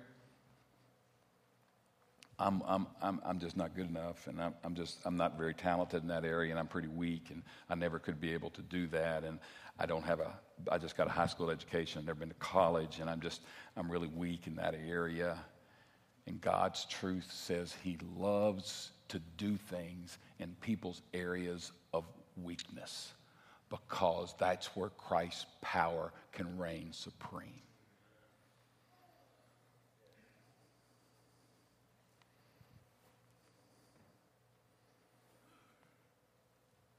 I'm, 2.44 2.62
I'm, 2.68 2.88
I'm, 3.02 3.22
I'm 3.26 3.40
just 3.40 3.56
not 3.56 3.74
good 3.74 3.90
enough, 3.90 4.28
and 4.28 4.42
I'm, 4.42 4.54
I'm 4.66 4.76
just 4.76 5.00
I'm 5.06 5.16
not 5.16 5.38
very 5.38 5.54
talented 5.54 6.02
in 6.02 6.10
that 6.10 6.26
area, 6.26 6.52
and 6.52 6.60
I'm 6.60 6.68
pretty 6.68 6.90
weak, 6.90 7.28
and 7.30 7.42
I 7.70 7.76
never 7.76 8.00
could 8.00 8.20
be 8.20 8.34
able 8.34 8.50
to 8.52 8.62
do 8.62 8.86
that, 8.88 9.24
and 9.24 9.40
I 9.80 9.86
don't 9.86 10.04
have 10.04 10.20
a 10.20 10.34
I 10.70 10.78
just 10.78 10.98
got 10.98 11.08
a 11.08 11.10
high 11.10 11.28
school 11.28 11.50
education, 11.50 12.06
never 12.06 12.20
been 12.20 12.30
to 12.30 12.36
college, 12.36 13.00
and 13.00 13.10
I'm 13.10 13.22
just 13.22 13.42
I'm 13.78 13.90
really 13.90 14.10
weak 14.10 14.46
in 14.46 14.56
that 14.58 14.76
area. 14.76 15.38
And 16.28 16.40
God's 16.42 16.86
truth 16.86 17.30
says 17.32 17.76
He 17.82 17.98
loves 18.18 18.92
to 19.08 19.20
do 19.38 19.56
things 19.56 20.18
in 20.40 20.56
people's 20.60 21.02
areas 21.14 21.72
of 21.94 22.04
weakness 22.42 23.14
because 23.70 24.36
that's 24.38 24.68
where 24.76 24.90
Christ's 24.90 25.46
power 25.62 26.12
can 26.34 26.58
reign 26.58 26.90
supreme. 26.92 27.62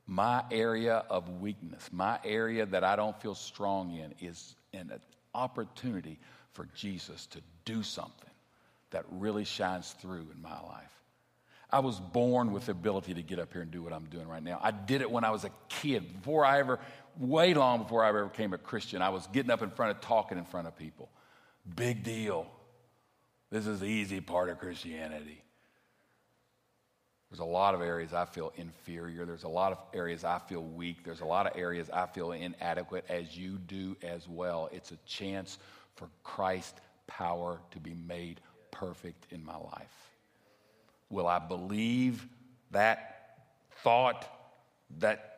My 0.06 0.44
area 0.50 1.04
of 1.08 1.40
weakness, 1.40 1.88
my 1.92 2.18
area 2.24 2.66
that 2.66 2.84
I 2.84 2.96
don't 2.96 3.20
feel 3.22 3.34
strong 3.34 3.96
in, 3.96 4.14
is 4.20 4.54
an 4.72 4.92
opportunity 5.34 6.18
for 6.52 6.68
Jesus 6.74 7.26
to 7.28 7.40
do 7.64 7.82
something 7.82 8.30
that 8.90 9.04
really 9.10 9.44
shines 9.44 9.92
through 10.00 10.26
in 10.34 10.42
my 10.42 10.60
life. 10.60 10.92
I 11.70 11.80
was 11.80 11.98
born 11.98 12.52
with 12.52 12.66
the 12.66 12.72
ability 12.72 13.14
to 13.14 13.22
get 13.22 13.40
up 13.40 13.52
here 13.52 13.62
and 13.62 13.70
do 13.70 13.82
what 13.82 13.92
I'm 13.92 14.04
doing 14.04 14.28
right 14.28 14.42
now. 14.42 14.60
I 14.62 14.70
did 14.70 15.00
it 15.00 15.10
when 15.10 15.24
I 15.24 15.30
was 15.30 15.44
a 15.44 15.50
kid, 15.68 16.20
before 16.20 16.44
I 16.44 16.60
ever, 16.60 16.78
way 17.18 17.54
long 17.54 17.82
before 17.82 18.04
I 18.04 18.10
ever 18.10 18.26
became 18.26 18.52
a 18.52 18.58
Christian. 18.58 19.02
I 19.02 19.08
was 19.08 19.26
getting 19.28 19.50
up 19.50 19.62
in 19.62 19.70
front 19.70 19.96
of, 19.96 20.00
talking 20.00 20.38
in 20.38 20.44
front 20.44 20.68
of 20.68 20.76
people. 20.76 21.08
Big 21.74 22.04
deal. 22.04 22.46
This 23.50 23.66
is 23.66 23.80
the 23.80 23.86
easy 23.86 24.20
part 24.20 24.50
of 24.50 24.58
Christianity. 24.58 25.42
There's 27.30 27.40
a 27.40 27.44
lot 27.44 27.74
of 27.74 27.82
areas 27.82 28.12
I 28.12 28.26
feel 28.26 28.52
inferior. 28.56 29.24
There's 29.24 29.42
a 29.42 29.48
lot 29.48 29.72
of 29.72 29.78
areas 29.92 30.24
I 30.24 30.38
feel 30.38 30.62
weak. 30.62 31.04
There's 31.04 31.20
a 31.20 31.24
lot 31.24 31.46
of 31.46 31.58
areas 31.58 31.90
I 31.90 32.06
feel 32.06 32.32
inadequate, 32.32 33.04
as 33.08 33.36
you 33.36 33.58
do 33.58 33.96
as 34.02 34.28
well. 34.28 34.68
It's 34.72 34.92
a 34.92 34.98
chance 35.06 35.58
for 35.96 36.08
Christ's 36.22 36.80
power 37.06 37.60
to 37.72 37.80
be 37.80 37.94
made 37.94 38.40
perfect 38.70 39.26
in 39.32 39.44
my 39.44 39.56
life. 39.56 40.12
Will 41.10 41.26
I 41.26 41.38
believe 41.38 42.26
that 42.70 43.38
thought, 43.82 44.26
that 44.98 45.34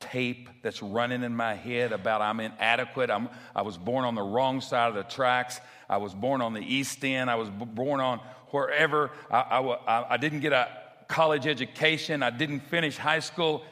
tape 0.00 0.48
that's 0.62 0.82
running 0.82 1.22
in 1.22 1.34
my 1.34 1.54
head 1.54 1.92
about 1.92 2.20
I'm 2.20 2.40
inadequate. 2.40 3.10
I'm, 3.10 3.28
I 3.54 3.62
was 3.62 3.78
born 3.78 4.04
on 4.04 4.14
the 4.14 4.22
wrong 4.22 4.60
side 4.60 4.88
of 4.88 4.94
the 4.94 5.04
tracks. 5.04 5.60
I 5.88 5.98
was 5.98 6.14
born 6.14 6.40
on 6.40 6.54
the 6.54 6.60
East 6.60 7.04
End. 7.04 7.30
I 7.30 7.36
was 7.36 7.48
born 7.50 8.00
on 8.00 8.18
wherever. 8.48 9.10
I, 9.30 9.40
I, 9.40 10.14
I 10.14 10.16
didn't 10.16 10.40
get 10.40 10.52
a 10.52 10.68
college 11.12 11.46
education. 11.46 12.22
I 12.22 12.30
didn't 12.30 12.60
finish 12.60 12.96
high 12.96 13.18
school. 13.18 13.62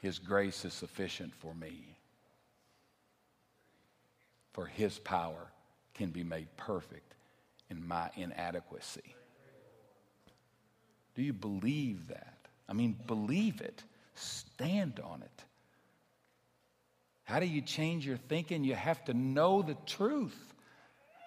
His 0.00 0.20
grace 0.20 0.64
is 0.64 0.72
sufficient 0.72 1.34
for 1.34 1.52
me. 1.54 1.96
For 4.52 4.64
his 4.64 4.96
power 5.00 5.48
can 5.94 6.10
be 6.10 6.22
made 6.22 6.46
perfect 6.56 7.16
in 7.68 7.84
my 7.86 8.10
inadequacy. 8.16 9.16
Do 11.16 11.22
you 11.22 11.32
believe 11.32 12.06
that? 12.08 12.38
I 12.68 12.72
mean, 12.72 12.96
believe 13.04 13.60
it. 13.60 13.82
Stand 14.14 15.00
on 15.00 15.20
it. 15.22 15.44
How 17.24 17.40
do 17.40 17.46
you 17.46 17.60
change 17.60 18.06
your 18.06 18.18
thinking? 18.18 18.62
You 18.62 18.76
have 18.76 19.04
to 19.06 19.14
know 19.14 19.62
the 19.62 19.76
truth. 19.84 20.54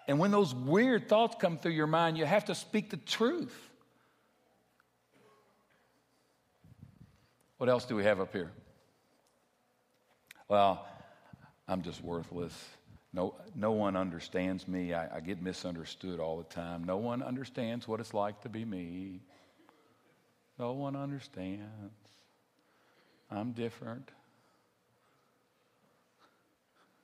And 0.08 0.18
when 0.18 0.32
those 0.32 0.56
weird 0.56 1.10
thoughts 1.10 1.36
come 1.38 1.58
through 1.58 1.74
your 1.74 1.88
mind, 1.88 2.18
you 2.18 2.24
have 2.24 2.46
to 2.46 2.56
speak 2.56 2.90
the 2.90 2.98
truth. 2.98 3.67
What 7.58 7.70
else 7.70 7.86
do 7.86 7.96
we 7.96 8.04
have 8.04 8.20
up 8.20 8.32
here? 8.32 8.52
Well, 10.48 10.86
I'm 11.68 11.82
just 11.82 12.04
worthless. 12.04 12.54
No, 13.14 13.36
no 13.56 13.72
one 13.72 13.96
understands 13.96 14.68
me. 14.68 14.94
I, 14.94 15.18
I, 15.18 15.20
get 15.22 15.42
misunderstood 15.42 16.20
all 16.20 16.38
the 16.38 16.44
time. 16.44 16.84
No 16.84 16.98
one 16.98 17.24
understands 17.24 17.88
what 17.88 18.00
it's 18.00 18.14
like 18.14 18.42
to 18.42 18.50
be 18.50 18.64
me. 18.64 19.22
No 20.60 20.74
one 20.74 20.96
understands. 20.96 21.64
I'm 23.32 23.54
different. 23.54 24.10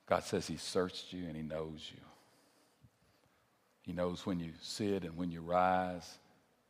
God 0.06 0.22
says 0.24 0.46
He 0.46 0.56
searched 0.56 1.12
you 1.12 1.24
and 1.26 1.36
He 1.36 1.42
knows 1.42 1.90
you. 1.92 2.00
He 3.82 3.92
knows 3.92 4.24
when 4.24 4.40
you 4.40 4.52
sit 4.62 5.04
and 5.04 5.16
when 5.16 5.30
you 5.30 5.40
rise. 5.40 6.18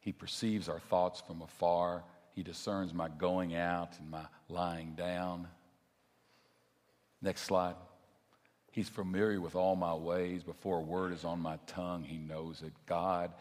He 0.00 0.12
perceives 0.12 0.68
our 0.68 0.80
thoughts 0.80 1.22
from 1.26 1.42
afar. 1.42 2.02
He 2.34 2.42
discerns 2.42 2.92
my 2.92 3.08
going 3.08 3.54
out 3.54 3.98
and 3.98 4.10
my 4.10 4.24
lying 4.48 4.94
down. 4.94 5.48
Next 7.22 7.42
slide. 7.42 7.76
He's 8.72 8.88
familiar 8.88 9.40
with 9.40 9.54
all 9.54 9.76
my 9.76 9.94
ways. 9.94 10.42
Before 10.42 10.78
a 10.78 10.82
word 10.82 11.12
is 11.12 11.24
on 11.24 11.40
my 11.40 11.58
tongue, 11.66 12.02
He 12.02 12.18
knows 12.18 12.62
it. 12.62 12.72
God 12.86 13.32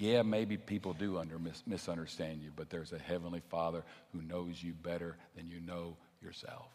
yeah, 0.00 0.22
maybe 0.22 0.56
people 0.56 0.94
do 0.94 1.18
under, 1.18 1.38
mis- 1.38 1.62
misunderstand 1.66 2.40
you, 2.40 2.50
but 2.56 2.70
there's 2.70 2.92
a 2.92 2.98
heavenly 2.98 3.42
Father 3.50 3.84
who 4.14 4.22
knows 4.22 4.62
you 4.62 4.72
better 4.72 5.14
than 5.36 5.46
you 5.46 5.60
know 5.60 5.94
yourself. 6.22 6.68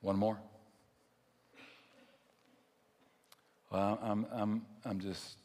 One 0.00 0.16
more. 0.16 0.38
Well, 3.70 3.98
I'm, 4.02 4.26
I'm, 4.32 4.66
I'm 4.84 5.00
just, 5.00 5.36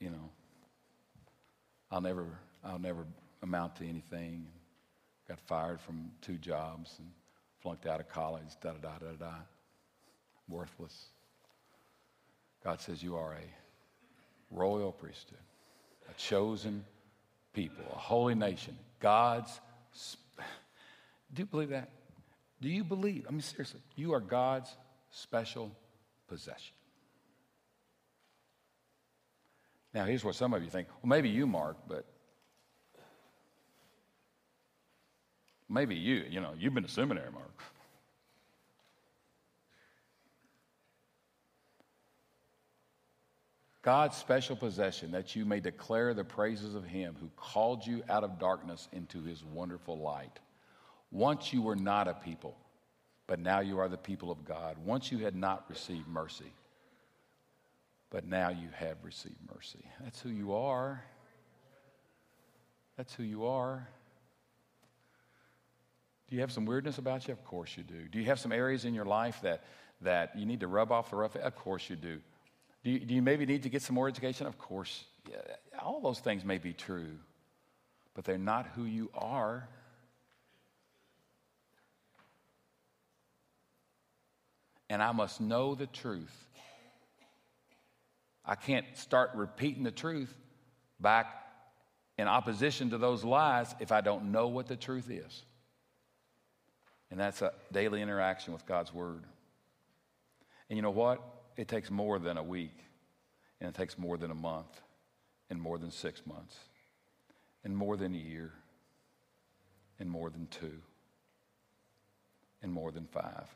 you 0.00 0.10
know, 0.10 0.30
I'll 1.90 2.00
never, 2.00 2.26
I'll 2.64 2.78
never 2.78 3.06
amount 3.42 3.76
to 3.76 3.88
anything. 3.88 4.46
Got 5.28 5.38
fired 5.40 5.80
from 5.80 6.10
two 6.22 6.38
jobs 6.38 6.96
and 6.98 7.08
flunked 7.60 7.86
out 7.86 8.00
of 8.00 8.08
college, 8.08 8.48
da 8.62 8.72
da 8.72 8.78
da 8.78 8.98
da 8.98 9.12
da. 9.18 9.34
Worthless. 10.48 11.06
God 12.64 12.80
says 12.80 13.02
you 13.02 13.16
are 13.16 13.32
a 13.32 14.54
royal 14.54 14.92
priesthood, 14.92 15.38
a 16.10 16.14
chosen 16.14 16.84
people, 17.52 17.84
a 17.92 17.98
holy 17.98 18.34
nation, 18.34 18.76
God's. 19.00 19.60
Do 21.34 21.42
you 21.42 21.46
believe 21.46 21.70
that? 21.70 21.90
Do 22.60 22.68
you 22.68 22.84
believe? 22.84 23.26
I 23.28 23.32
mean, 23.32 23.40
seriously, 23.42 23.80
you 23.96 24.12
are 24.12 24.20
God's 24.20 24.74
special 25.10 25.70
possession. 26.28 26.74
Now, 29.94 30.04
here's 30.04 30.24
what 30.24 30.34
some 30.34 30.54
of 30.54 30.62
you 30.62 30.70
think. 30.70 30.88
Well, 31.02 31.08
maybe 31.08 31.28
you, 31.28 31.46
Mark, 31.46 31.76
but 31.86 32.06
Maybe 35.72 35.94
you, 35.94 36.26
you 36.28 36.40
know, 36.42 36.52
you've 36.58 36.74
been 36.74 36.82
to 36.82 36.88
seminary, 36.88 37.32
Mark. 37.32 37.62
God's 43.80 44.16
special 44.18 44.54
possession 44.54 45.10
that 45.12 45.34
you 45.34 45.46
may 45.46 45.60
declare 45.60 46.12
the 46.12 46.24
praises 46.24 46.74
of 46.74 46.84
him 46.84 47.16
who 47.18 47.30
called 47.36 47.86
you 47.86 48.02
out 48.10 48.22
of 48.22 48.38
darkness 48.38 48.86
into 48.92 49.22
his 49.22 49.42
wonderful 49.42 49.98
light. 49.98 50.38
Once 51.10 51.54
you 51.54 51.62
were 51.62 51.74
not 51.74 52.06
a 52.06 52.12
people, 52.12 52.54
but 53.26 53.40
now 53.40 53.60
you 53.60 53.78
are 53.78 53.88
the 53.88 53.96
people 53.96 54.30
of 54.30 54.44
God. 54.44 54.76
Once 54.84 55.10
you 55.10 55.18
had 55.18 55.34
not 55.34 55.64
received 55.70 56.06
mercy, 56.06 56.52
but 58.12 58.26
now 58.26 58.50
you 58.50 58.68
have 58.74 58.98
received 59.02 59.38
mercy. 59.52 59.82
That's 60.02 60.20
who 60.20 60.28
you 60.28 60.54
are. 60.54 61.02
That's 62.98 63.14
who 63.14 63.22
you 63.22 63.46
are. 63.46 63.88
Do 66.28 66.36
you 66.36 66.42
have 66.42 66.52
some 66.52 66.66
weirdness 66.66 66.98
about 66.98 67.26
you? 67.26 67.32
Of 67.32 67.42
course 67.42 67.74
you 67.74 67.82
do. 67.82 68.06
Do 68.08 68.18
you 68.18 68.26
have 68.26 68.38
some 68.38 68.52
areas 68.52 68.84
in 68.84 68.92
your 68.92 69.06
life 69.06 69.40
that, 69.42 69.64
that 70.02 70.38
you 70.38 70.44
need 70.44 70.60
to 70.60 70.66
rub 70.66 70.92
off 70.92 71.08
the 71.08 71.16
rough? 71.16 71.34
Of 71.36 71.56
course 71.56 71.88
you 71.88 71.96
do. 71.96 72.20
Do 72.84 72.90
you, 72.90 73.00
do 73.00 73.14
you 73.14 73.22
maybe 73.22 73.46
need 73.46 73.62
to 73.62 73.70
get 73.70 73.80
some 73.80 73.94
more 73.94 74.08
education? 74.08 74.46
Of 74.46 74.58
course. 74.58 75.04
Yeah, 75.30 75.38
all 75.80 76.00
those 76.02 76.20
things 76.20 76.44
may 76.44 76.58
be 76.58 76.74
true, 76.74 77.16
but 78.14 78.24
they're 78.24 78.36
not 78.36 78.66
who 78.74 78.84
you 78.84 79.10
are. 79.14 79.66
And 84.90 85.02
I 85.02 85.12
must 85.12 85.40
know 85.40 85.74
the 85.74 85.86
truth. 85.86 86.46
I 88.44 88.54
can't 88.54 88.86
start 88.94 89.30
repeating 89.34 89.84
the 89.84 89.90
truth 89.90 90.34
back 91.00 91.26
in 92.18 92.28
opposition 92.28 92.90
to 92.90 92.98
those 92.98 93.24
lies 93.24 93.74
if 93.80 93.92
I 93.92 94.00
don't 94.00 94.32
know 94.32 94.48
what 94.48 94.66
the 94.66 94.76
truth 94.76 95.10
is. 95.10 95.44
And 97.10 97.20
that's 97.20 97.42
a 97.42 97.52
daily 97.72 98.00
interaction 98.00 98.52
with 98.52 98.66
God's 98.66 98.92
Word. 98.92 99.24
And 100.68 100.76
you 100.76 100.82
know 100.82 100.90
what? 100.90 101.20
It 101.56 101.68
takes 101.68 101.90
more 101.90 102.18
than 102.18 102.38
a 102.38 102.42
week, 102.42 102.76
and 103.60 103.68
it 103.68 103.74
takes 103.74 103.98
more 103.98 104.16
than 104.16 104.30
a 104.30 104.34
month, 104.34 104.80
and 105.50 105.60
more 105.60 105.78
than 105.78 105.90
six 105.90 106.26
months, 106.26 106.56
and 107.64 107.76
more 107.76 107.96
than 107.96 108.14
a 108.14 108.18
year, 108.18 108.52
and 109.98 110.08
more 110.08 110.30
than 110.30 110.46
two, 110.46 110.80
and 112.62 112.72
more 112.72 112.90
than 112.90 113.06
five. 113.06 113.54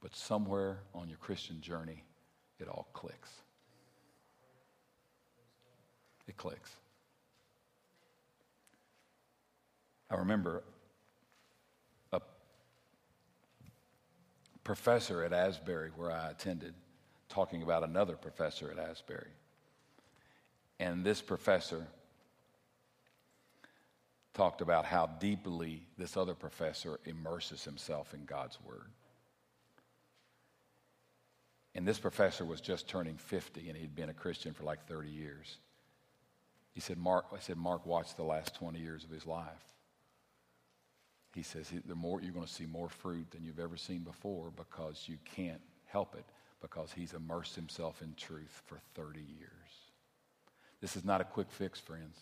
But 0.00 0.16
somewhere 0.16 0.78
on 0.94 1.08
your 1.08 1.18
Christian 1.18 1.60
journey, 1.60 2.02
it 2.60 2.68
all 2.68 2.88
clicks. 2.92 3.30
It 6.26 6.36
clicks. 6.36 6.70
I 10.10 10.16
remember 10.16 10.62
a 12.12 12.20
professor 14.64 15.22
at 15.24 15.32
Asbury, 15.32 15.90
where 15.96 16.10
I 16.10 16.30
attended, 16.30 16.74
talking 17.28 17.62
about 17.62 17.82
another 17.82 18.16
professor 18.16 18.70
at 18.70 18.78
Asbury. 18.78 19.30
And 20.80 21.04
this 21.04 21.20
professor 21.20 21.86
talked 24.34 24.60
about 24.60 24.84
how 24.84 25.06
deeply 25.06 25.82
this 25.98 26.16
other 26.16 26.34
professor 26.34 27.00
immerses 27.04 27.64
himself 27.64 28.14
in 28.14 28.24
God's 28.24 28.58
Word. 28.64 28.90
And 31.78 31.86
this 31.86 31.98
professor 31.98 32.44
was 32.44 32.60
just 32.60 32.88
turning 32.88 33.16
50 33.16 33.68
and 33.68 33.78
he'd 33.78 33.94
been 33.94 34.08
a 34.10 34.14
Christian 34.14 34.52
for 34.52 34.64
like 34.64 34.86
30 34.88 35.08
years. 35.08 35.58
He 36.72 36.80
said, 36.80 36.98
Mark, 36.98 37.26
I 37.32 37.38
said, 37.38 37.56
Mark 37.56 37.86
watched 37.86 38.16
the 38.16 38.24
last 38.24 38.54
20 38.56 38.78
years 38.78 39.04
of 39.04 39.10
his 39.10 39.24
life 39.24 39.64
he 41.38 41.44
says 41.44 41.70
the 41.86 41.94
more 41.94 42.20
you're 42.20 42.32
going 42.32 42.46
to 42.46 42.52
see 42.52 42.66
more 42.66 42.88
fruit 42.88 43.30
than 43.30 43.44
you've 43.44 43.60
ever 43.60 43.76
seen 43.76 44.00
before 44.00 44.50
because 44.56 45.04
you 45.06 45.18
can't 45.36 45.60
help 45.86 46.16
it 46.16 46.24
because 46.60 46.92
he's 46.92 47.12
immersed 47.12 47.54
himself 47.54 48.02
in 48.02 48.12
truth 48.16 48.62
for 48.66 48.78
30 48.96 49.20
years. 49.20 49.50
This 50.80 50.96
is 50.96 51.04
not 51.04 51.20
a 51.20 51.24
quick 51.24 51.48
fix, 51.50 51.78
friends. 51.78 52.18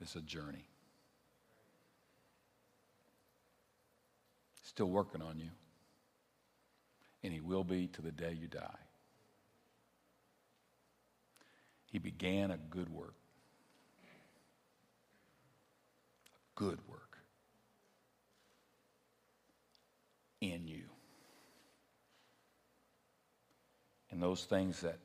It's 0.00 0.16
a 0.16 0.20
journey. 0.20 0.66
Still 4.64 4.90
working 4.90 5.22
on 5.22 5.38
you. 5.38 5.50
And 7.26 7.34
He 7.34 7.40
will 7.40 7.64
be 7.64 7.88
to 7.88 8.02
the 8.02 8.12
day 8.12 8.36
you 8.40 8.46
die. 8.46 8.78
He 11.86 11.98
began 11.98 12.52
a 12.52 12.56
good 12.70 12.88
work. 12.88 13.14
A 16.28 16.60
good 16.60 16.78
work 16.88 17.18
in 20.40 20.68
you. 20.68 20.84
And 24.10 24.22
those 24.22 24.44
things 24.44 24.80
that 24.82 24.98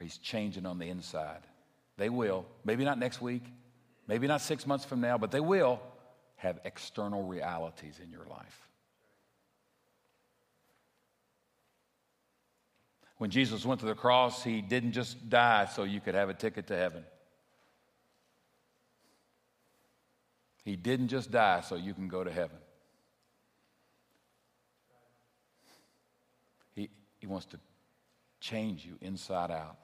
He's 0.00 0.16
changing 0.18 0.64
on 0.64 0.78
the 0.78 0.88
inside, 0.88 1.42
they 1.98 2.08
will. 2.08 2.46
Maybe 2.64 2.84
not 2.84 2.98
next 2.98 3.20
week, 3.20 3.44
maybe 4.06 4.26
not 4.26 4.40
six 4.40 4.66
months 4.66 4.84
from 4.84 5.00
now, 5.00 5.18
but 5.18 5.30
they 5.30 5.40
will 5.40 5.80
have 6.36 6.60
external 6.64 7.22
realities 7.24 8.00
in 8.02 8.10
your 8.10 8.24
life. 8.26 8.66
When 13.18 13.30
Jesus 13.30 13.64
went 13.64 13.80
to 13.80 13.86
the 13.86 13.94
cross, 13.94 14.42
he 14.42 14.60
didn't 14.60 14.92
just 14.92 15.28
die 15.30 15.66
so 15.66 15.84
you 15.84 16.00
could 16.00 16.14
have 16.14 16.28
a 16.28 16.34
ticket 16.34 16.66
to 16.66 16.76
heaven. 16.76 17.02
He 20.64 20.76
didn't 20.76 21.08
just 21.08 21.30
die 21.30 21.62
so 21.62 21.76
you 21.76 21.94
can 21.94 22.08
go 22.08 22.24
to 22.24 22.30
heaven. 22.30 22.58
He, 26.74 26.90
he 27.18 27.26
wants 27.26 27.46
to 27.46 27.58
change 28.40 28.84
you 28.84 28.98
inside 29.00 29.50
out. 29.50 29.78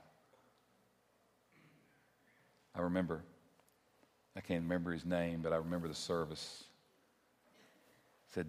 I 2.74 2.80
remember, 2.82 3.22
I 4.36 4.40
can't 4.40 4.62
remember 4.62 4.92
his 4.92 5.06
name, 5.06 5.40
but 5.40 5.52
I 5.52 5.56
remember 5.56 5.88
the 5.88 5.94
service. 5.94 6.64
said, 8.34 8.46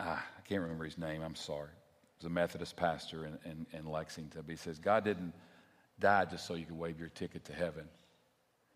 ah, 0.00 0.24
I 0.38 0.48
can't 0.48 0.62
remember 0.62 0.84
his 0.84 0.98
name, 0.98 1.22
I'm 1.22 1.36
sorry 1.36 1.70
was 2.20 2.26
a 2.26 2.30
Methodist 2.30 2.76
pastor 2.76 3.24
in, 3.24 3.38
in, 3.50 3.66
in 3.72 3.86
Lexington. 3.86 4.42
But 4.44 4.50
he 4.50 4.56
says, 4.56 4.78
God 4.78 5.04
didn't 5.04 5.32
die 5.98 6.26
just 6.26 6.46
so 6.46 6.54
you 6.54 6.66
could 6.66 6.78
wave 6.78 6.98
your 6.98 7.08
ticket 7.08 7.44
to 7.46 7.52
heaven. 7.52 7.84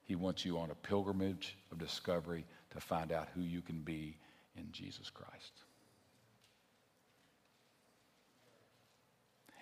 He 0.05 0.15
wants 0.15 0.45
you 0.45 0.59
on 0.59 0.71
a 0.71 0.75
pilgrimage 0.75 1.57
of 1.71 1.79
discovery 1.79 2.45
to 2.71 2.81
find 2.81 3.13
out 3.13 3.29
who 3.35 3.43
you 3.43 3.61
can 3.61 3.81
be 3.81 4.17
in 4.57 4.71
Jesus 4.73 5.11
Christ. 5.11 5.53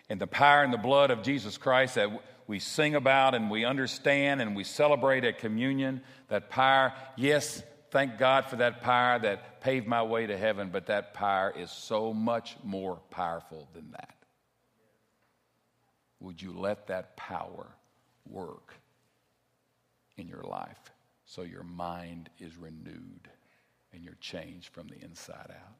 And 0.09 0.21
the 0.21 0.27
power 0.27 0.63
and 0.63 0.73
the 0.73 0.79
blood 0.79 1.11
of 1.11 1.23
Jesus 1.23 1.57
Christ 1.57 1.95
that 1.95 2.11
we 2.47 2.59
sing 2.59 2.95
about 2.95 3.35
and 3.35 3.51
we 3.51 3.65
understand 3.65 4.43
and 4.43 4.55
we 4.55 4.65
celebrate 4.65 5.25
at 5.25 5.39
communion, 5.39 6.03
that 6.29 6.51
power, 6.51 6.93
yes, 7.17 7.63
thank 7.93 8.17
God 8.17 8.47
for 8.47 8.57
that 8.57 8.81
power 8.81 9.19
that 9.19 9.61
paved 9.61 9.87
my 9.87 10.03
way 10.03 10.27
to 10.27 10.37
heaven, 10.37 10.71
but 10.73 10.87
that 10.87 11.13
power 11.13 11.53
is 11.55 11.71
so 11.71 12.13
much 12.13 12.57
more 12.65 12.97
powerful 13.11 13.69
than 13.75 13.91
that. 13.93 14.17
Would 16.19 16.41
you 16.41 16.53
let 16.53 16.87
that 16.87 17.17
power 17.17 17.67
work 18.27 18.75
in 20.17 20.27
your 20.27 20.43
life 20.43 20.91
so 21.27 21.43
your 21.43 21.65
mind 21.65 22.31
is 22.41 22.57
renewed 22.57 23.29
and 23.93 24.03
you're 24.03 24.17
changed 24.21 24.71
from 24.71 24.89
the 24.89 24.99
inside 25.05 25.51
out? 25.51 25.77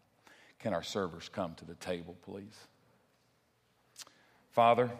Can 0.59 0.75
our 0.75 0.83
servers 0.83 1.31
come 1.31 1.55
to 1.55 1.65
the 1.65 1.77
table, 1.77 2.15
please? 2.23 2.67
Father, 4.51 4.91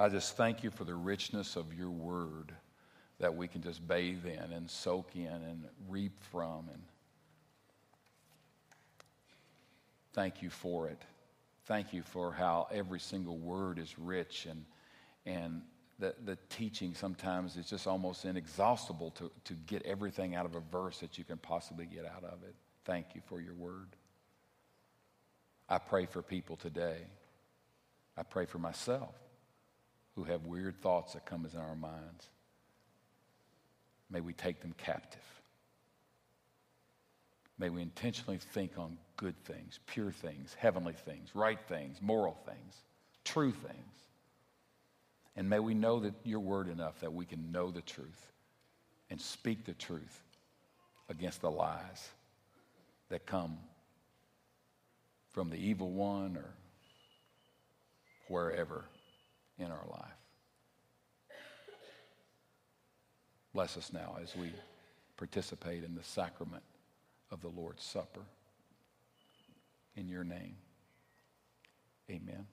I 0.00 0.08
just 0.08 0.36
thank 0.36 0.64
you 0.64 0.70
for 0.70 0.82
the 0.82 0.96
richness 0.96 1.54
of 1.54 1.72
your 1.72 1.90
word 1.90 2.52
that 3.18 3.34
we 3.34 3.48
can 3.48 3.62
just 3.62 3.86
bathe 3.86 4.24
in 4.24 4.52
and 4.52 4.70
soak 4.70 5.16
in 5.16 5.26
and 5.26 5.64
reap 5.88 6.12
from. 6.30 6.68
And 6.72 6.82
thank 10.12 10.42
you 10.42 10.50
for 10.50 10.88
it. 10.88 11.02
Thank 11.66 11.92
you 11.92 12.02
for 12.02 12.32
how 12.32 12.68
every 12.72 13.00
single 13.00 13.36
word 13.36 13.78
is 13.78 13.98
rich 13.98 14.46
and, 14.46 14.64
and 15.26 15.62
the, 15.98 16.14
the 16.24 16.38
teaching 16.48 16.94
sometimes 16.94 17.56
is 17.56 17.68
just 17.68 17.86
almost 17.86 18.24
inexhaustible 18.24 19.10
to, 19.12 19.30
to 19.44 19.54
get 19.66 19.84
everything 19.84 20.34
out 20.34 20.46
of 20.46 20.54
a 20.54 20.60
verse 20.60 20.98
that 21.00 21.18
you 21.18 21.24
can 21.24 21.38
possibly 21.38 21.86
get 21.86 22.04
out 22.04 22.24
of 22.24 22.42
it. 22.44 22.54
Thank 22.84 23.06
you 23.14 23.20
for 23.26 23.40
your 23.40 23.54
word. 23.54 23.88
I 25.68 25.78
pray 25.78 26.06
for 26.06 26.22
people 26.22 26.56
today. 26.56 26.98
I 28.16 28.22
pray 28.22 28.46
for 28.46 28.58
myself 28.58 29.14
who 30.14 30.24
have 30.24 30.46
weird 30.46 30.80
thoughts 30.80 31.12
that 31.12 31.26
come 31.26 31.46
in 31.52 31.60
our 31.60 31.76
minds. 31.76 32.28
May 34.10 34.20
we 34.20 34.32
take 34.32 34.60
them 34.60 34.74
captive. 34.78 35.20
May 37.58 37.70
we 37.70 37.82
intentionally 37.82 38.38
think 38.38 38.78
on 38.78 38.96
good 39.16 39.36
things, 39.44 39.80
pure 39.86 40.12
things, 40.12 40.54
heavenly 40.54 40.92
things, 40.92 41.30
right 41.34 41.58
things, 41.68 41.98
moral 42.00 42.38
things, 42.46 42.76
true 43.24 43.52
things. 43.52 43.94
And 45.36 45.48
may 45.48 45.58
we 45.58 45.74
know 45.74 46.00
that 46.00 46.14
your 46.24 46.40
word 46.40 46.68
enough 46.68 47.00
that 47.00 47.12
we 47.12 47.24
can 47.24 47.52
know 47.52 47.70
the 47.70 47.82
truth 47.82 48.32
and 49.10 49.20
speak 49.20 49.64
the 49.64 49.74
truth 49.74 50.22
against 51.08 51.40
the 51.40 51.50
lies 51.50 52.08
that 53.08 53.26
come 53.26 53.58
from 55.30 55.50
the 55.50 55.56
evil 55.56 55.90
one 55.90 56.36
or 56.36 56.54
wherever 58.28 58.84
in 59.58 59.66
our 59.66 59.86
life. 59.90 60.17
Bless 63.54 63.76
us 63.76 63.92
now 63.92 64.16
as 64.22 64.36
we 64.36 64.52
participate 65.16 65.84
in 65.84 65.94
the 65.94 66.04
sacrament 66.04 66.62
of 67.30 67.40
the 67.40 67.48
Lord's 67.48 67.82
Supper. 67.82 68.20
In 69.96 70.08
your 70.08 70.24
name, 70.24 70.56
amen. 72.10 72.46